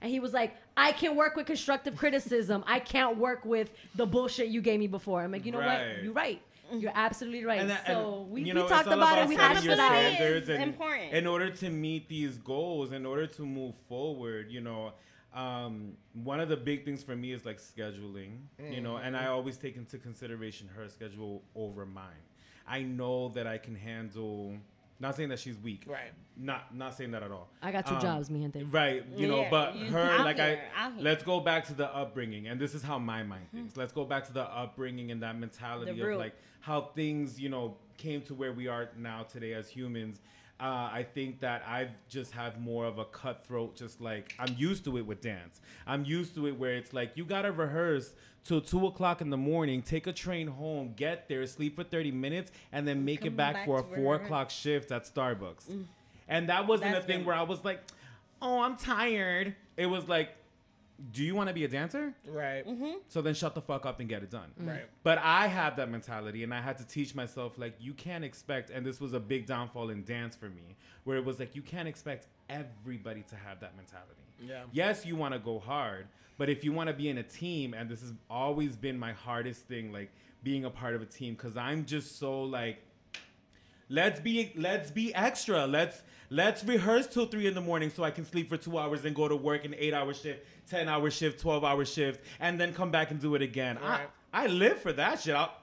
[0.01, 2.63] And he was like, I can work with constructive criticism.
[2.67, 5.21] I can't work with the bullshit you gave me before.
[5.21, 5.95] I'm like, you know Right.
[5.95, 6.03] what?
[6.03, 6.41] You're right.
[6.73, 7.59] You're absolutely right.
[7.61, 9.27] And that- so and, we, you know, it's talked all about it.
[9.27, 9.91] We setting hashed your it out.
[9.91, 11.13] Standards and important.
[11.13, 14.93] in order to meet these goals, in order to move forward, you know,
[15.33, 19.27] um, one of the big things for me is like scheduling, you know, and I
[19.27, 22.23] always take into consideration her schedule over mine.
[22.67, 24.57] I know that I can handle.
[24.99, 25.83] Not saying that she's weak.
[25.87, 26.11] Right.
[26.37, 27.49] Not not saying that at all.
[27.61, 28.63] I got two Um, jobs, mi gente.
[28.63, 31.73] Right, you know, Yeah, but you- her out like here, I let's go back to
[31.73, 33.75] the upbringing, and this is how my mind thinks.
[33.77, 36.17] Let's go back to the upbringing and that mentality The of root.
[36.17, 40.19] like how things you know came to where we are now today as humans.
[40.57, 44.85] Uh, I think that I just have more of a cutthroat, just like I'm used
[44.85, 45.59] to it with dance.
[45.85, 48.13] I'm used to it where it's like you gotta rehearse
[48.45, 52.11] till two o'clock in the morning, take a train home, get there, sleep for 30
[52.11, 53.95] minutes, and then make it back, back for a Mm.
[53.95, 55.83] four o'clock shift at Starbucks.
[56.27, 57.27] And that wasn't That's a thing good.
[57.27, 57.81] where I was like,
[58.41, 59.55] oh, I'm tired.
[59.77, 60.29] It was like,
[61.11, 62.13] do you want to be a dancer?
[62.27, 62.65] Right.
[62.65, 62.99] Mm-hmm.
[63.07, 64.49] So then shut the fuck up and get it done.
[64.59, 64.69] Mm-hmm.
[64.69, 64.85] Right.
[65.03, 68.69] But I had that mentality and I had to teach myself, like, you can't expect,
[68.69, 71.61] and this was a big downfall in dance for me, where it was like, you
[71.61, 74.11] can't expect everybody to have that mentality.
[74.41, 74.63] Yeah.
[74.71, 76.07] Yes, you want to go hard,
[76.37, 79.13] but if you want to be in a team, and this has always been my
[79.13, 80.11] hardest thing, like
[80.43, 82.81] being a part of a team, because I'm just so like,
[83.89, 85.65] let's be let's be extra.
[85.67, 86.01] Let's
[86.35, 89.15] let's rehearse till three in the morning so I can sleep for two hours and
[89.15, 92.73] go to work an eight hour shift, ten hour shift, twelve hour shift, and then
[92.73, 93.77] come back and do it again.
[93.81, 94.07] Right.
[94.33, 95.33] I I live for that shit.
[95.35, 95.53] I'll,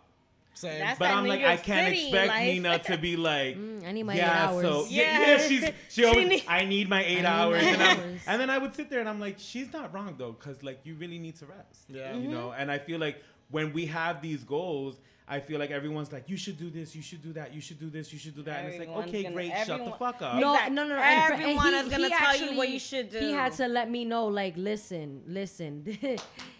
[0.54, 0.78] Same.
[0.80, 2.46] That's But that I'm New like, York I can't City expect life.
[2.46, 4.62] Nina to be like, Mm, I need my yeah, eight hours.
[4.62, 5.26] so yeah, Yeah.
[5.36, 5.72] yeah, she's she
[6.02, 6.28] She always.
[6.28, 8.20] need- I need my eight need hours, my and, hours.
[8.26, 10.80] and then I would sit there and I'm like, she's not wrong though, because like
[10.84, 11.82] you really need to rest.
[11.88, 12.14] Yeah.
[12.16, 12.52] you know.
[12.52, 14.96] And I feel like when we have these goals.
[15.32, 17.80] I feel like everyone's like, you should do this, you should do that, you should
[17.80, 20.20] do this, you should do that, and it's like, okay, gonna- great, shut the fuck
[20.20, 20.34] up.
[20.36, 20.94] No, Exact- no, no, no.
[20.96, 23.18] and and Everyone he- is gonna he tell you what you should do.
[23.18, 25.86] He had to let me know, like, listen, listen,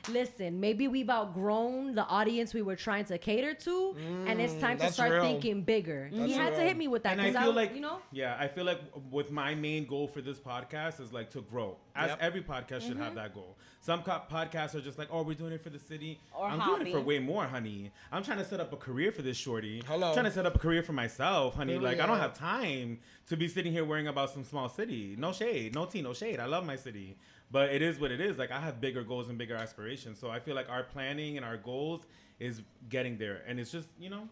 [0.08, 0.58] listen.
[0.58, 3.94] Maybe we've outgrown the audience we were trying to cater to,
[4.26, 5.22] and it's time to mm, start real.
[5.22, 6.08] thinking bigger.
[6.10, 7.98] he That's had to hit me with that and I because feel like you know,
[8.10, 8.80] yeah, I feel like
[9.10, 11.76] with my main goal for this podcast is like to grow.
[11.94, 12.18] As Yep.
[12.22, 13.16] every podcast should have mm-hmm.
[13.16, 13.56] that goal.
[13.80, 16.20] Some co- podcasts are just like, oh, we're doing it for the city.
[16.32, 17.90] Or I'm doing it for way more, honey.
[18.12, 19.82] I'm trying to set up a career for this shorty.
[19.86, 20.08] Hello.
[20.08, 21.74] I'm trying to set up a career for myself, honey.
[21.74, 21.82] Period.
[21.82, 25.14] Like I don't have time to be sitting here worrying about some small city.
[25.18, 26.40] No shade, no tea, no shade.
[26.40, 27.16] I love my city.
[27.50, 28.38] But it is what it is.
[28.38, 30.18] Like I have bigger goals and bigger aspirations.
[30.18, 32.06] So I feel like our planning and our goals
[32.40, 33.42] is getting there.
[33.46, 34.28] And it's just, you know,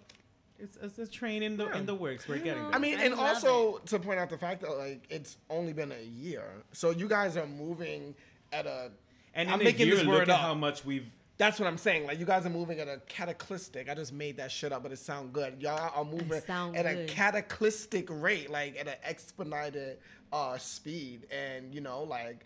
[0.58, 2.28] it's it's a train in the in the works.
[2.28, 2.74] We're getting there.
[2.74, 5.72] I mean, I and love also to point out the fact that like it's only
[5.72, 8.14] been a year, so you guys are moving
[8.52, 8.90] at a.
[9.34, 10.40] And in I'm a making year, this look word at up.
[10.40, 11.06] how much we've.
[11.40, 12.06] That's what I'm saying.
[12.06, 13.88] Like you guys are moving at a cataclysmic.
[13.88, 15.62] I just made that shit up, but it sound good.
[15.62, 17.08] Y'all are moving at a good.
[17.08, 19.96] cataclysmic rate, like at an expedited
[20.34, 22.44] uh, speed, and you know, like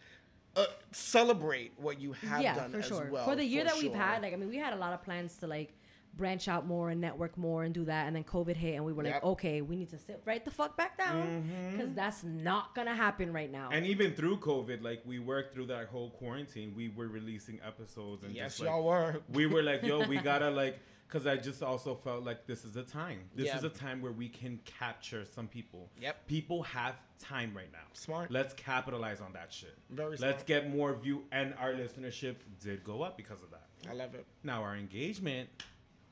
[0.54, 3.08] uh, celebrate what you have yeah, done for as sure.
[3.10, 3.24] well.
[3.24, 5.02] for the year for that we've had, like, I mean, we had a lot of
[5.02, 5.72] plans to like
[6.16, 8.92] branch out more and network more and do that, and then COVID hit, and we
[8.92, 11.76] were like, okay, we need to sit right the fuck back down mm-hmm.
[11.76, 13.68] because that's not gonna happen right now.
[13.72, 18.22] And even through COVID, like we worked through that whole quarantine, we were releasing episodes
[18.22, 19.20] and Yes, just like y'all were.
[19.32, 22.76] we were like, yo, we gotta like, because I just also felt like this is
[22.76, 23.20] a time.
[23.34, 23.58] This Yeah.
[23.58, 25.90] is a time where we can capture some people.
[26.00, 26.26] Yep.
[26.26, 27.86] People have time right now.
[27.92, 28.30] Smart.
[28.30, 29.76] Let's capitalize on that shit.
[29.90, 33.68] Very Let's get more view, and our listenership did go up because of that.
[33.88, 34.26] I love it.
[34.42, 35.48] Now our engagement,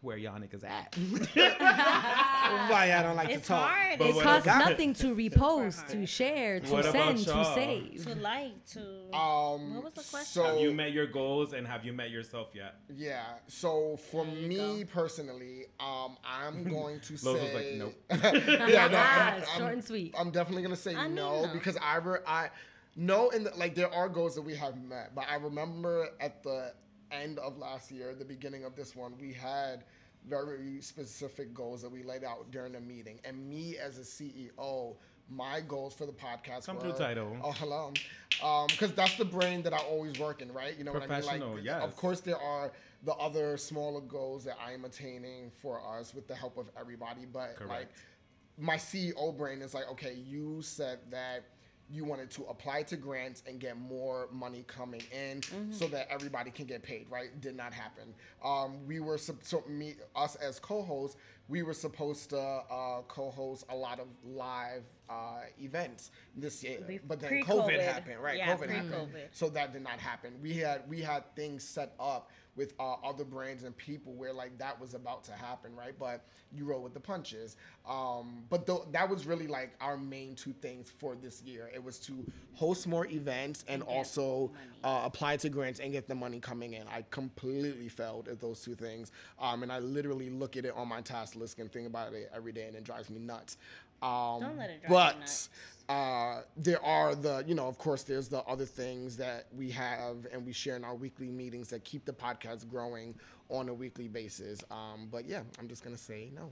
[0.02, 0.96] where y'all niggas at?
[2.70, 3.70] Why I don't like It's to talk.
[3.70, 3.98] hard.
[3.98, 8.04] But it costs about- nothing to repost, to share, to What send, to save.
[8.06, 8.80] to like to.
[9.16, 10.24] Um, What was the question?
[10.42, 12.74] So have you met your goals and have you met yourself yet?
[12.94, 13.22] Yeah.
[13.46, 17.94] So for There you me personally, um, I'm going to Lowe's was say like, nope.
[18.68, 20.14] yeah, no, I'm, I'm- short and sweet.
[20.18, 21.52] I'm definitely gonna say I mean, no no.
[21.52, 22.50] because I re- I
[22.96, 26.42] know in the, like there are goals that we have met, but I remember at
[26.42, 26.72] the
[27.14, 29.84] end of last year, the beginning of this one, we had
[30.28, 34.96] very specific goals that we laid out during the meeting, and me as a CEO.
[35.28, 37.36] My goals for the podcast Come were, through, Title.
[37.42, 37.92] Oh, hello.
[38.42, 40.76] Um, because that's the brain that I always work in, right?
[40.76, 41.40] You know what I mean?
[41.40, 41.82] Like, yes.
[41.82, 42.72] Of course, there are
[43.04, 47.24] the other smaller goals that I am attaining for us with the help of everybody,
[47.24, 47.88] but like
[48.58, 51.44] my CEO brain is like, okay, you said that
[51.92, 55.42] you wanted to apply to grants and get more money coming in
[55.72, 57.38] so that everybody can get paid, right?
[57.40, 58.14] Did not happen.
[58.42, 61.16] Um, we were so me us as co-hosts,
[61.48, 67.20] we were supposed to uh, co-host a lot of live uh, events this year, but
[67.20, 67.64] then pre-COVID.
[67.68, 68.38] COVID happened, right?
[68.38, 69.26] Yeah, COVID happened, pre-COVID.
[69.32, 70.32] so that did not happen.
[70.40, 74.56] We had we had things set up with uh, other brands and people where like
[74.58, 75.94] that was about to happen, right?
[75.98, 77.56] But you roll with the punches.
[77.88, 81.70] Um, but th- that was really like our main two things for this year.
[81.74, 82.24] It was to
[82.54, 84.52] host more events and also
[84.84, 86.86] uh, apply to grants and get the money coming in.
[86.88, 90.88] I completely failed at those two things, um, and I literally look at it on
[90.88, 93.56] my task list and think about it every day, and it drives me nuts.
[94.02, 95.48] Um, Don't let it drive you but nuts.
[95.92, 100.26] Uh, there are the, you know, of course, there's the other things that we have
[100.32, 103.14] and we share in our weekly meetings that keep the podcast growing
[103.50, 104.64] on a weekly basis.
[104.70, 106.50] Um, but yeah, I'm just gonna say no.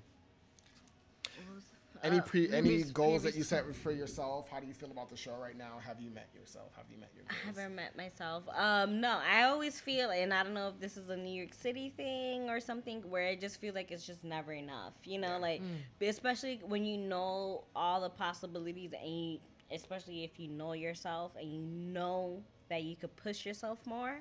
[2.02, 4.48] Any pre, any previous- goals that you set for yourself?
[4.48, 5.78] How do you feel about the show right now?
[5.84, 6.74] Have you met yourself?
[6.76, 7.40] Have you met your Goals?
[7.42, 8.44] I haven't met myself.
[8.54, 11.52] Um, no, I always feel, and I don't know if this is a New York
[11.52, 14.94] City thing or something, where I just feel like it's just never enough.
[15.04, 15.60] You know, like
[16.00, 19.38] especially when you know all the possibilities, and you,
[19.70, 24.20] especially if you know yourself and you know that you could push yourself more.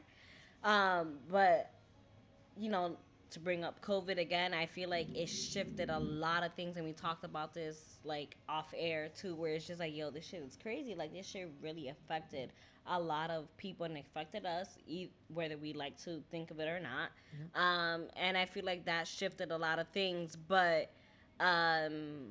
[0.63, 1.71] Um, but
[2.57, 2.97] you know,
[3.31, 6.85] to bring up COVID again, I feel like it shifted a lot of things, and
[6.85, 10.41] we talked about this like off air too, where it's just like, yo, this shit
[10.41, 10.95] is crazy.
[10.95, 12.51] Like this shit really affected
[12.87, 16.67] a lot of people and affected us, e- whether we like to think of it
[16.67, 17.11] or not.
[17.53, 20.91] Um, and I feel like that shifted a lot of things, but
[21.39, 22.29] um,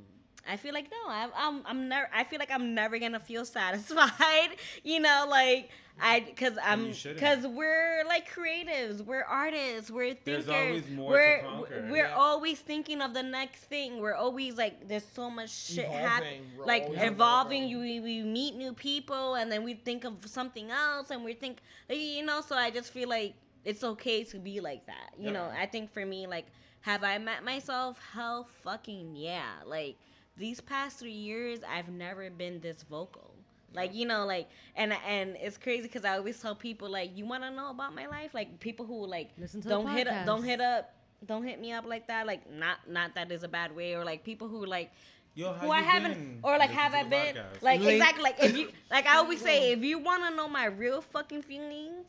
[0.48, 2.08] I feel like no, I'm I'm, I'm never.
[2.14, 4.50] I feel like I'm never gonna feel satisfied.
[4.84, 5.70] You know, like
[6.00, 10.46] I because I'm because we're like creatives, we're artists, we're thinkers.
[10.46, 11.88] There's always more to we're conquer.
[11.90, 12.14] we're Yeah.
[12.16, 14.00] always thinking of the next thing.
[14.00, 17.02] We're always like there's so much shit happening, like evolving.
[17.12, 17.68] evolving.
[17.68, 21.34] You we, we meet new people and then we think of something else and we
[21.34, 21.58] think
[21.88, 22.40] like, you know.
[22.40, 23.34] So I just feel like
[23.64, 25.10] it's okay to be like that.
[25.18, 26.46] You know, I think for me, like,
[26.82, 27.98] have I met myself?
[28.14, 29.42] Hell fucking yeah.
[29.66, 29.96] Like,
[30.38, 33.34] these past three years, I've never been this vocal.
[33.74, 37.26] Like you know, like and and it's crazy because I always tell people like, you
[37.26, 38.32] want to know about my life?
[38.32, 40.94] Like people who like Listen to don't hit up, don't hit up,
[41.26, 42.26] don't hit me up like that.
[42.26, 44.90] Like not not that is a bad way or like people who like
[45.34, 46.38] Yo, who I haven't been?
[46.42, 47.62] or like Listen have I been podcast.
[47.62, 47.92] like Link.
[47.92, 51.02] exactly like if you like I always say if you want to know my real
[51.02, 52.06] fucking feelings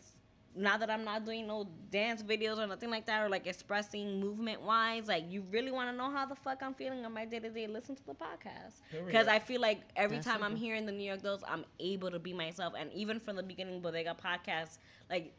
[0.55, 4.19] now that I'm not doing no dance videos or nothing like that or like expressing
[4.19, 7.25] movement wise like you really want to know how the fuck I'm feeling on my
[7.25, 8.81] day to day listen to the podcast.
[9.05, 10.65] Because I feel like every That's time I'm simple.
[10.65, 12.73] here in the New York Dose I'm able to be myself.
[12.77, 14.77] And even from the beginning Bodega podcast
[15.09, 15.33] like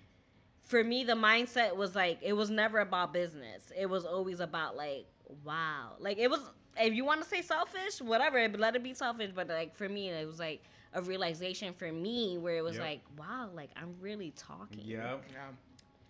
[0.63, 3.73] for me the mindset was like it was never about business.
[3.77, 5.07] It was always about like
[5.45, 5.93] wow.
[5.99, 6.41] Like it was
[6.79, 9.33] if you want to say selfish whatever but let it be selfish.
[9.35, 10.63] But like for me it was like
[10.95, 12.85] a realization for me where it was Yep.
[12.85, 15.25] like wow like i'm really talking Yep.
[15.33, 15.39] Yeah.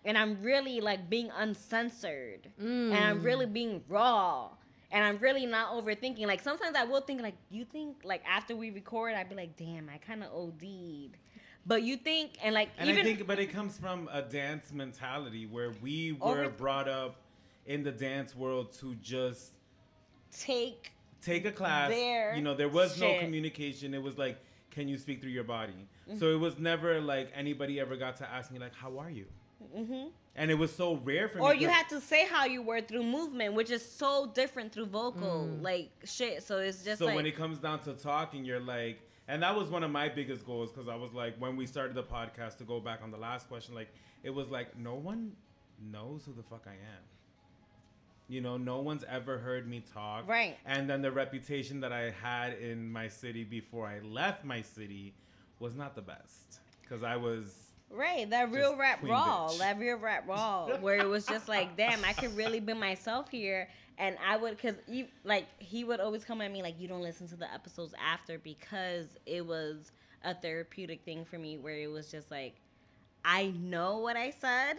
[0.05, 3.01] and i'm really like being uncensored and Mm.
[3.01, 4.49] i'm really being raw
[4.91, 8.55] and i'm really not overthinking like sometimes i will think like you think like after
[8.55, 11.11] we record i'd be like damn i kind of od'd
[11.65, 14.71] but you think and like And even I think, but it comes from a dance
[14.73, 17.17] mentality where we were Over- brought up
[17.67, 19.51] in the dance world to just
[20.31, 20.91] take
[21.21, 21.89] take a class.
[21.89, 23.93] Their you know, there was no communication.
[23.93, 24.37] It was like,
[24.71, 25.87] can you speak through your body?
[26.09, 26.19] Mm-hmm.
[26.19, 29.25] So it was never like anybody ever got to ask me like, how are you?
[29.75, 31.43] hmm And it was so rare for me.
[31.43, 34.87] or you had to say how you were through movement, which is so different through
[34.87, 36.43] vocal, like shit.
[36.43, 39.55] So it's just so like when it comes down to talking, you're like, and that
[39.55, 42.57] was one of my biggest goals because I was like, when we started the podcast,
[42.57, 43.89] to go back on the last question, like,
[44.23, 45.33] it was like, no one
[45.79, 47.03] knows who the fuck I am.
[48.31, 50.25] You know, no one's ever heard me talk.
[50.25, 50.57] Right.
[50.65, 55.13] And then the reputation that I had in my city before I left my city
[55.59, 57.53] was not the best because I was.
[57.89, 59.59] right that real rap raw, bitch.
[59.59, 63.29] that real rap raw, where it was just like, damn, I could really be myself
[63.29, 63.67] here,
[63.97, 67.01] and I would, cause you like he would always come at me like, you don't
[67.01, 69.91] listen to the episodes after because it was
[70.23, 72.55] a therapeutic thing for me, where it was just like,
[73.25, 74.77] I know what I said.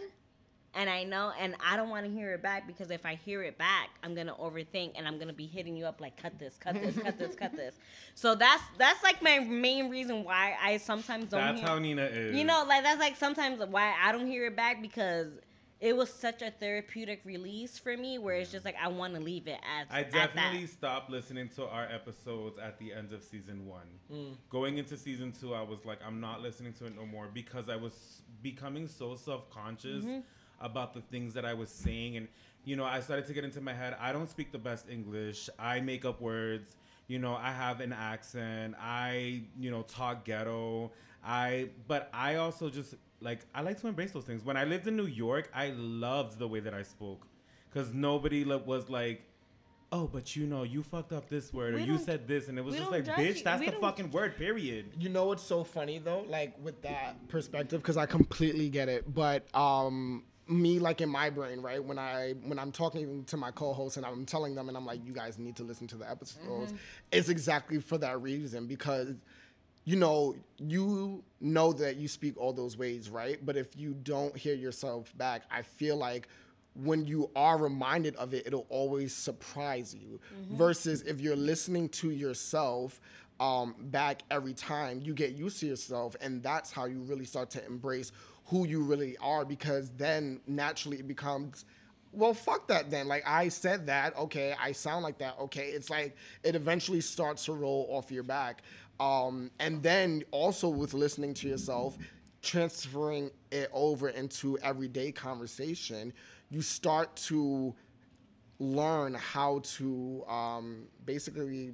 [0.75, 3.43] And I know, and I don't want to hear it back because if I hear
[3.43, 6.57] it back, I'm gonna overthink, and I'm gonna be hitting you up like, cut this,
[6.57, 7.75] cut this, cut this, cut this.
[8.15, 11.39] So that's that's like my main reason why I sometimes don't.
[11.41, 12.35] That's hear, how Nina is.
[12.35, 15.27] you know, like that's like sometimes why I don't hear it back because
[15.79, 19.19] it was such a therapeutic release for me where it's just like I want to
[19.19, 20.71] leave it as I at definitely that.
[20.71, 24.37] stopped listening to our episodes at the end of season one.
[24.49, 27.67] Going into season two, I was like, I'm not listening to it no more because
[27.67, 30.19] I was becoming so self conscious Mm-hmm.
[30.63, 32.17] About the things that I was saying.
[32.17, 32.27] And,
[32.65, 33.95] you know, I started to get into my head.
[33.99, 36.75] I don't speak the best English, I make up words.
[37.07, 38.75] You know, I have an accent.
[38.79, 40.91] I, you know, talk ghetto.
[41.23, 44.43] I, but I also just like I like to embrace those things.
[44.43, 47.27] When I lived in New York, I loved the way that I spoke,
[47.69, 49.23] because nobody was like,
[49.91, 52.63] oh, but you know, you fucked up this word or you said this, and it
[52.63, 53.43] was just like, bitch, you.
[53.43, 54.37] that's We the fucking word.
[54.37, 54.91] Period.
[54.99, 59.13] You know what's so funny though, like with that perspective, because I completely get it.
[59.13, 60.23] But um,
[60.53, 64.05] me, like in my brain, right when I when I'm talking to my co-hosts and
[64.05, 66.73] I'm telling them, and I'm like, you guys need to listen to the episodes.
[67.11, 69.15] It's exactly for that reason because
[69.85, 73.45] you know, you know that you speak all those ways, right?
[73.45, 76.29] But if you don't hear yourself back, I feel like
[76.75, 80.19] when you are reminded of it, it'll always surprise you.
[80.51, 82.99] Versus if you're listening to yourself
[83.39, 87.49] um, back every time, you get used to yourself, and that's how you really start
[87.51, 88.11] to embrace
[88.53, 89.43] who you really are.
[89.43, 91.65] Because then naturally it becomes
[92.15, 93.07] well, fuck that then.
[93.07, 95.69] Like I said that, okay, I sound like that, okay.
[95.69, 98.61] It's like it eventually starts to roll off your back.
[98.99, 101.97] Um, and then also with listening to yourself,
[102.43, 106.13] transferring it over into everyday conversation,
[106.51, 107.73] you start to
[108.59, 111.73] learn how to um, basically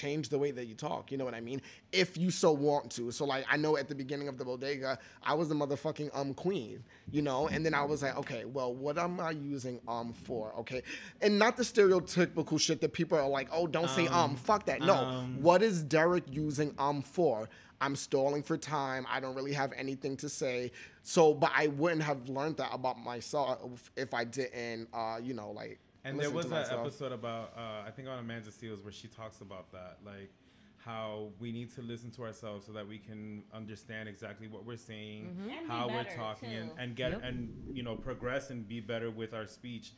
[0.00, 1.12] change the way that you talk.
[1.12, 1.60] You know what I mean?
[1.92, 3.10] If you so want to.
[3.10, 6.34] So like I know at the beginning of the bodega, I was the motherfucking um
[6.34, 10.12] queen, you know, and then I was like, okay, well, what am I using um
[10.12, 10.52] for?
[10.60, 10.82] Okay,
[11.20, 14.80] and not the stereotypical shit that people are like, oh, don't say um, fuck that.
[14.80, 15.42] No, um.
[15.42, 17.48] what is Derek using um for?
[17.82, 19.06] I'm stalling for time.
[19.08, 20.70] I don't really have anything to say.
[21.02, 25.50] So, but I wouldn't have learned that about myself if I didn't, uh, you know,
[25.50, 25.78] like.
[26.04, 29.40] And there was an episode about uh, I think on Amanda Seales where she talks
[29.40, 30.32] about that, like
[30.78, 34.76] how we need to listen to ourselves so that we can understand exactly what we're
[34.78, 35.50] saying, Mm-hmm.
[35.50, 37.20] And be how we're talking, and, and get Yep.
[37.22, 39.92] and you know progress and be better with our speech.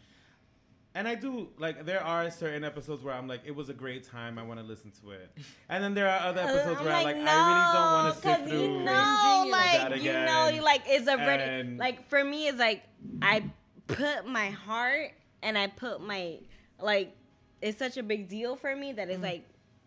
[0.95, 4.03] And I do like there are certain episodes where I'm like it was a great
[4.03, 5.31] time I want to listen to it,
[5.69, 8.15] and then there are other episodes where I'm where I like I really don't want
[8.15, 8.62] to sit Uh, 'cause through.
[8.62, 9.45] You know, that
[9.91, 10.27] like you again.
[10.27, 12.83] know, you like like it's already And- like for me it's like
[13.23, 13.45] I
[13.87, 15.12] put my heart
[15.43, 16.39] and I put my
[16.81, 17.14] like
[17.60, 19.44] it's such a big deal for me that it's like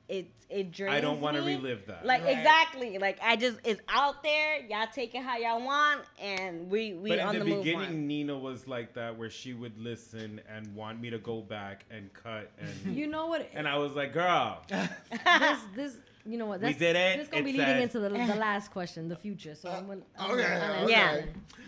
[0.08, 0.98] it it drains Mm.
[0.98, 2.06] I don't want to relive that.
[2.06, 2.38] Like Right.
[2.38, 4.62] exactly, like I just it's out there.
[4.70, 7.64] Y'all take it how y'all want, and we we but on in the, the move.
[7.64, 8.08] beginning, on.
[8.08, 12.14] Nina was like that, where she would listen and want me to go back and
[12.14, 13.50] cut, and You know what?
[13.56, 16.60] and I was like, "Girl, this, this, you know what?
[16.60, 17.18] We That's, did it.
[17.20, 19.56] This gonna be leading a- into the, the last question, the future.
[19.56, 20.02] So I'm gonna.
[20.18, 20.92] I'm okay, gonna- okay.
[20.92, 21.22] Yeah,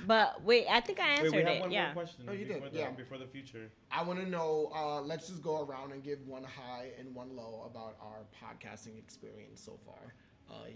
[0.06, 1.62] but wait, I think I wait, answered we have it.
[1.62, 1.86] one yeah.
[1.86, 2.26] more question.
[2.28, 2.90] Oh, you before did, the, yeah.
[2.92, 3.70] before the future.
[3.92, 4.72] I want to know.
[4.76, 8.98] Uh, let's just go around and give one high and one low about our podcasting
[8.98, 10.14] experience so far.
[10.50, 10.70] Uh,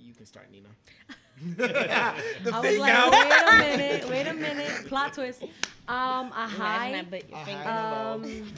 [0.00, 0.68] you can start, Nina.
[1.56, 3.12] the I was like, out.
[3.12, 5.42] wait a minute, wait a minute, plot twist.
[5.88, 6.98] Um, a Imagine high.
[6.98, 7.62] I bit your A finger.
[7.62, 8.12] high.
[8.12, 8.52] Um,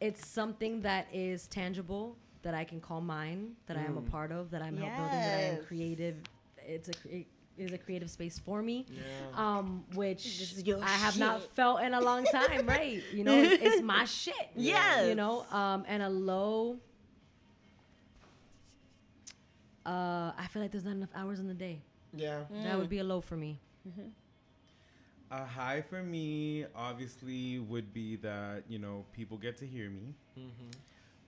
[0.00, 4.32] it's something that is tangible that I can call mine, that I am a part
[4.32, 6.16] of, that I'm help building, that I am creative.
[6.58, 9.00] It's a cre- is a creative space for me, Yeah.
[9.34, 12.66] um, which This is your I have not felt in a long time.
[12.66, 13.02] Right?
[13.12, 14.34] You know, it's, it's my shit.
[14.54, 15.06] Yeah.
[15.06, 16.78] You know, um, and a low.
[19.84, 21.80] Uh, I feel like there's not enough hours in the day.
[22.14, 22.44] Yeah.
[22.64, 23.58] That would be a low for me.
[25.30, 30.14] A high for me, obviously, would be that you know people get to hear me.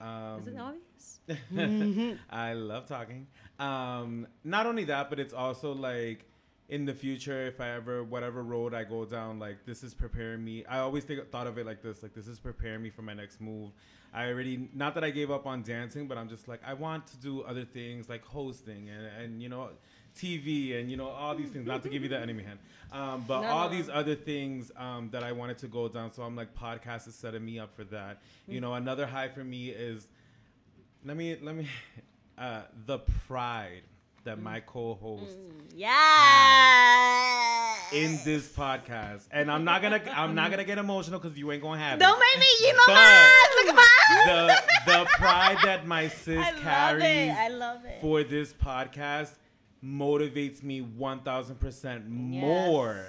[0.00, 2.16] Um, Is it obvious?
[2.30, 3.26] I love talking.
[3.58, 6.24] Um, not only that, but it's also like
[6.70, 10.42] in the future, if I ever whatever road I go down, like this is preparing
[10.44, 10.64] me.
[10.64, 13.12] I always think thought of it like this, like this is preparing me for my
[13.12, 13.72] next move.
[14.14, 17.06] I already not that I gave up on dancing, but I'm just like I want
[17.08, 19.70] to do other things like hosting and and you know
[20.20, 21.66] TV and you know all these things.
[21.66, 22.58] Not to give you the enemy hand,
[22.92, 23.76] um, but No, all no.
[23.76, 26.12] these other things um, that I wanted to go down.
[26.12, 28.20] So I'm like podcast is setting me up for that.
[28.46, 30.06] You know, another high for me is
[31.04, 31.66] let me let me
[32.38, 33.82] uh the pride
[34.24, 35.34] that my co-host
[36.40, 37.74] Yeah.
[37.92, 41.62] in this podcast and i'm not gonna i'm not gonna get emotional because you ain't
[41.62, 42.00] gonna have it.
[42.00, 42.66] Don't it make me.
[42.66, 43.50] You know my eyes.
[43.56, 44.26] Look at my eyes.
[44.86, 47.34] the the pride that my sis I carries.
[47.36, 47.98] I love it.
[48.00, 49.30] for this podcast
[49.84, 53.06] motivates me 1000% more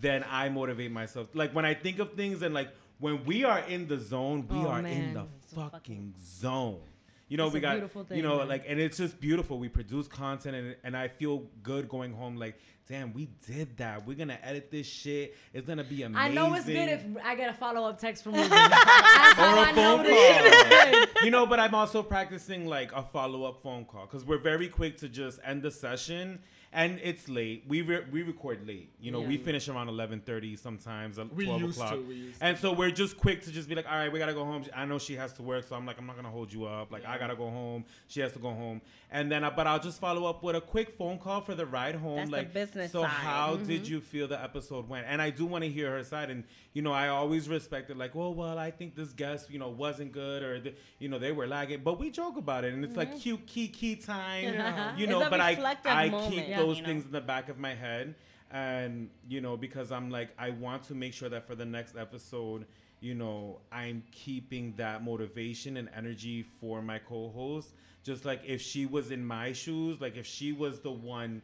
[0.00, 1.28] than i motivate myself.
[1.34, 4.56] Like when i think of things and like when we are in the zone we
[4.58, 6.80] Oh, are in the fucking zone.
[7.28, 8.48] You know It's we got thing, you know man.
[8.48, 9.58] like and it's just beautiful.
[9.58, 12.58] We produce content and, and i feel good going home like
[12.88, 14.06] damn we did that.
[14.06, 15.36] We're gonna edit this shit.
[15.52, 18.22] It's gonna be amazing I know it's good if I get a follow up text
[18.22, 18.52] from Ruben.
[18.52, 21.06] or a phone this shit is call.
[21.22, 24.68] You know, but I'm also practicing like a follow up phone call because we're very
[24.68, 26.40] quick to just end the session.
[26.74, 27.64] And it's late.
[27.68, 28.90] We re- we record late.
[28.98, 31.94] You know, we finish around eleven thirty sometimes, uh, We twelve used o'clock.
[31.96, 34.18] to, we used and so we're just quick to just be like, all right, we
[34.18, 34.64] gotta go home.
[34.74, 36.90] I know she has to work, so I'm like, I'm not gonna hold you up.
[36.90, 37.84] Like I gotta go home.
[38.08, 38.80] She has to go home.
[39.10, 41.66] And then, uh, but I'll just follow up with a quick phone call for the
[41.66, 42.16] ride home.
[42.16, 43.10] That's the like business So side.
[43.10, 43.26] Mm-hmm.
[43.26, 45.04] how did you feel the episode went?
[45.06, 46.30] And I do want to hear her side.
[46.30, 49.68] And you know, I always respected like, oh well, I think this guest, you know,
[49.68, 52.82] wasn't good or the, you know they were lagging, but we joke about it, and
[52.82, 54.44] it's like cute key key time,
[54.96, 55.10] you Mm-hmm.
[55.10, 55.28] Know.
[55.28, 56.88] But I I moment, keep yeah, those you know.
[56.88, 58.14] things in the back of my head,
[58.50, 61.96] and you know because I'm like I want to make sure that for the next
[61.96, 62.66] episode.
[63.00, 67.74] You know, I'm keeping that motivation and energy for my co-host.
[68.04, 71.42] Just like if she was in my shoes, like if she was the one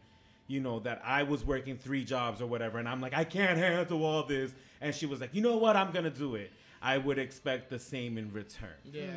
[0.48, 3.58] you know, that I was working three jobs or whatever, and I'm like, I can't
[3.58, 4.54] handle all this.
[4.80, 6.50] And she was like, you know what, I'm gonna do it.
[6.80, 8.70] I would expect the same in return.
[8.90, 9.10] Yeah.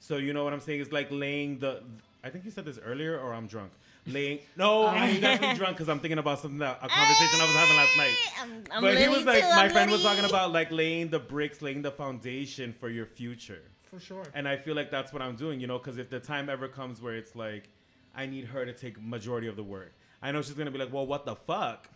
[0.00, 0.80] So you know what I'm saying?
[0.80, 1.82] It's like laying the.
[2.24, 3.72] I think you said this earlier, or I'm drunk.
[4.06, 4.40] Laying.
[4.56, 7.76] No, I'm definitely drunk because I'm thinking about something that a conversation I was having
[7.76, 8.14] last night.
[8.40, 11.08] I'm, I'm but he was like, too, my I'm friend was talking about like laying
[11.10, 13.62] the bricks, laying the foundation for your future.
[13.90, 14.24] For sure.
[14.34, 16.68] And I feel like that's what I'm doing, you know, because if the time ever
[16.68, 17.68] comes where it's like,
[18.14, 20.92] I need her to take majority of the work, I know she's gonna be like,
[20.92, 21.88] well, what the fuck?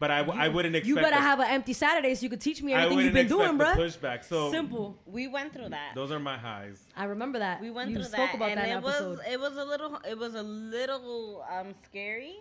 [0.00, 0.86] But I I wouldn't expect.
[0.88, 3.26] You better the- have an empty Saturday so you could teach me everything you've been
[3.26, 3.84] doing, expect bruh.
[4.20, 4.24] pushback.
[4.24, 4.96] So Simple.
[5.06, 5.92] We went through that.
[5.96, 6.80] Those are my highs.
[6.96, 7.60] I remember that.
[7.60, 9.08] we went you through spoke that, about and that it episode.
[9.18, 12.36] was it was a little it was a little um scary,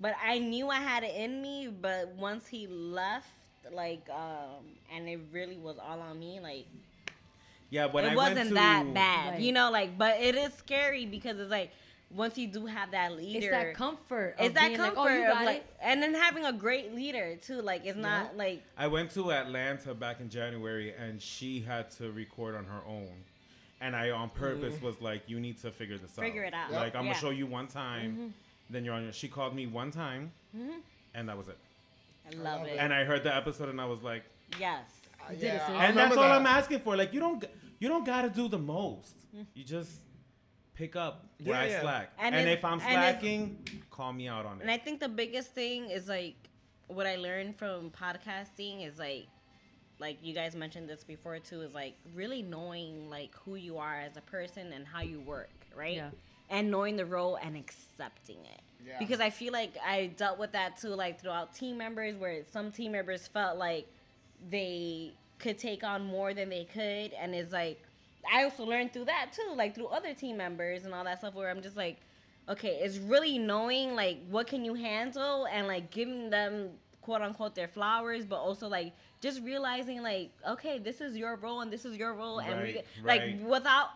[0.00, 1.68] but I knew I had it in me.
[1.68, 3.28] But once he left,
[3.72, 6.40] like um, and it really was all on me.
[6.42, 6.66] Like
[7.70, 9.40] Yeah, when it I wasn't went to, that bad, Right.
[9.40, 9.70] you know.
[9.70, 11.70] Like, but it is scary because it's like
[12.14, 14.36] once you do have that leader, it's that comfort.
[14.38, 15.76] it's that being comfort Like, oh, you got like, it.
[15.80, 17.60] and then having a great leader too.
[17.62, 22.10] Like, it's not like I went to Atlanta back in January, and she had to
[22.12, 23.12] record on her own.
[23.80, 24.82] And I, on purpose, mm.
[24.82, 26.24] was like, "You need to figure this out.
[26.24, 26.70] Figure it out.
[26.70, 27.12] Like, I'm Yeah.
[27.12, 28.26] gonna show you one time, mm-hmm.
[28.70, 30.78] then you're on your." She called me one time, mm-hmm.
[31.14, 31.58] and that was it.
[32.26, 32.76] I love love it.
[32.78, 34.22] And I heard the episode, and I was like,
[34.60, 34.84] yes,
[35.20, 36.32] Uh, did it, yeah, and that's all that.
[36.32, 36.96] I'm asking for.
[36.96, 37.44] Like, you don't,
[37.80, 39.14] you don't gotta do the most.
[39.36, 39.46] Mm.
[39.54, 39.90] You just
[40.74, 41.80] pick up where Yeah, I yeah.
[41.82, 42.12] slack.
[42.18, 44.62] And And, if- if I'm and if- slacking, call me out on it.
[44.62, 46.34] And I think the biggest thing is like
[46.88, 49.26] what I learned from podcasting is like
[49.98, 54.00] like you guys mentioned this before too is like really knowing like who you are
[54.00, 55.96] as a person and how you work, right?
[55.96, 56.10] Yeah.
[56.50, 58.60] And knowing the role and accepting it.
[58.84, 58.98] Yeah.
[58.98, 62.72] Because I feel like I dealt with that too like throughout team members where some
[62.72, 63.86] team members felt like
[64.50, 67.80] they could take on more than they could and it's like
[68.30, 71.34] I also learned through that too, like through other team members and all that stuff
[71.34, 71.98] where I'm just like
[72.48, 76.70] okay, it's really knowing like what can you handle and like giving them
[77.00, 81.60] quote unquote their flowers, but also like just realizing like okay, this is your role
[81.60, 83.40] and this is your role, and we, Right, like right.
[83.42, 83.88] without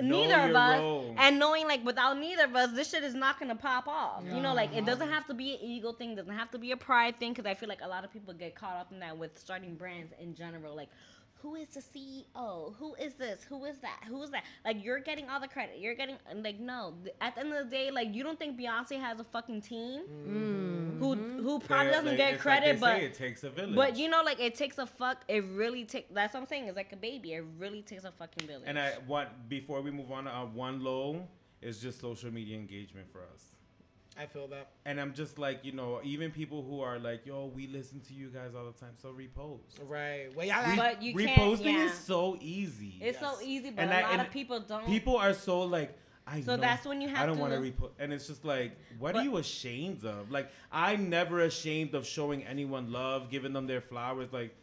[0.00, 1.14] Know neither of us role.
[1.16, 4.40] and knowing like without neither of us this shit is not gonna pop off you
[4.40, 6.76] know like it doesn't have to be an ego thing doesn't have to be a
[6.76, 9.16] pride thing because i feel like a lot of people get caught up in that
[9.16, 10.88] with starting brands in general like
[11.44, 13.44] who is the ceo who is this?
[13.50, 14.00] Who is that?
[14.08, 14.44] Who is that?
[14.64, 15.76] Like you're getting all the credit.
[15.78, 16.94] You're getting like no.
[17.20, 20.00] At the end of the day like you don't think beyonce has a fucking team?
[21.00, 23.44] Who who probably They- doesn't like- get it's like credit they but say, it takes
[23.44, 23.74] a village.
[23.76, 26.64] but you know like it takes a fuck it really takes that's what i'm saying
[26.66, 28.64] it's like a baby it really takes a fucking village.
[28.66, 31.26] And I what before we move on, uh, one low
[31.60, 33.53] is just social media engagement for us.
[34.18, 34.70] I feel that.
[34.84, 38.12] And I'm just like, you know, even people who are like, yo, we listen to
[38.14, 39.80] you guys all the time, so repost.
[39.88, 40.28] Right.
[40.36, 41.84] Well, y'all like, But you can't- Reposting yeah.
[41.86, 42.94] is so easy.
[43.00, 45.62] it's so easy but And a I- lot and of people don't People are so
[45.62, 45.96] like,
[46.26, 48.26] I So know, that's when you have I don't to- want to repost, and it's
[48.26, 50.30] just like, what But- are you ashamed of?
[50.30, 54.32] Like, I'm never ashamed of showing anyone love, giving them their flowers.
[54.32, 54.54] Like,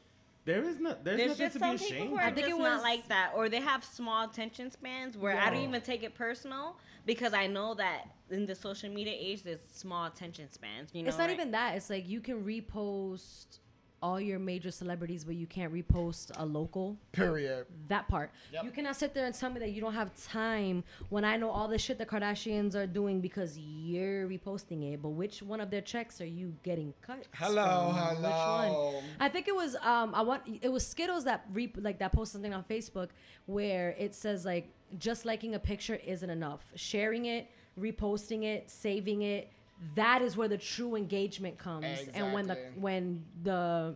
[0.46, 2.10] there is not, there's, There's nothing just to be some people ashamed.
[2.10, 2.22] who of.
[2.22, 5.18] are I think just it not was- like that, or they have small attention spans
[5.18, 9.14] where I don't even take it personal because I know that in the social media
[9.18, 10.90] age, there's small attention spans.
[10.94, 11.34] You know, it's not right?
[11.34, 11.76] even that.
[11.76, 13.60] It's like you can repost
[14.02, 16.98] all your major celebrities, but you can't repost a local.
[17.12, 17.68] period.
[17.88, 18.32] That part.
[18.52, 18.64] Yep.
[18.64, 21.52] You cannot sit there and tell me that you don't have time when I know
[21.52, 25.02] all the shit the Kardashians are doing because you're reposting it.
[25.02, 27.28] But which one of their checks are you getting cut?
[27.34, 28.24] Hello, from?
[28.24, 29.04] Which one?
[29.20, 32.34] I think it was um I want it was Skittlez that re like that posted
[32.34, 33.10] something on Facebook
[33.46, 36.64] where it says like just liking a picture isn't enough.
[36.76, 37.50] Sharing it,
[37.80, 39.50] reposting it, saving it,
[39.96, 41.86] that is where the true engagement comes.
[42.14, 43.96] And when the when the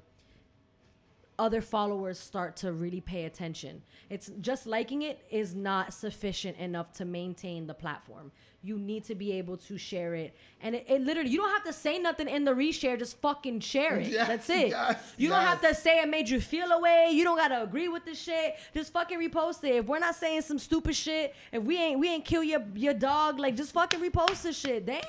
[1.38, 3.82] other followers start to really pay attention.
[4.10, 8.32] It's just liking it is not sufficient enough to maintain the platform.
[8.62, 10.36] You need to be able to share it.
[10.62, 13.60] And it, it literally, you don't have to say nothing in the reshare, just fucking
[13.60, 14.08] share it.
[14.16, 14.70] Yes, That's it.
[14.70, 17.10] yes, you don't have to say it made you feel away.
[17.12, 18.56] You don't gotta agree with the shit.
[18.74, 19.76] Just fucking repost it.
[19.76, 22.94] If we're not saying some stupid shit, if we ain't we ain't kill your your
[22.94, 24.86] dog, like just fucking repost the shit.
[24.86, 25.04] Damn.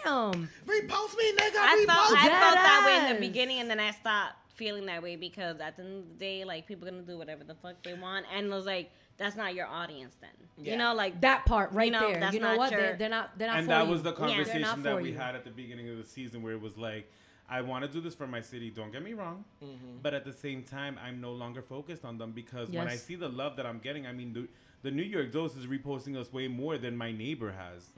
[0.66, 1.57] Repost me, nigga.
[1.57, 2.09] I repost.
[2.09, 5.16] felt, I felt that way in the beginning, and then I stopped feeling that way
[5.16, 7.94] because at the end of the day, like people gonna do whatever the fuck they
[7.94, 10.30] want, and it was like that's not your audience then.
[10.58, 10.72] Yeah.
[10.72, 12.20] You know, like That part right know, there.
[12.20, 12.70] that's You know not what?
[12.72, 13.38] your- They're, they're not.
[13.38, 13.56] They're not.
[13.58, 13.90] and for that you.
[13.92, 15.16] was the Yeah, conversation that we you.
[15.18, 17.10] had at the beginning of the season where it was like
[17.48, 19.98] i want to do this for my city don't get me wrong Mm-hmm.
[20.02, 23.14] but at the same time i'm no longer focused on them because when i see
[23.14, 24.48] the love that i'm getting i mean the,
[24.82, 27.90] the new york dose is reposting us way more than my neighbor has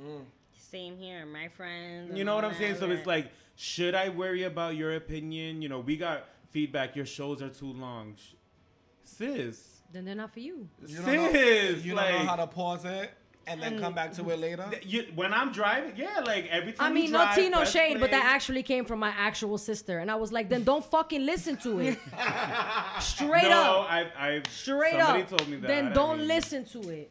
[0.52, 2.16] same here, my friends.
[2.16, 5.62] you know what i'm saying that, so it's like should i worry about your opinion
[5.62, 8.14] you know we got feedback your shows are too long
[9.04, 10.68] sis Then they're not for you.
[10.86, 13.10] You don't know- sis You like don't know how to pause it
[13.46, 14.70] and then And- come back to it later.
[14.82, 17.56] you, when i'm driving yeah like every time I we mean, no drive, tea, no
[17.58, 20.64] press shade, but that actually came from my actual sister, and I was like, then
[20.64, 21.98] don't fucking listen to it.
[23.00, 25.28] Straight no, up, I've, I've straight somebody up.
[25.30, 25.66] told me that.
[25.66, 27.10] Then don't mean- listen to it.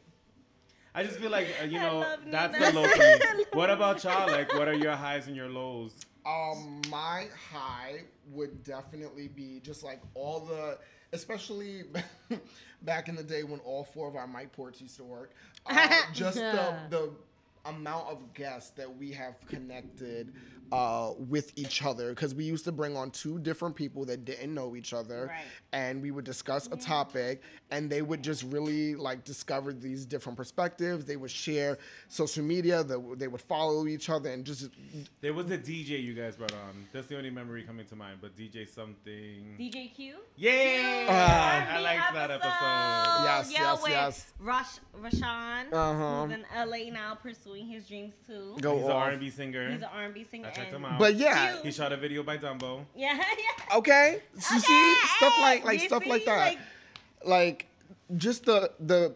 [0.93, 2.72] I just feel like uh, you know that's Nina.
[2.72, 3.45] the low for me.
[3.53, 4.27] What about y'all?
[4.27, 5.93] Like, what are your highs and your lows?
[6.27, 8.01] Um, my high
[8.31, 10.77] would definitely be just like all the,
[11.13, 11.83] especially
[12.81, 15.31] back in the day when all four of our mic ports used to work.
[15.65, 17.11] Uh, just the the
[17.65, 20.33] amount of guests that we have connected
[20.71, 24.53] uh, with each other because we used to bring on two different people that didn't
[24.53, 25.43] know each other Right.
[25.73, 30.38] and we would discuss a topic and they would just really like discover these different
[30.38, 31.77] perspectives they would share
[32.07, 34.69] social media they, would- they would follow each other and just
[35.22, 36.88] There was a DJ you guys brought on.
[36.94, 38.19] That's the only memory coming to mind.
[38.22, 39.57] But DJ something.
[39.60, 40.15] DJ Q.
[40.35, 43.23] Yeah, Uh, I liked that episode.
[43.26, 44.34] Yes, Yo, yes, with yes.
[44.39, 46.26] Rush Rashawn, Uh-huh.
[46.26, 48.56] who's in LA now pursuing his dreams too.
[48.61, 49.03] go He's an off.
[49.03, 49.72] R&B singer.
[49.72, 50.48] He's an R&B singer.
[50.48, 50.99] I checked him out.
[50.99, 52.85] But yeah, he shot a video by Dumbo.
[52.95, 53.77] Yeah, yeah.
[53.77, 54.22] okay.
[54.39, 56.38] So you see stuff like like You stuff like that.
[56.38, 56.60] like-
[57.26, 57.68] Like,
[58.15, 59.14] just the the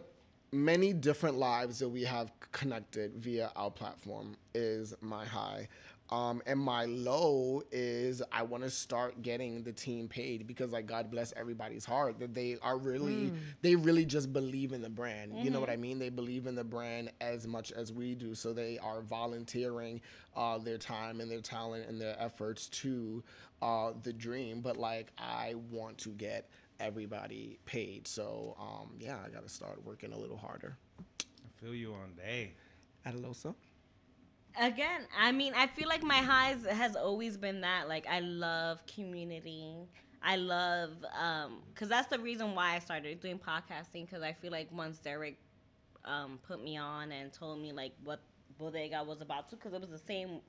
[0.52, 5.68] many different lives that we have connected via our platform is my high.
[6.10, 10.86] Um, and my low is I want to start getting the team paid because like
[10.86, 13.36] God bless everybody's heart that they are really Mm.
[13.62, 15.32] they really just believe in the brand.
[15.42, 15.70] You know what.
[15.70, 15.98] I mean?
[15.98, 18.34] They believe in the brand as much as we do.
[18.34, 20.02] So they are volunteering
[20.36, 23.22] uh, their time and their talent and their efforts to
[23.62, 24.60] uh, the dream.
[24.60, 26.50] But like I want to get
[26.82, 28.06] everybody paid.
[28.06, 30.76] So um, yeah, I got to start working a little harder.
[31.20, 32.54] I feel you on day.
[33.06, 33.54] Adaloso?
[34.60, 37.88] Again, I mean, I feel like my highs has always been that.
[37.88, 39.88] Like, I love community.
[40.22, 44.08] I love, um, cause that's the reason why I started doing podcasting.
[44.08, 45.38] Cause I feel like once Derek,
[46.04, 48.20] um, put me on and told me like what
[48.58, 50.40] Bodega was about to, cause it was the same,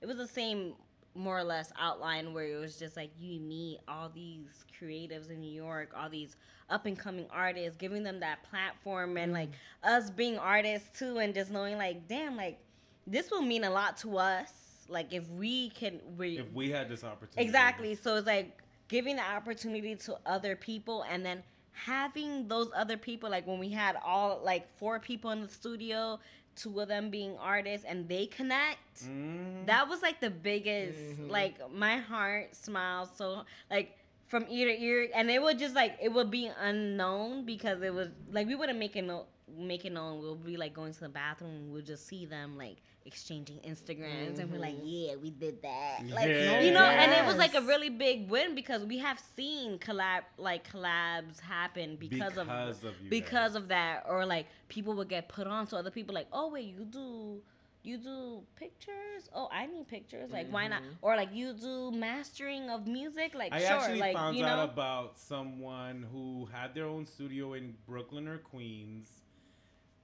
[0.00, 0.74] it was the same
[1.14, 5.40] more or less outline where it was just like you meet all these creatives in
[5.40, 6.36] New York, all these
[6.70, 9.94] up and coming artists, giving them that platform and like mm-hmm.
[9.94, 12.58] us being artists too, and just knowing like, damn, like
[13.06, 14.50] this will mean a lot to us.
[14.88, 17.42] Like if we can, we If we had this opportunity.
[17.46, 17.94] exactly.
[17.94, 18.58] So it's like
[18.88, 21.42] giving the opportunity to other people, and then
[21.72, 23.30] having those other people.
[23.30, 26.18] Like when we had all like four people in the studio,
[26.56, 29.04] two of them being artists, and they connect.
[29.04, 29.66] Mm-hmm.
[29.66, 30.98] That was like the biggest.
[31.20, 31.30] Mhm.
[31.30, 33.96] Like my heart smiled so like
[34.28, 37.92] from ear to ear, and it would just like it would be unknown because it
[37.92, 39.26] was like we wouldn't make it no
[39.56, 40.20] make it known.
[40.20, 42.76] We'll be like going to the bathroom, we'll just see them like
[43.06, 44.82] exchanging Instagrams, and we're like, Mhm.
[44.84, 46.06] yeah, we did that.
[46.08, 46.60] Like Yeah.
[46.60, 50.22] you know, and it was like a really big win because we have seen collab
[50.38, 55.08] like collabs happen because, of Because of you because of that, or like people would
[55.08, 57.42] get put on, so other people like, oh wait, you do.
[57.84, 59.28] You do pictures?
[59.34, 60.30] Oh, I need pictures.
[60.30, 60.82] Like, why not?
[60.84, 60.98] Mhm.
[61.02, 63.34] Or like, you do mastering of music?
[63.34, 63.70] Like, I sure.
[63.72, 68.28] actually like, found you know, out about someone who had their own studio in Brooklyn
[68.28, 69.21] or Queens,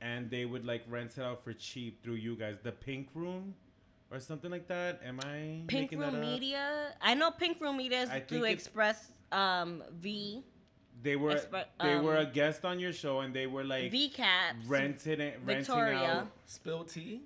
[0.00, 2.58] and they would like rent it out for cheap through you guys.
[2.62, 3.54] The Pink Room,
[4.10, 5.00] or something like that.
[5.04, 6.20] Am I Pink Room that up?
[6.20, 6.92] Media.
[7.00, 10.42] I know Pink Room Media is through Express um, V
[11.02, 13.90] They were Expe- they were a um, guest on your show, and they were like
[13.90, 14.64] V Caps.
[14.66, 15.98] rented it, renting Victoria.
[15.98, 16.26] out.
[16.46, 17.22] Spill tea?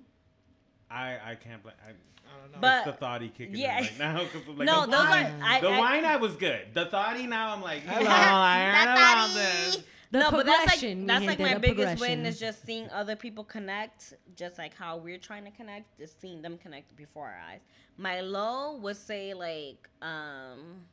[0.91, 1.63] I I can't.
[1.63, 2.57] Bl- I, I don't know.
[2.61, 3.77] But- it's the thoughty kicking yeah.
[3.79, 4.17] in right now.
[4.19, 6.61] 'cause I'm like, no, the those are wine, I, the I, wine I was good.
[6.73, 8.05] The thoughty now I'm like, Hello.
[8.09, 9.83] I heard about this.
[10.13, 13.43] The no, but that's like that's like my biggest win is just seeing other people
[13.43, 17.61] connect, just like how we're trying to connect, just seeing them connect before our eyes.
[17.97, 20.85] My low would say like um,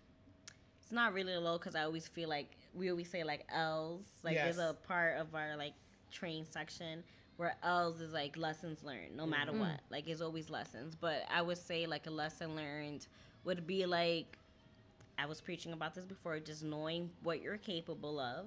[0.83, 4.05] it's not really a low because I always feel like we always say like L's,
[4.23, 5.75] like there's a part of our like
[6.11, 7.05] train section
[7.37, 9.61] where L's is like lessons learned, no matter Mm-hmm.
[9.61, 9.81] what.
[9.91, 13.07] Like it's always lessons, but I would say like a lesson learned
[13.45, 14.39] would be like
[15.19, 18.47] I was preaching about this before, just knowing what you're capable of,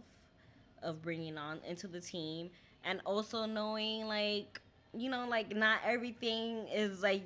[0.84, 2.50] of bringing on into the team,
[2.84, 4.60] and also knowing like
[4.96, 7.24] you know like not everything is like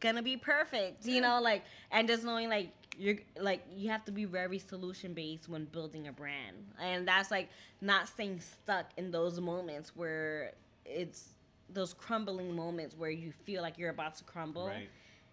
[0.00, 4.12] gonna be perfect, you know like and just knowing like you're like you have to
[4.12, 7.48] be very solution based when building a brand, and that's like
[7.80, 10.52] not staying stuck in those moments where
[10.84, 11.30] it's
[11.70, 14.88] those crumbling moments where you feel like you're about to crumble Right.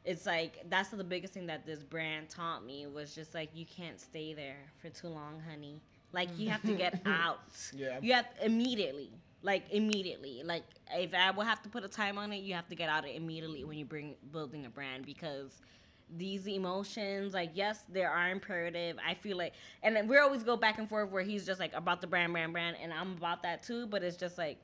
[0.06, 3.66] it's like that's the biggest thing that this brand taught me was just like you
[3.66, 5.82] can't stay there for too long, honey.
[6.14, 7.40] Like you have to get out.
[7.74, 8.00] Yeah.
[8.02, 9.12] You have immediately.
[9.44, 10.42] Like immediately.
[10.44, 12.90] Like if I will have to put a time on it, you have to get
[12.90, 15.62] out it immediately when you bring building a brand because
[16.16, 18.98] these emotions, like yes, they are imperative.
[19.06, 21.74] I feel like, and then we always go back and forth where he's just like
[21.74, 23.88] about the brand, brand, brand, and I'm about that too.
[23.88, 24.58] But it's just like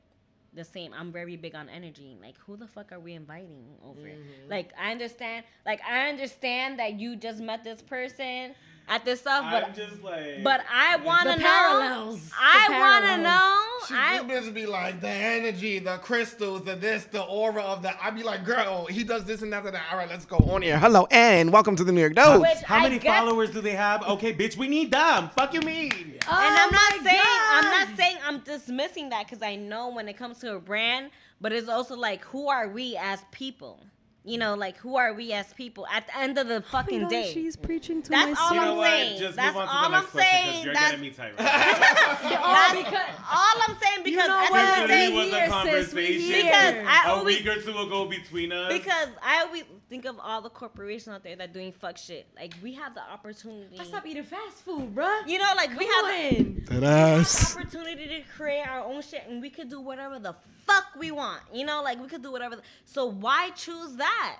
[0.53, 0.93] the same.
[0.93, 2.17] I'm very big on energy.
[2.21, 4.01] Like, who the fuck are we inviting over?
[4.01, 4.49] Mm-hmm.
[4.49, 5.45] Like, I understand.
[5.65, 8.55] Like, I understand that you just met this person
[8.89, 11.43] at this stuff, but I'm just like, but I want to know.
[11.43, 12.31] parallels.
[12.39, 13.63] I want to know.
[13.87, 17.81] She I this bitch be like the energy, the crystals, the this, the aura of
[17.83, 17.97] that.
[18.01, 19.83] I'd be like, girl, he does this and that and that.
[19.91, 20.77] All right, let's go on here.
[20.79, 22.39] Hello and welcome to the New York Dose.
[22.41, 24.03] Which how I many get- followers do they have?
[24.07, 25.29] Okay, bitch, we need them.
[25.37, 25.91] Fuck you mean?
[25.91, 29.89] and I'm Oh not my saying I'm not saying I'm dismissing that because I know
[29.89, 31.11] when it comes to a brand,
[31.41, 33.79] but it's also like who are we as people?
[34.27, 37.03] You know, like who are we as people at the end of the fucking Oh
[37.05, 37.31] my God, day?
[37.33, 38.87] She's preaching to That's my all you I'm what?
[38.89, 39.19] saying.
[39.21, 40.45] Just That's move on to all the next I'm question saying.
[40.51, 41.45] because you're That's- getting me tight right.
[41.47, 44.57] That's because all I'm saying because know at what?
[44.57, 45.45] the end of the Literally day, was a here,
[45.85, 46.45] sis, we conversation.
[46.45, 48.73] Because I a always- week or two ago between us.
[48.73, 52.27] because I always think of all the corporations out there that doing fuck shit.
[52.35, 53.79] Like we have the opportunity.
[53.79, 55.27] I stop eating fast food, bruh.
[55.27, 56.63] You know, like we have the When?
[56.65, 60.35] That the opportunity to create our own shit, and we could do whatever the
[60.65, 61.41] fuck we want.
[61.53, 62.57] You know, like we could do whatever.
[62.57, 64.39] The, so why choose that?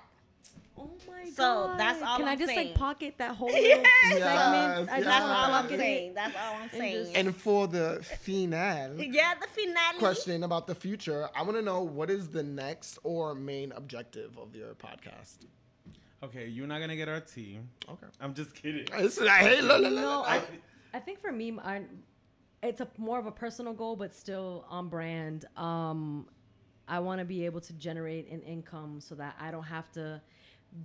[1.38, 1.70] My god.
[1.70, 2.68] So, that's all Can i I'm just saying.
[2.68, 3.86] like pocket that whole little Yes.
[4.08, 4.22] segment?
[4.22, 5.04] Yes, yes.
[5.04, 5.78] That's all I'm pocket it.
[5.78, 6.14] saying.
[6.14, 7.16] That's all I'm saying.
[7.16, 9.98] And for the finale yeah, the finale.
[9.98, 14.38] question about the future, I want to know what is the next or main objective
[14.38, 15.38] of your podcast?
[16.22, 17.60] Okay, you're not gonna get our tea.
[17.88, 18.06] Okay.
[18.20, 18.86] I'm just kidding.
[18.98, 20.22] Listen, I hate- look, look, look, No.
[20.24, 20.40] I,
[20.92, 21.82] I think for me, I,
[22.62, 25.44] it's a more of a personal goal, but still on brand.
[25.56, 26.26] Um,
[26.88, 30.20] I want to be able to generate an income so that I don't have to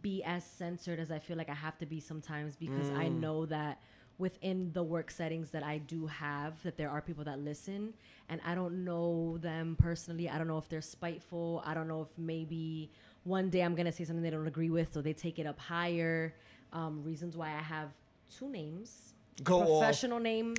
[0.02, 3.20] be as censored as I feel like I have to be sometimes because I Mm.
[3.20, 3.82] know that
[4.20, 7.94] within the work settings that I do have that there are people that listen
[8.30, 10.30] and I don't know them personally.
[10.30, 11.62] I don't know if they're spiteful.
[11.66, 12.92] I don't know if maybe
[13.24, 15.46] one day I'm going to say something they don't agree with so they take it
[15.48, 16.36] up higher.
[16.72, 17.90] Um, reasons why I have
[18.38, 19.14] two names.
[19.44, 19.68] Go off.
[19.80, 20.54] professional name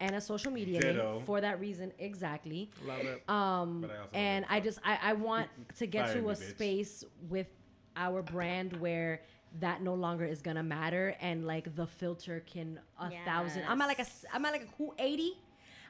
[0.00, 1.14] and a social media Ditto.
[1.16, 2.70] name for that reason exactly.
[2.86, 3.22] Love it.
[3.28, 5.48] Um, But I also and I just I, I want
[5.78, 6.50] to get Fire to me, a bitch.
[6.50, 7.46] space with
[7.96, 9.20] our brand where
[9.60, 13.64] that no longer is gonna matter and like the filter can a thousand.
[13.68, 15.32] I'm at like a i'm at like a cool eighty.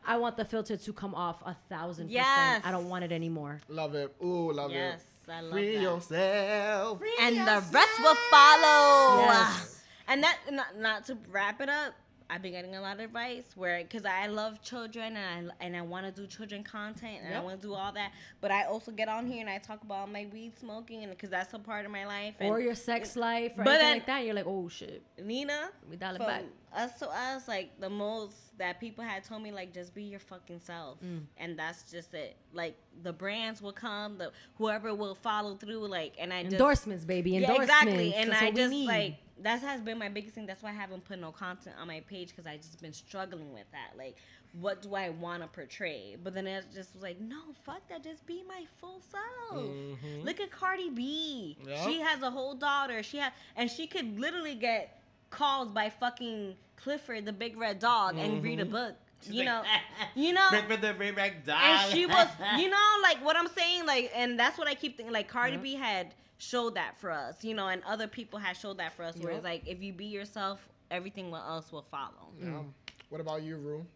[0.04, 2.26] I want the filter to come off a thousand Yes.
[2.26, 2.66] percent.
[2.66, 3.60] I don't want it anymore.
[3.68, 4.12] Love it.
[4.22, 4.74] Ooh, love it.
[4.74, 5.30] Yes, it.
[5.30, 5.82] I love Free that.
[5.82, 7.00] yourself.
[7.20, 9.20] and the rest will follow.
[9.20, 9.80] Yes.
[10.08, 11.94] And that not, not to wrap it up.
[12.30, 15.76] I've been getting a lot of advice where because I love children and I and
[15.76, 18.64] I want to do children content and I want to do all that, but I
[18.64, 21.58] also get on here and I talk about my weed smoking and because that's a
[21.58, 22.34] part of my life.
[22.40, 24.24] And or your sex life or but anything then- like that.
[24.24, 25.02] You're like, oh shit.
[25.22, 26.44] Nina, We dial it from back.
[26.74, 30.20] us to us, like the most that people had told me, like just be your
[30.20, 31.22] fucking self, Mm.
[31.38, 32.36] and that's just it.
[32.52, 37.04] Like the brands will come, the whoever will follow through, like, and I just Endorsements,
[37.04, 37.30] baby.
[37.32, 37.72] yeah, Endorsements.
[37.72, 38.14] exactly.
[38.14, 40.47] And That's I just like that has been my biggest thing.
[40.47, 43.52] That's why I haven't put no content on my page because I just been struggling
[43.52, 43.97] with that.
[43.97, 44.16] Like,
[44.60, 46.16] what do I want to portray?
[46.23, 48.02] But then it just was like, no, fuck that.
[48.05, 49.64] Just be my full self.
[49.64, 50.24] Mhm.
[50.24, 51.56] Look at Cardi B.
[51.66, 51.78] Yep.
[51.86, 53.02] She has a whole daughter.
[53.02, 55.01] She had, and she could literally get
[55.31, 58.70] called by fucking Clifford, the big red dog, and read a Mhm.
[58.70, 58.94] book.
[59.23, 59.62] She's you like, know,
[60.16, 61.56] you know, Clifford the Big Red dog.
[61.62, 62.27] and she was,
[62.59, 65.12] you know, like what I'm saying, like, and that's what I keep thinking.
[65.12, 65.56] Like Cardi.
[65.59, 66.12] B had
[66.43, 69.16] showed that for us, you know, and other people have showed that for us.
[69.16, 72.32] Where it's like, if you be yourself, everything else will follow.
[72.40, 72.62] Yeah.
[73.10, 73.86] What about you, Rue?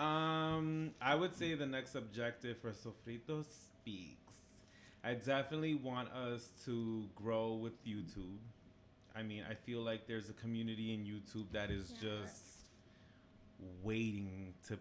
[0.00, 4.34] Um, I would say the next objective for Sofrito Speaks.
[5.04, 8.38] I definitely want us to grow with YouTube.
[9.14, 12.42] I mean, I feel like there's a community in YouTube that is just
[13.82, 14.78] waiting to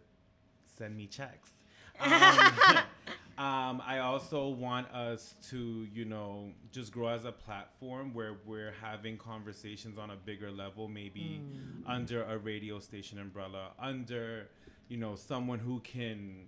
[0.78, 1.52] send me checks.
[2.00, 2.12] Um,
[3.38, 8.74] um, I also want us to, you know, just grow as a platform where we're
[8.82, 11.84] having conversations on a bigger level, maybe Mm.
[11.88, 14.48] under a radio station umbrella, under,
[14.88, 16.48] you know, someone who can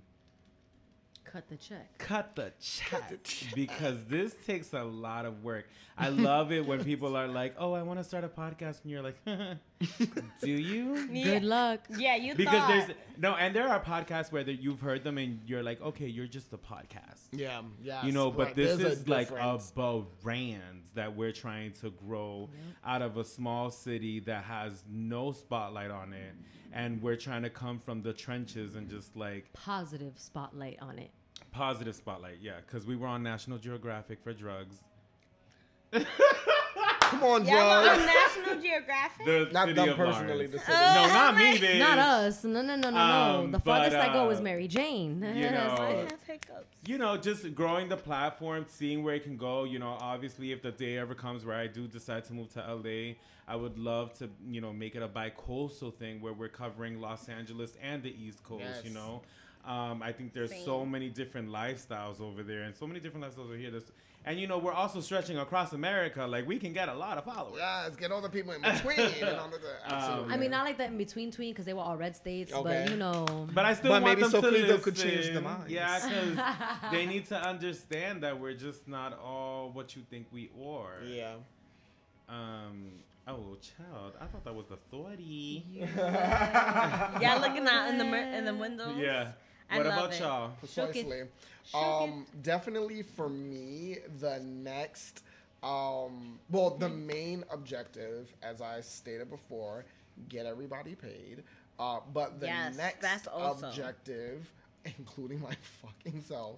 [1.23, 1.97] Cut the check.
[1.97, 5.67] cut the check because this takes a lot of work.
[5.97, 8.91] I love it when people are like, "Oh, I want to start a podcast," and
[8.91, 9.17] you're like,
[10.41, 11.81] "Do you?" Good luck.
[11.97, 12.68] Yeah, you Because thought.
[12.69, 16.07] there's no, and there are podcasts where that you've heard them and you're like, "Okay,
[16.07, 18.06] you're just a podcast." Yeah, yeah.
[18.06, 19.72] You know, but this There's a is like a difference.
[20.23, 22.49] brand that we're trying to grow
[22.85, 26.34] out of a small city that has no spotlight on it,
[26.72, 31.11] and we're trying to come from the trenches and just like Positive spotlight on it.
[31.52, 32.38] positive spotlight.
[32.41, 34.77] Yeah, because we were on National Geographic for drugs.
[37.10, 38.06] Come on, yeah, well, on drugs.
[38.06, 39.26] National Geographic.
[39.26, 40.52] The Not city them of personally, Lawrence.
[40.52, 40.72] the city.
[40.72, 41.80] no, not me, bitch.
[41.80, 42.44] Not us.
[42.44, 43.40] No, no, no, no, no.
[43.44, 45.22] Um, the farthest but, I go uh, is Mary Jane.
[45.36, 46.65] you know, I have hiccups.
[46.86, 49.64] you know, just growing the platform, seeing where it can go.
[49.64, 52.60] You know, obviously, if the day ever comes where I do decide to move to
[52.60, 53.14] LA,
[53.48, 57.30] I would love to, you know, make it a bi-coastal thing where we're covering Los
[57.30, 58.64] Angeles and the East Coast.
[58.84, 58.94] You Yes.
[58.94, 59.22] know,
[59.65, 60.91] um, I think there's so Same.
[60.91, 63.72] many different lifestyles over there, and so many different lifestyles over here.
[63.72, 63.91] That's,
[64.26, 66.26] and you know, we're also stretching across America.
[66.26, 67.57] Like we can get a lot of followers.
[67.60, 68.99] Yeah, let's get all the people in between.
[68.99, 70.34] and all the, absolutely.
[70.34, 72.84] I mean, not like that in between tween because they were all red states, Okay.
[72.85, 73.47] but you know.
[73.53, 74.81] But I still But want maybe them to Sofrito listen.
[74.81, 75.69] could change their minds.
[75.72, 75.99] Yeah,
[76.35, 81.03] because they need to understand that we're just not all what you think we are.
[81.06, 81.34] yeah.
[82.27, 82.91] Um.
[83.27, 85.65] Oh, child, I thought that was the authority.
[85.95, 88.97] Yeah, looking out in the mir- in the windows.
[88.99, 89.31] Yeah.
[89.69, 90.19] I What love about it.
[90.19, 90.51] y'all?
[90.59, 91.23] Precisely.
[91.73, 95.23] Um, definitely for me, the next,
[95.63, 99.83] um, well, the main objective, as I stated before,
[100.29, 101.43] get everybody paid.
[101.79, 104.47] Uh, but the Yes, next that's also- objective,
[104.99, 106.57] including my fucking self,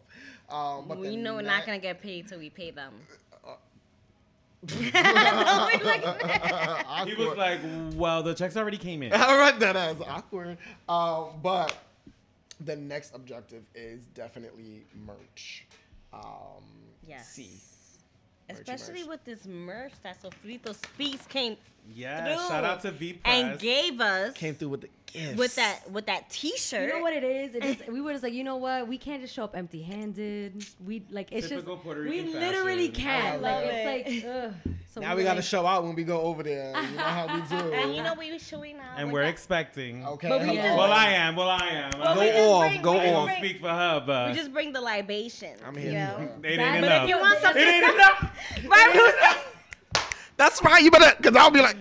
[0.49, 2.93] um, but we the know we're not gonna get paid till we pay them.
[4.67, 4.91] He
[7.15, 7.59] was like,
[7.95, 10.57] "Well, the checks already came in." I read that as awkward.
[10.89, 11.75] Um, but
[12.59, 15.65] the next objective is definitely merch.
[16.13, 16.63] Um,
[17.07, 17.29] Yes.
[17.29, 17.49] C.
[18.49, 19.09] Especially merch.
[19.09, 21.57] with this merch that Sofrito Speaks came
[21.93, 25.37] Yeah, through shout out to V and gave us Came through with the gifts.
[25.37, 26.87] with that with that T-shirt.
[26.89, 27.55] You know what it is?
[27.55, 28.87] It is we were just like, you know what?
[28.87, 30.65] We can't just show up empty-handed.
[30.85, 33.41] We like it's Typical just Puerto we literally can't.
[33.41, 34.53] Like love it's like ugh.
[34.93, 36.69] So Now we we gotta like, show out when we go over there.
[36.81, 37.55] You know how we do.
[37.73, 38.97] And you know we were showing out.
[38.99, 40.05] and we're that- expecting.
[40.05, 40.27] Okay.
[40.29, 40.61] But we hello.
[40.61, 41.35] just- Well, I am.
[41.35, 41.99] Well, I am.
[41.99, 43.25] Well, Go we off, bring- go we off.
[43.27, 45.61] bring- speak for her, but We just bring the libations.
[45.65, 45.93] I'm you here.
[45.93, 46.29] know?
[46.43, 47.03] it ain't But enough.
[47.03, 49.53] if you want it something, ain't enough.
[50.37, 50.81] That's right.
[50.83, 51.77] You better, cause I'll be like,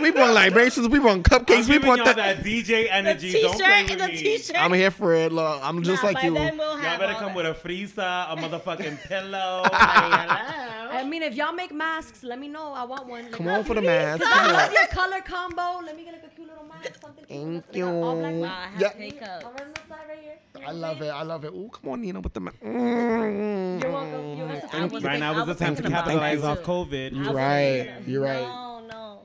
[0.00, 2.16] we want libations, we want cupcakes, we want that.
[2.16, 3.32] that DJ The energy.
[3.40, 4.18] Don't play T-shirt with and the me.
[4.36, 4.56] T-shirt.
[4.62, 5.32] I'm here for it.
[5.32, 6.34] Look, I'm just Nah, like by you.
[6.34, 7.36] Then we'll Y'all have better all come that.
[7.36, 9.62] with a frisa, a motherfucking pillow.
[9.72, 12.72] I mean, if y'all make masks, let me know.
[12.72, 13.30] I want one.
[13.30, 14.22] Come Like, on for the mask.
[14.22, 14.52] If Come I on.
[14.52, 17.64] love your color combo, let me get like a cute little mask, something cute.
[17.64, 18.40] Thank Like, all black you.
[18.40, 18.88] Wow, I have Yeah.
[18.96, 19.44] hiccups.
[19.44, 20.38] I'm right on the side right here.
[20.54, 21.08] You know I what love it.
[21.08, 21.52] I love it.
[21.54, 22.40] Oh, come on, Nina, with the.
[22.40, 23.82] Ma- mm.
[23.82, 24.36] You're welcome.
[24.36, 24.70] You're welcome.
[24.82, 26.64] I was right now is the time to thinking about capitalize off too.
[26.64, 27.24] COVID.
[27.24, 27.92] You're right.
[28.06, 28.73] You're right.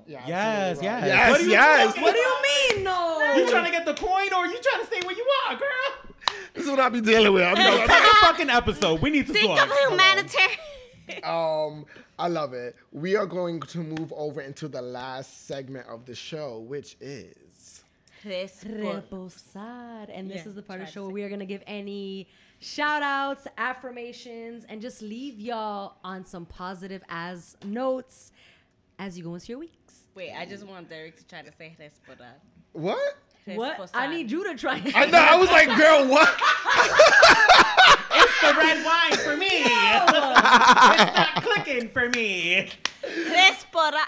[0.10, 0.26] No, no.
[0.27, 1.06] Yeah, Yes, absolutely yes.
[1.06, 1.98] Yes, What are you yes.
[2.02, 3.34] What do you mean, no?
[3.38, 6.14] You trying to get the coin or you trying to stay where you are, girl?
[6.53, 7.44] This is what I be dealing with.
[7.44, 9.02] I'm Pick like, a fucking episode.
[9.02, 9.69] We need to Think talk.
[9.69, 10.57] of humanitarian.
[11.23, 11.86] um,
[12.18, 12.76] I love it.
[12.91, 17.84] We are going to move over into the last segment of the show, which is
[18.26, 20.10] Reposar.
[20.14, 21.64] And this Yeah, is the part of the show where we are going to give
[21.68, 22.27] any
[22.60, 28.31] shout outs, affirmations, and just leave y'all on some positive as notes
[28.98, 29.76] as you go into your weeks.
[30.15, 32.34] Wait, I just want Derek to try to say respirar.
[32.73, 33.15] what?
[33.45, 33.90] What?
[33.94, 34.77] I need you to try.
[34.77, 35.18] and I know.
[35.18, 36.30] I was like, girl, what?
[38.11, 39.48] It's the red wine for me.
[39.52, 42.69] it's not clicking for me.
[43.03, 44.06] Respirar.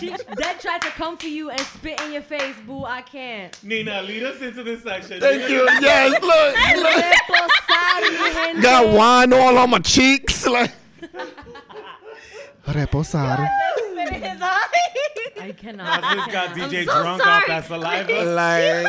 [0.00, 2.84] She that tried to come for you and spit in your face, boo.
[2.84, 3.56] I can't.
[3.62, 5.20] Nina, lead us into this section.
[5.20, 5.64] Thank you.
[5.80, 6.22] Yes, look.
[6.22, 6.56] look.
[7.04, 8.62] Reposar, mi gente.
[8.62, 10.44] Got wine all on my cheeks.
[10.46, 10.72] Like.
[12.66, 13.48] Reposar.
[15.40, 16.04] I cannot.
[16.04, 17.48] I just got DJ so drunk off sorry.
[17.48, 18.24] that saliva.
[18.24, 18.86] Like.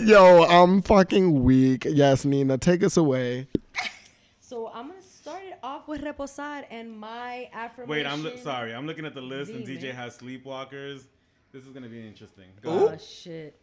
[0.00, 1.86] Yo, I'm fucking weak.
[1.88, 3.48] Yes, Nina, take us away.
[4.40, 7.90] So I'm gonna start it off with reposar and my affirmation.
[7.90, 8.74] Wait, I'm lo- sorry.
[8.74, 11.04] I'm looking at the list and DJ has sleepwalkers.
[11.52, 12.44] This is gonna be interesting.
[12.62, 13.00] Go Oh ahead.
[13.00, 13.58] shit.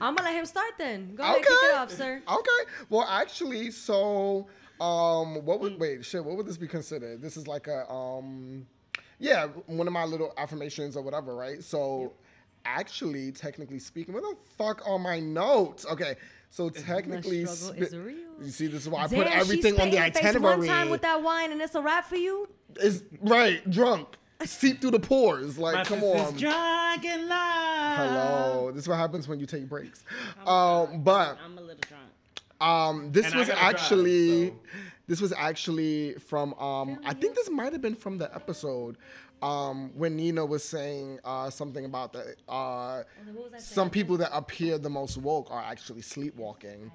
[0.00, 1.14] I'm gonna let him start then.
[1.14, 2.20] Go ahead, kick it off, sir.
[2.28, 2.70] Okay.
[2.88, 4.46] Well, actually, so
[4.80, 6.04] um, what would wait?
[6.04, 7.20] Shit, what would this be considered?
[7.20, 8.66] This is like a um,
[9.18, 11.62] yeah, one of my little affirmations or whatever, right?
[11.62, 12.14] So,
[12.64, 15.84] actually, technically speaking, where the fuck are my notes?
[15.86, 16.14] Okay,
[16.48, 18.16] so technically, is real.
[18.40, 20.58] you see, this is why I Damn, put everything on the in your face itinerary.
[20.58, 22.48] One time with that wine and it's a wrap for you.
[22.76, 25.58] It's right, drunk, seep through the pores.
[25.58, 26.36] Like, My come on.
[26.36, 27.96] drunk in love.
[27.96, 28.70] Hello.
[28.72, 30.02] This is what happens when you take breaks.
[30.46, 32.09] Um, but I'm a little drunk.
[32.60, 34.54] Um, this And was gotta drive, actually, so-
[35.06, 36.54] this was actually from.
[36.54, 38.96] Um, I think this might have been from the episode,
[39.42, 43.02] um, when Nina was saying uh, something about the uh,
[43.34, 46.90] what was some people that appear the most woke are actually sleepwalking.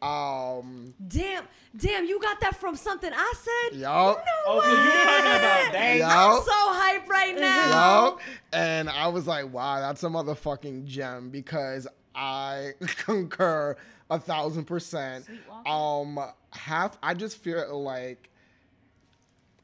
[0.00, 1.42] Um, Damn,
[1.76, 3.80] damn, you got that from something I said.
[3.80, 6.00] yup, Oh, so you talking about that?
[6.04, 8.04] I'm so hyped right now.
[8.04, 8.20] yup.
[8.52, 13.76] And I was like, wow, that's a motherfucking gem because I concur
[14.10, 15.26] a thousand percent.
[15.66, 16.18] Um,
[16.52, 16.98] half.
[17.02, 18.30] I just feel like.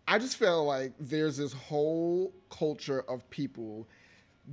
[0.07, 3.87] I just feel like there's this whole culture of people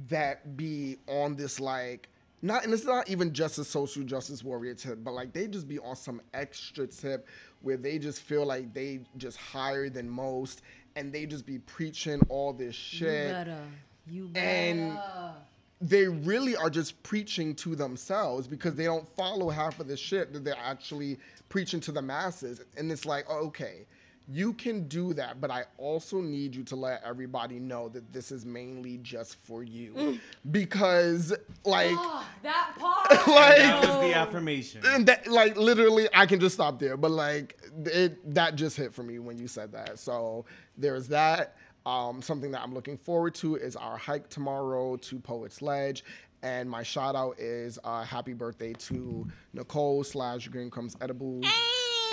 [0.07, 2.07] that be on this like
[2.41, 5.67] not and it's not even just a social justice warrior tip, but like they just
[5.67, 7.27] be on some extra tip
[7.61, 10.61] where they just feel like they just higher than most
[10.95, 13.27] and they just be preaching all this shit.
[13.27, 13.63] You better.
[14.07, 14.47] You better.
[14.47, 14.97] and
[15.81, 20.31] they really are just preaching to themselves because they don't follow half of the shit
[20.33, 21.17] that they're actually
[21.49, 22.61] preaching to the masses.
[22.77, 23.87] And it's like, oh, okay,
[24.27, 28.31] you can do that, but I also need you to let everybody know that this
[28.31, 29.93] is mainly just for you.
[29.93, 30.19] Mm.
[30.51, 31.33] Because,
[31.65, 33.09] like, Oh, that part.
[33.27, 34.81] like, That was the affirmation.
[34.85, 36.95] and that, like literally, I can just stop there.
[36.95, 39.97] But like, it that just hit for me when you said that.
[39.97, 40.45] So
[40.77, 41.55] there's that.
[41.85, 46.03] Um, something that I'm looking forward to is our hike tomorrow to Poets Ledge.
[46.43, 51.45] And my shout out is uh, happy birthday to Nicole slash Green Crumbs Edibles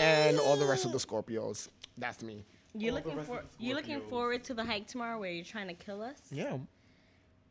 [0.01, 1.69] and all the rest of the Scorpios.
[1.97, 2.45] That's me.
[2.75, 5.19] You All the looking rest for of the you looking forward to the hike tomorrow
[5.19, 6.19] where you're trying to kill us?
[6.31, 6.59] Yeah.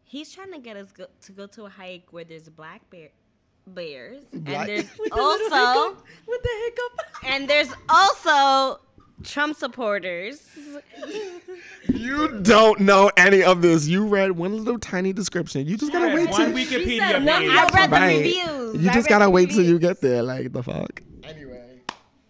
[0.03, 3.09] He's trying to get us go, to go to a hike where there's black bear
[3.65, 5.43] bears Black- and there's With the also
[5.89, 6.05] hiccup.
[6.27, 7.01] With the hiccup.
[7.25, 8.79] and there's also
[9.23, 10.41] Trump supporters.
[11.89, 13.87] You don't know any of this.
[13.87, 15.65] You read one little tiny description.
[15.67, 17.49] You just gotta wait till one Wikipedia said No, page.
[17.49, 18.17] I read the Right.
[18.17, 18.83] reviews.
[18.83, 19.79] You I just read gotta the wait till you reviews.
[19.79, 20.23] get there.
[20.23, 21.01] Like the fuck.
[21.23, 21.81] Anyway,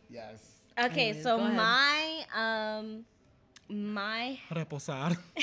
[0.10, 0.40] yes.
[0.80, 1.56] Okay, Anyways, so go ahead.
[1.58, 3.06] my um
[3.70, 5.18] My Reposar.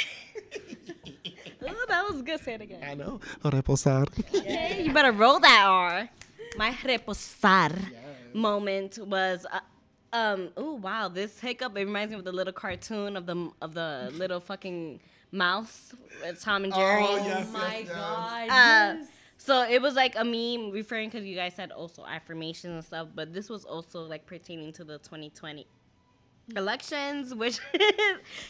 [1.66, 2.40] oh, that was good.
[2.40, 2.82] Say it again.
[2.82, 3.20] I know.
[3.44, 4.06] Reposar.
[4.34, 6.08] Okay, you better roll that R.
[6.56, 7.76] My reposar
[8.32, 9.44] moment was.
[9.52, 9.60] Uh,
[10.14, 10.48] um.
[10.56, 11.76] Oh wow, this hiccup.
[11.76, 15.00] It reminds me of the little cartoon of the of the little fucking
[15.32, 15.92] mouse,
[16.26, 17.04] uh, Tom and Jerry.
[17.06, 17.96] Oh, yes, Oh my yes, yes.
[17.96, 18.48] god.
[18.50, 19.04] Uh,
[19.36, 23.08] so it was like a meme referring because you guys said also affirmations and stuff,
[23.14, 25.66] but this was also like pertaining to the 2020
[26.56, 27.58] elections, which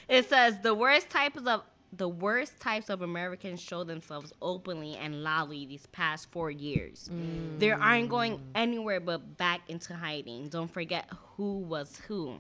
[0.09, 1.63] it says the worst types of
[1.97, 7.11] the worst types of Americans show themselves openly and loudly these past four years.
[7.59, 10.49] They aren't going anywhere but back into hiding.
[10.49, 12.37] Don't forget who was who.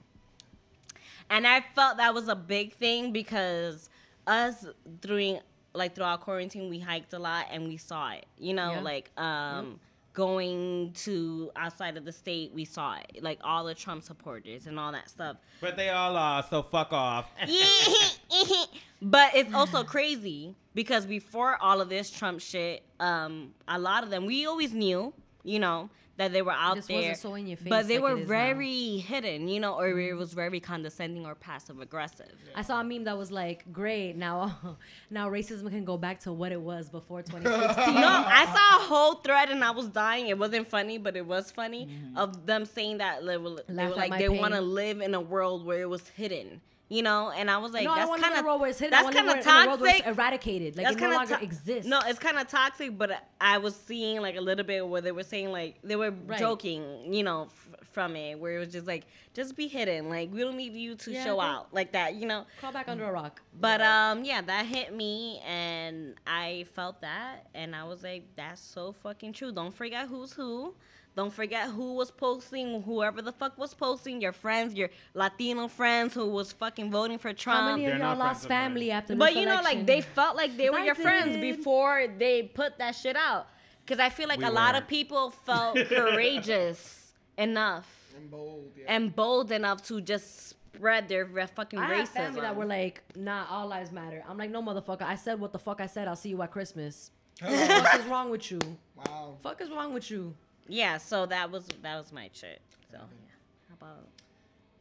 [1.30, 3.88] And I felt that was a big thing because
[4.26, 4.66] us
[5.00, 5.40] during
[5.74, 8.26] like throughout quarantine we hiked a lot and we saw it.
[8.38, 8.80] You know, Yeah.
[8.80, 9.80] like um
[10.14, 13.22] going to outside of the state we saw it.
[13.22, 15.36] Like all the Trump supporters and all that stuff.
[15.60, 17.28] But they all are, so fuck off.
[19.02, 24.10] but it's also crazy because before all of this Trump shit, um, a lot of
[24.10, 25.12] them we always knew,
[25.42, 26.98] you know, that they were out Just there.
[26.98, 28.34] wasn't so in your face but they like were it is now.
[28.34, 28.58] Mm-hmm.
[28.58, 32.30] very hidden, you know, or it was very condescending or passive aggressive.
[32.54, 34.76] I saw a meme that was like, "Great, now,
[35.10, 38.88] now racism can go back to what it was before 2016." no, I saw a
[38.88, 40.28] whole thread and I was dying.
[40.28, 43.94] It wasn't funny, but it was funny of them saying that they were, they were
[43.94, 46.60] like they want to live in a world where it was hidden.
[46.94, 48.46] You know, and I was like, no, that's don't want to live kind in a
[48.46, 48.90] world where it's of.
[48.90, 50.16] That's kind of in a world where it's toxic.
[50.18, 50.76] eradicated.
[50.76, 51.88] Like That's it no longer to- exists.
[51.90, 53.10] No, it's kind of toxic, but
[53.40, 56.38] I was seeing like a little bit where they were saying like they were Right.
[56.38, 60.32] joking, you know, f- from it, where it was just like just be hidden, like
[60.32, 62.46] we don't need you to Yeah, show out like that, you know.
[62.60, 63.40] crawl back under a rock.
[63.60, 68.60] But um, yeah, that hit me, and I felt that, and I was like, "That's
[68.60, 70.74] so fucking true." Don't forget who's who.
[71.16, 76.12] Don't forget who was posting, whoever the fuck was posting, your friends, your Latino friends
[76.12, 77.60] who was fucking voting for Trump.
[77.60, 78.58] How many of y'all lost friends of mine.
[78.64, 82.06] family after But you know, like they felt like they were I your friends before
[82.18, 83.46] they put that shit out.
[83.84, 84.84] Because I feel like We a lot weren't.
[84.84, 87.86] of people felt courageous enough
[88.16, 88.72] And bold.
[88.76, 88.84] Yeah.
[88.88, 91.98] and bold enough to just spread their re- fucking I racism.
[91.98, 95.02] have family that were like, "Nah, all lives matter." I'm like, "No, motherfucker.
[95.02, 96.08] I said what the fuck I said.
[96.08, 97.10] I'll see you at Christmas."
[97.40, 98.58] what is wrong with you?
[98.96, 99.36] wow.
[99.40, 100.34] Fuck is wrong with you?
[100.68, 102.60] Yeah, so that was that was my shit.
[102.90, 103.34] So yeah.
[103.68, 104.08] How about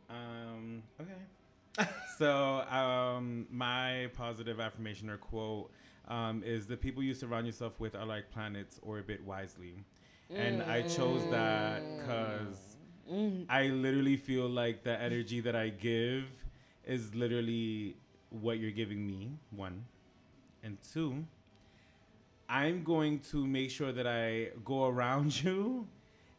[0.10, 1.88] Um, okay.
[2.18, 5.72] so, um, my positive affirmation or quote
[6.08, 9.84] um, is the people you surround yourself with are like planets, orbit wisely.
[10.30, 12.78] And I chose that because
[13.50, 16.26] I literally feel like the energy that I give
[16.86, 17.96] is literally
[18.30, 19.86] what you're giving me, one.
[20.64, 21.26] And two,
[22.54, 25.88] I'm going to make sure that I go around you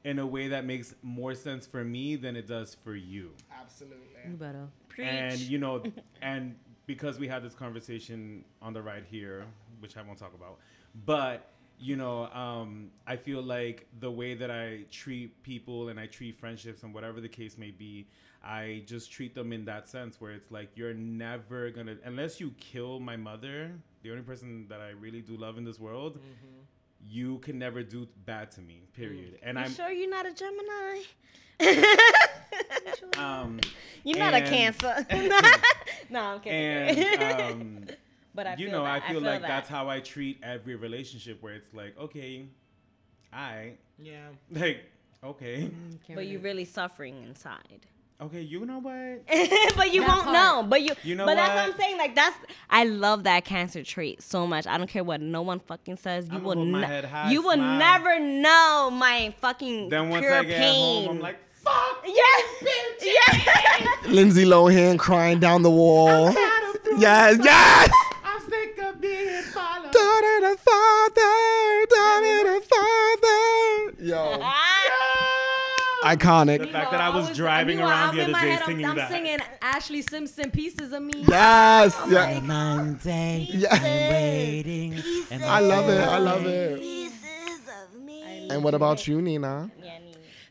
[0.05, 3.33] in a way that makes more sense for me than it does for you.
[3.61, 3.97] Absolutely.
[4.25, 4.69] You better.
[4.89, 5.09] preach?
[5.09, 5.83] And you know,
[6.23, 6.55] and
[6.87, 9.45] because we had this conversation on the ride here,
[9.81, 10.59] which I won't talk about,
[11.05, 11.51] but
[11.81, 16.37] you know, um, I feel like the way that I treat people and I treat
[16.37, 18.07] friendships and whatever the case may be,
[18.45, 22.53] I just treat them in that sense where it's like you're never gonna, unless you
[22.61, 23.73] kill my mother,
[24.03, 26.19] the only person that I really do love in this world,
[27.07, 28.83] you can never do bad to me.
[28.95, 29.39] Period.
[29.43, 31.03] And you I'm sure you're not a Gemini?
[33.19, 33.61] um,
[34.05, 35.07] You're not a Cancer.
[36.11, 37.05] no, I'm kidding.
[37.05, 37.85] and um,
[38.35, 39.03] but I you feel know, that.
[39.05, 39.49] I feel like that.
[39.49, 42.47] that's how I treat every relationship where it's like, okay,
[43.33, 44.29] I Yeah.
[44.51, 44.85] like,
[45.23, 45.71] okay,
[46.15, 47.87] But you're really suffering inside.
[48.21, 49.27] Okay, you know what?
[49.77, 50.33] but you That won't part.
[50.33, 50.67] know.
[50.69, 51.67] But you, You know but that's what?
[51.69, 51.99] what I'm saying.
[51.99, 52.37] Like that's,
[52.71, 54.67] I love that cancer trait so much.
[54.67, 56.27] I don't care what no one fucking says.
[56.31, 57.79] You I'ma will, hold my ne- head high, you will smile.
[57.79, 61.07] never know my fucking Then once pure I get pain.
[61.07, 62.45] home, I'm like, fuck, yes,
[63.03, 64.07] yes.
[64.09, 66.33] Lindsay Lohan crying down the wall.
[66.99, 67.91] Yes, yes.
[68.25, 69.91] I'm sick of being followed.
[69.91, 74.05] Daughter to father, daughter to father.
[74.05, 74.39] Yo,
[76.19, 78.87] The fact that I was driving around I'm the in other day head, I'm- singing
[78.87, 81.13] I'm, singing Ashlee Simpson pieces of me.
[81.29, 82.41] Yes, yeah.
[82.41, 83.69] Monday, Yeah.
[83.75, 85.03] I'm waiting.
[85.31, 86.01] And I love it.
[86.01, 86.81] I love it.
[86.81, 87.61] Pieces
[87.95, 88.49] of me.
[88.51, 89.71] And what about you, Nina?
[89.83, 90.04] Yeah, Nene.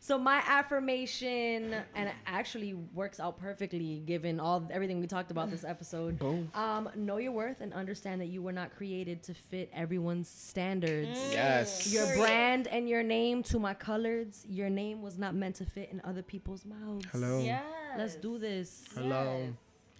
[0.03, 5.49] So my affirmation, and it actually works out perfectly given all everything we talked about
[5.49, 6.19] this episode.
[6.19, 6.51] Boom.
[6.53, 11.17] Um, know your worth and understand that you were not created to fit everyone's standards.
[11.31, 11.93] Yes.
[11.93, 14.45] Your brand and your name to my colors.
[14.49, 17.05] Your name was not meant to fit in other people's mouths.
[17.09, 17.41] Hello.
[17.41, 17.63] Yes.
[17.97, 18.83] Let's do this.
[18.95, 19.53] Hello.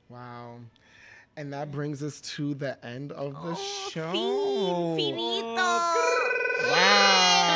[0.10, 0.58] Wow.
[1.38, 4.12] And that brings us to the end of the show.
[4.12, 5.56] Fin- finito.
[5.56, 7.53] Wow.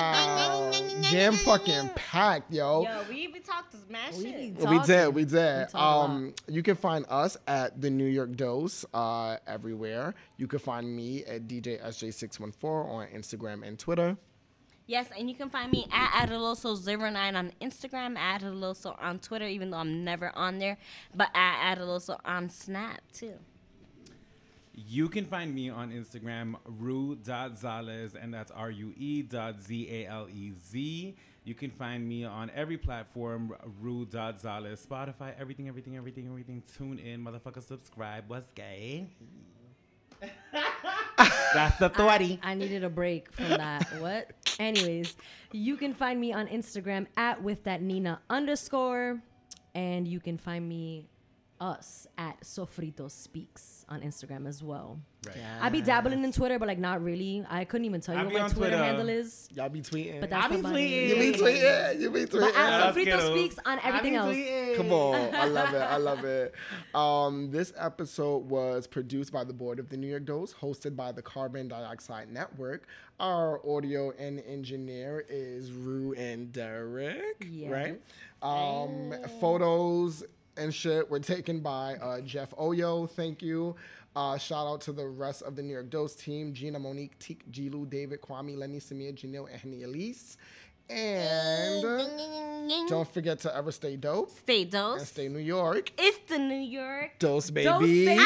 [1.12, 2.84] Jam fucking packed, yo.
[2.84, 4.56] Yo, we even talked mad We shit.
[4.68, 5.60] We did, we did.
[5.60, 6.06] We talk a lot.
[6.06, 10.16] Um, you can find us at the New York Dose uh, everywhere.
[10.38, 14.18] You can find me at DJSJ614 on Instagram and Twitter.
[14.88, 19.70] Yes, and you can find me at Adaloso09 on Instagram, at Adaloso on Twitter, even
[19.70, 20.78] though I'm never on there,
[21.14, 23.34] but at Adaloso on Snap too.
[24.80, 31.16] You can find me on Instagram, rue.zalez, and that's R-U-E dot Z-A-L-E-Z.
[31.44, 36.62] You can find me on every platform, rue.zalez, Spotify, everything, everything, everything, everything.
[36.78, 38.26] Tune in, motherfucker, subscribe.
[38.28, 39.08] What's gay?
[41.56, 42.40] that's the 30.
[42.44, 43.88] I needed a break from that.
[43.99, 44.30] what?
[44.60, 45.18] Anyways,
[45.54, 49.24] you can find me on Instagram at with that Nina underscore,
[49.74, 51.08] and you can find me
[51.60, 55.00] us at Sofrito Speaks on Instagram as well.
[55.26, 55.36] Right.
[55.62, 57.44] I be dabbling in Twitter, but like not really.
[57.50, 58.78] I couldn't even tell you I what my Twitter, Twitter.
[58.78, 59.50] handle is.
[59.54, 60.22] Y'all be tweeting.
[60.22, 60.90] But that's I be not my name.
[60.90, 61.10] tweeting.
[61.26, 62.00] you be tweeting.
[62.02, 62.40] You be tweeting.
[62.40, 63.40] But at Sofrito Skittles.
[63.40, 64.78] Speaks on everything else.
[64.78, 65.78] Come on, I love it.
[65.82, 66.54] I love it.
[66.96, 71.12] Um, this episode was produced by the board of the New York Dose, hosted by
[71.12, 72.88] the Carbon Dioxide Network.
[73.20, 77.72] Our audio and engineer is Rue and Derek, Yes.
[77.72, 78.02] right?
[78.44, 80.24] Um, photos
[80.58, 83.10] and shit were taken by uh, Jeff Oyo.
[83.10, 83.76] Thank you.
[84.16, 87.44] Uh, shout out to the rest of the New York Dose team: Gina, Monique, Teek,
[87.52, 90.38] GeeLu, David, Kwame, Lenny, Samir, Janelle, and Henny Elise.
[90.90, 91.84] And
[92.88, 95.00] don't forget to ever stay dope Stay dope.
[95.00, 95.92] and stay New York.
[95.98, 97.20] It's the New York.
[97.20, 97.66] Dose baby.
[97.66, 98.24] Dose, baby.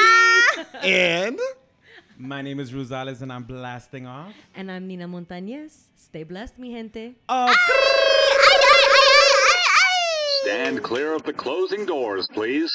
[0.84, 1.40] And
[2.18, 4.34] My name is Rosales, and I'm blasting off.
[4.54, 5.74] And I'm Nina Montañez.
[5.96, 7.16] Stay blessed, mi gente.
[7.28, 7.54] Oh,
[10.52, 12.70] Stand clear of the closing doors, please.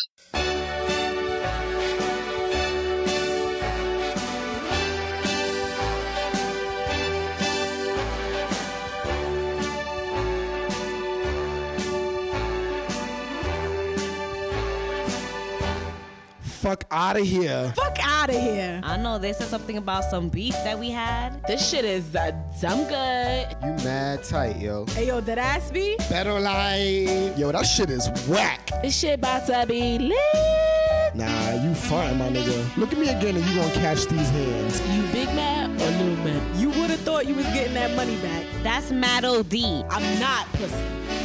[16.66, 17.72] Fuck out of here.
[17.76, 18.80] Fuck out of here.
[18.82, 21.40] I know they said something about some beef that we had.
[21.46, 23.46] This shit is uh, dumb good.
[23.62, 24.84] You mad tight, yo.
[24.86, 25.96] Hey, yo, that ass be?
[26.10, 28.68] Better like, yo, that shit is whack.
[28.82, 31.14] This shit about to be lit.
[31.14, 32.76] Nah, you fine, my nigga.
[32.76, 34.80] Look at me again and you gonna catch these hands.
[34.90, 36.56] You big mad or little mad?
[36.56, 38.44] You would have thought you was getting that money back.
[38.64, 39.84] That's Matt D.
[39.88, 40.74] I'm not pussy.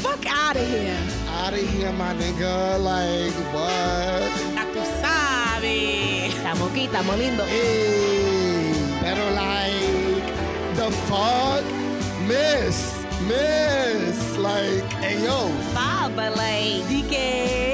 [0.01, 0.97] Fuck out of here.
[1.29, 2.79] Out of here, my nigga.
[2.79, 4.51] Like, what?
[4.55, 5.20] Ya
[5.61, 6.75] tú sabes.
[6.75, 7.45] Estamos lindo.
[7.45, 11.63] Hey, better like, the fuck?
[12.27, 14.37] Miss, miss.
[14.37, 15.49] Like, hey, yo.
[15.73, 17.70] Bob, but like, DK.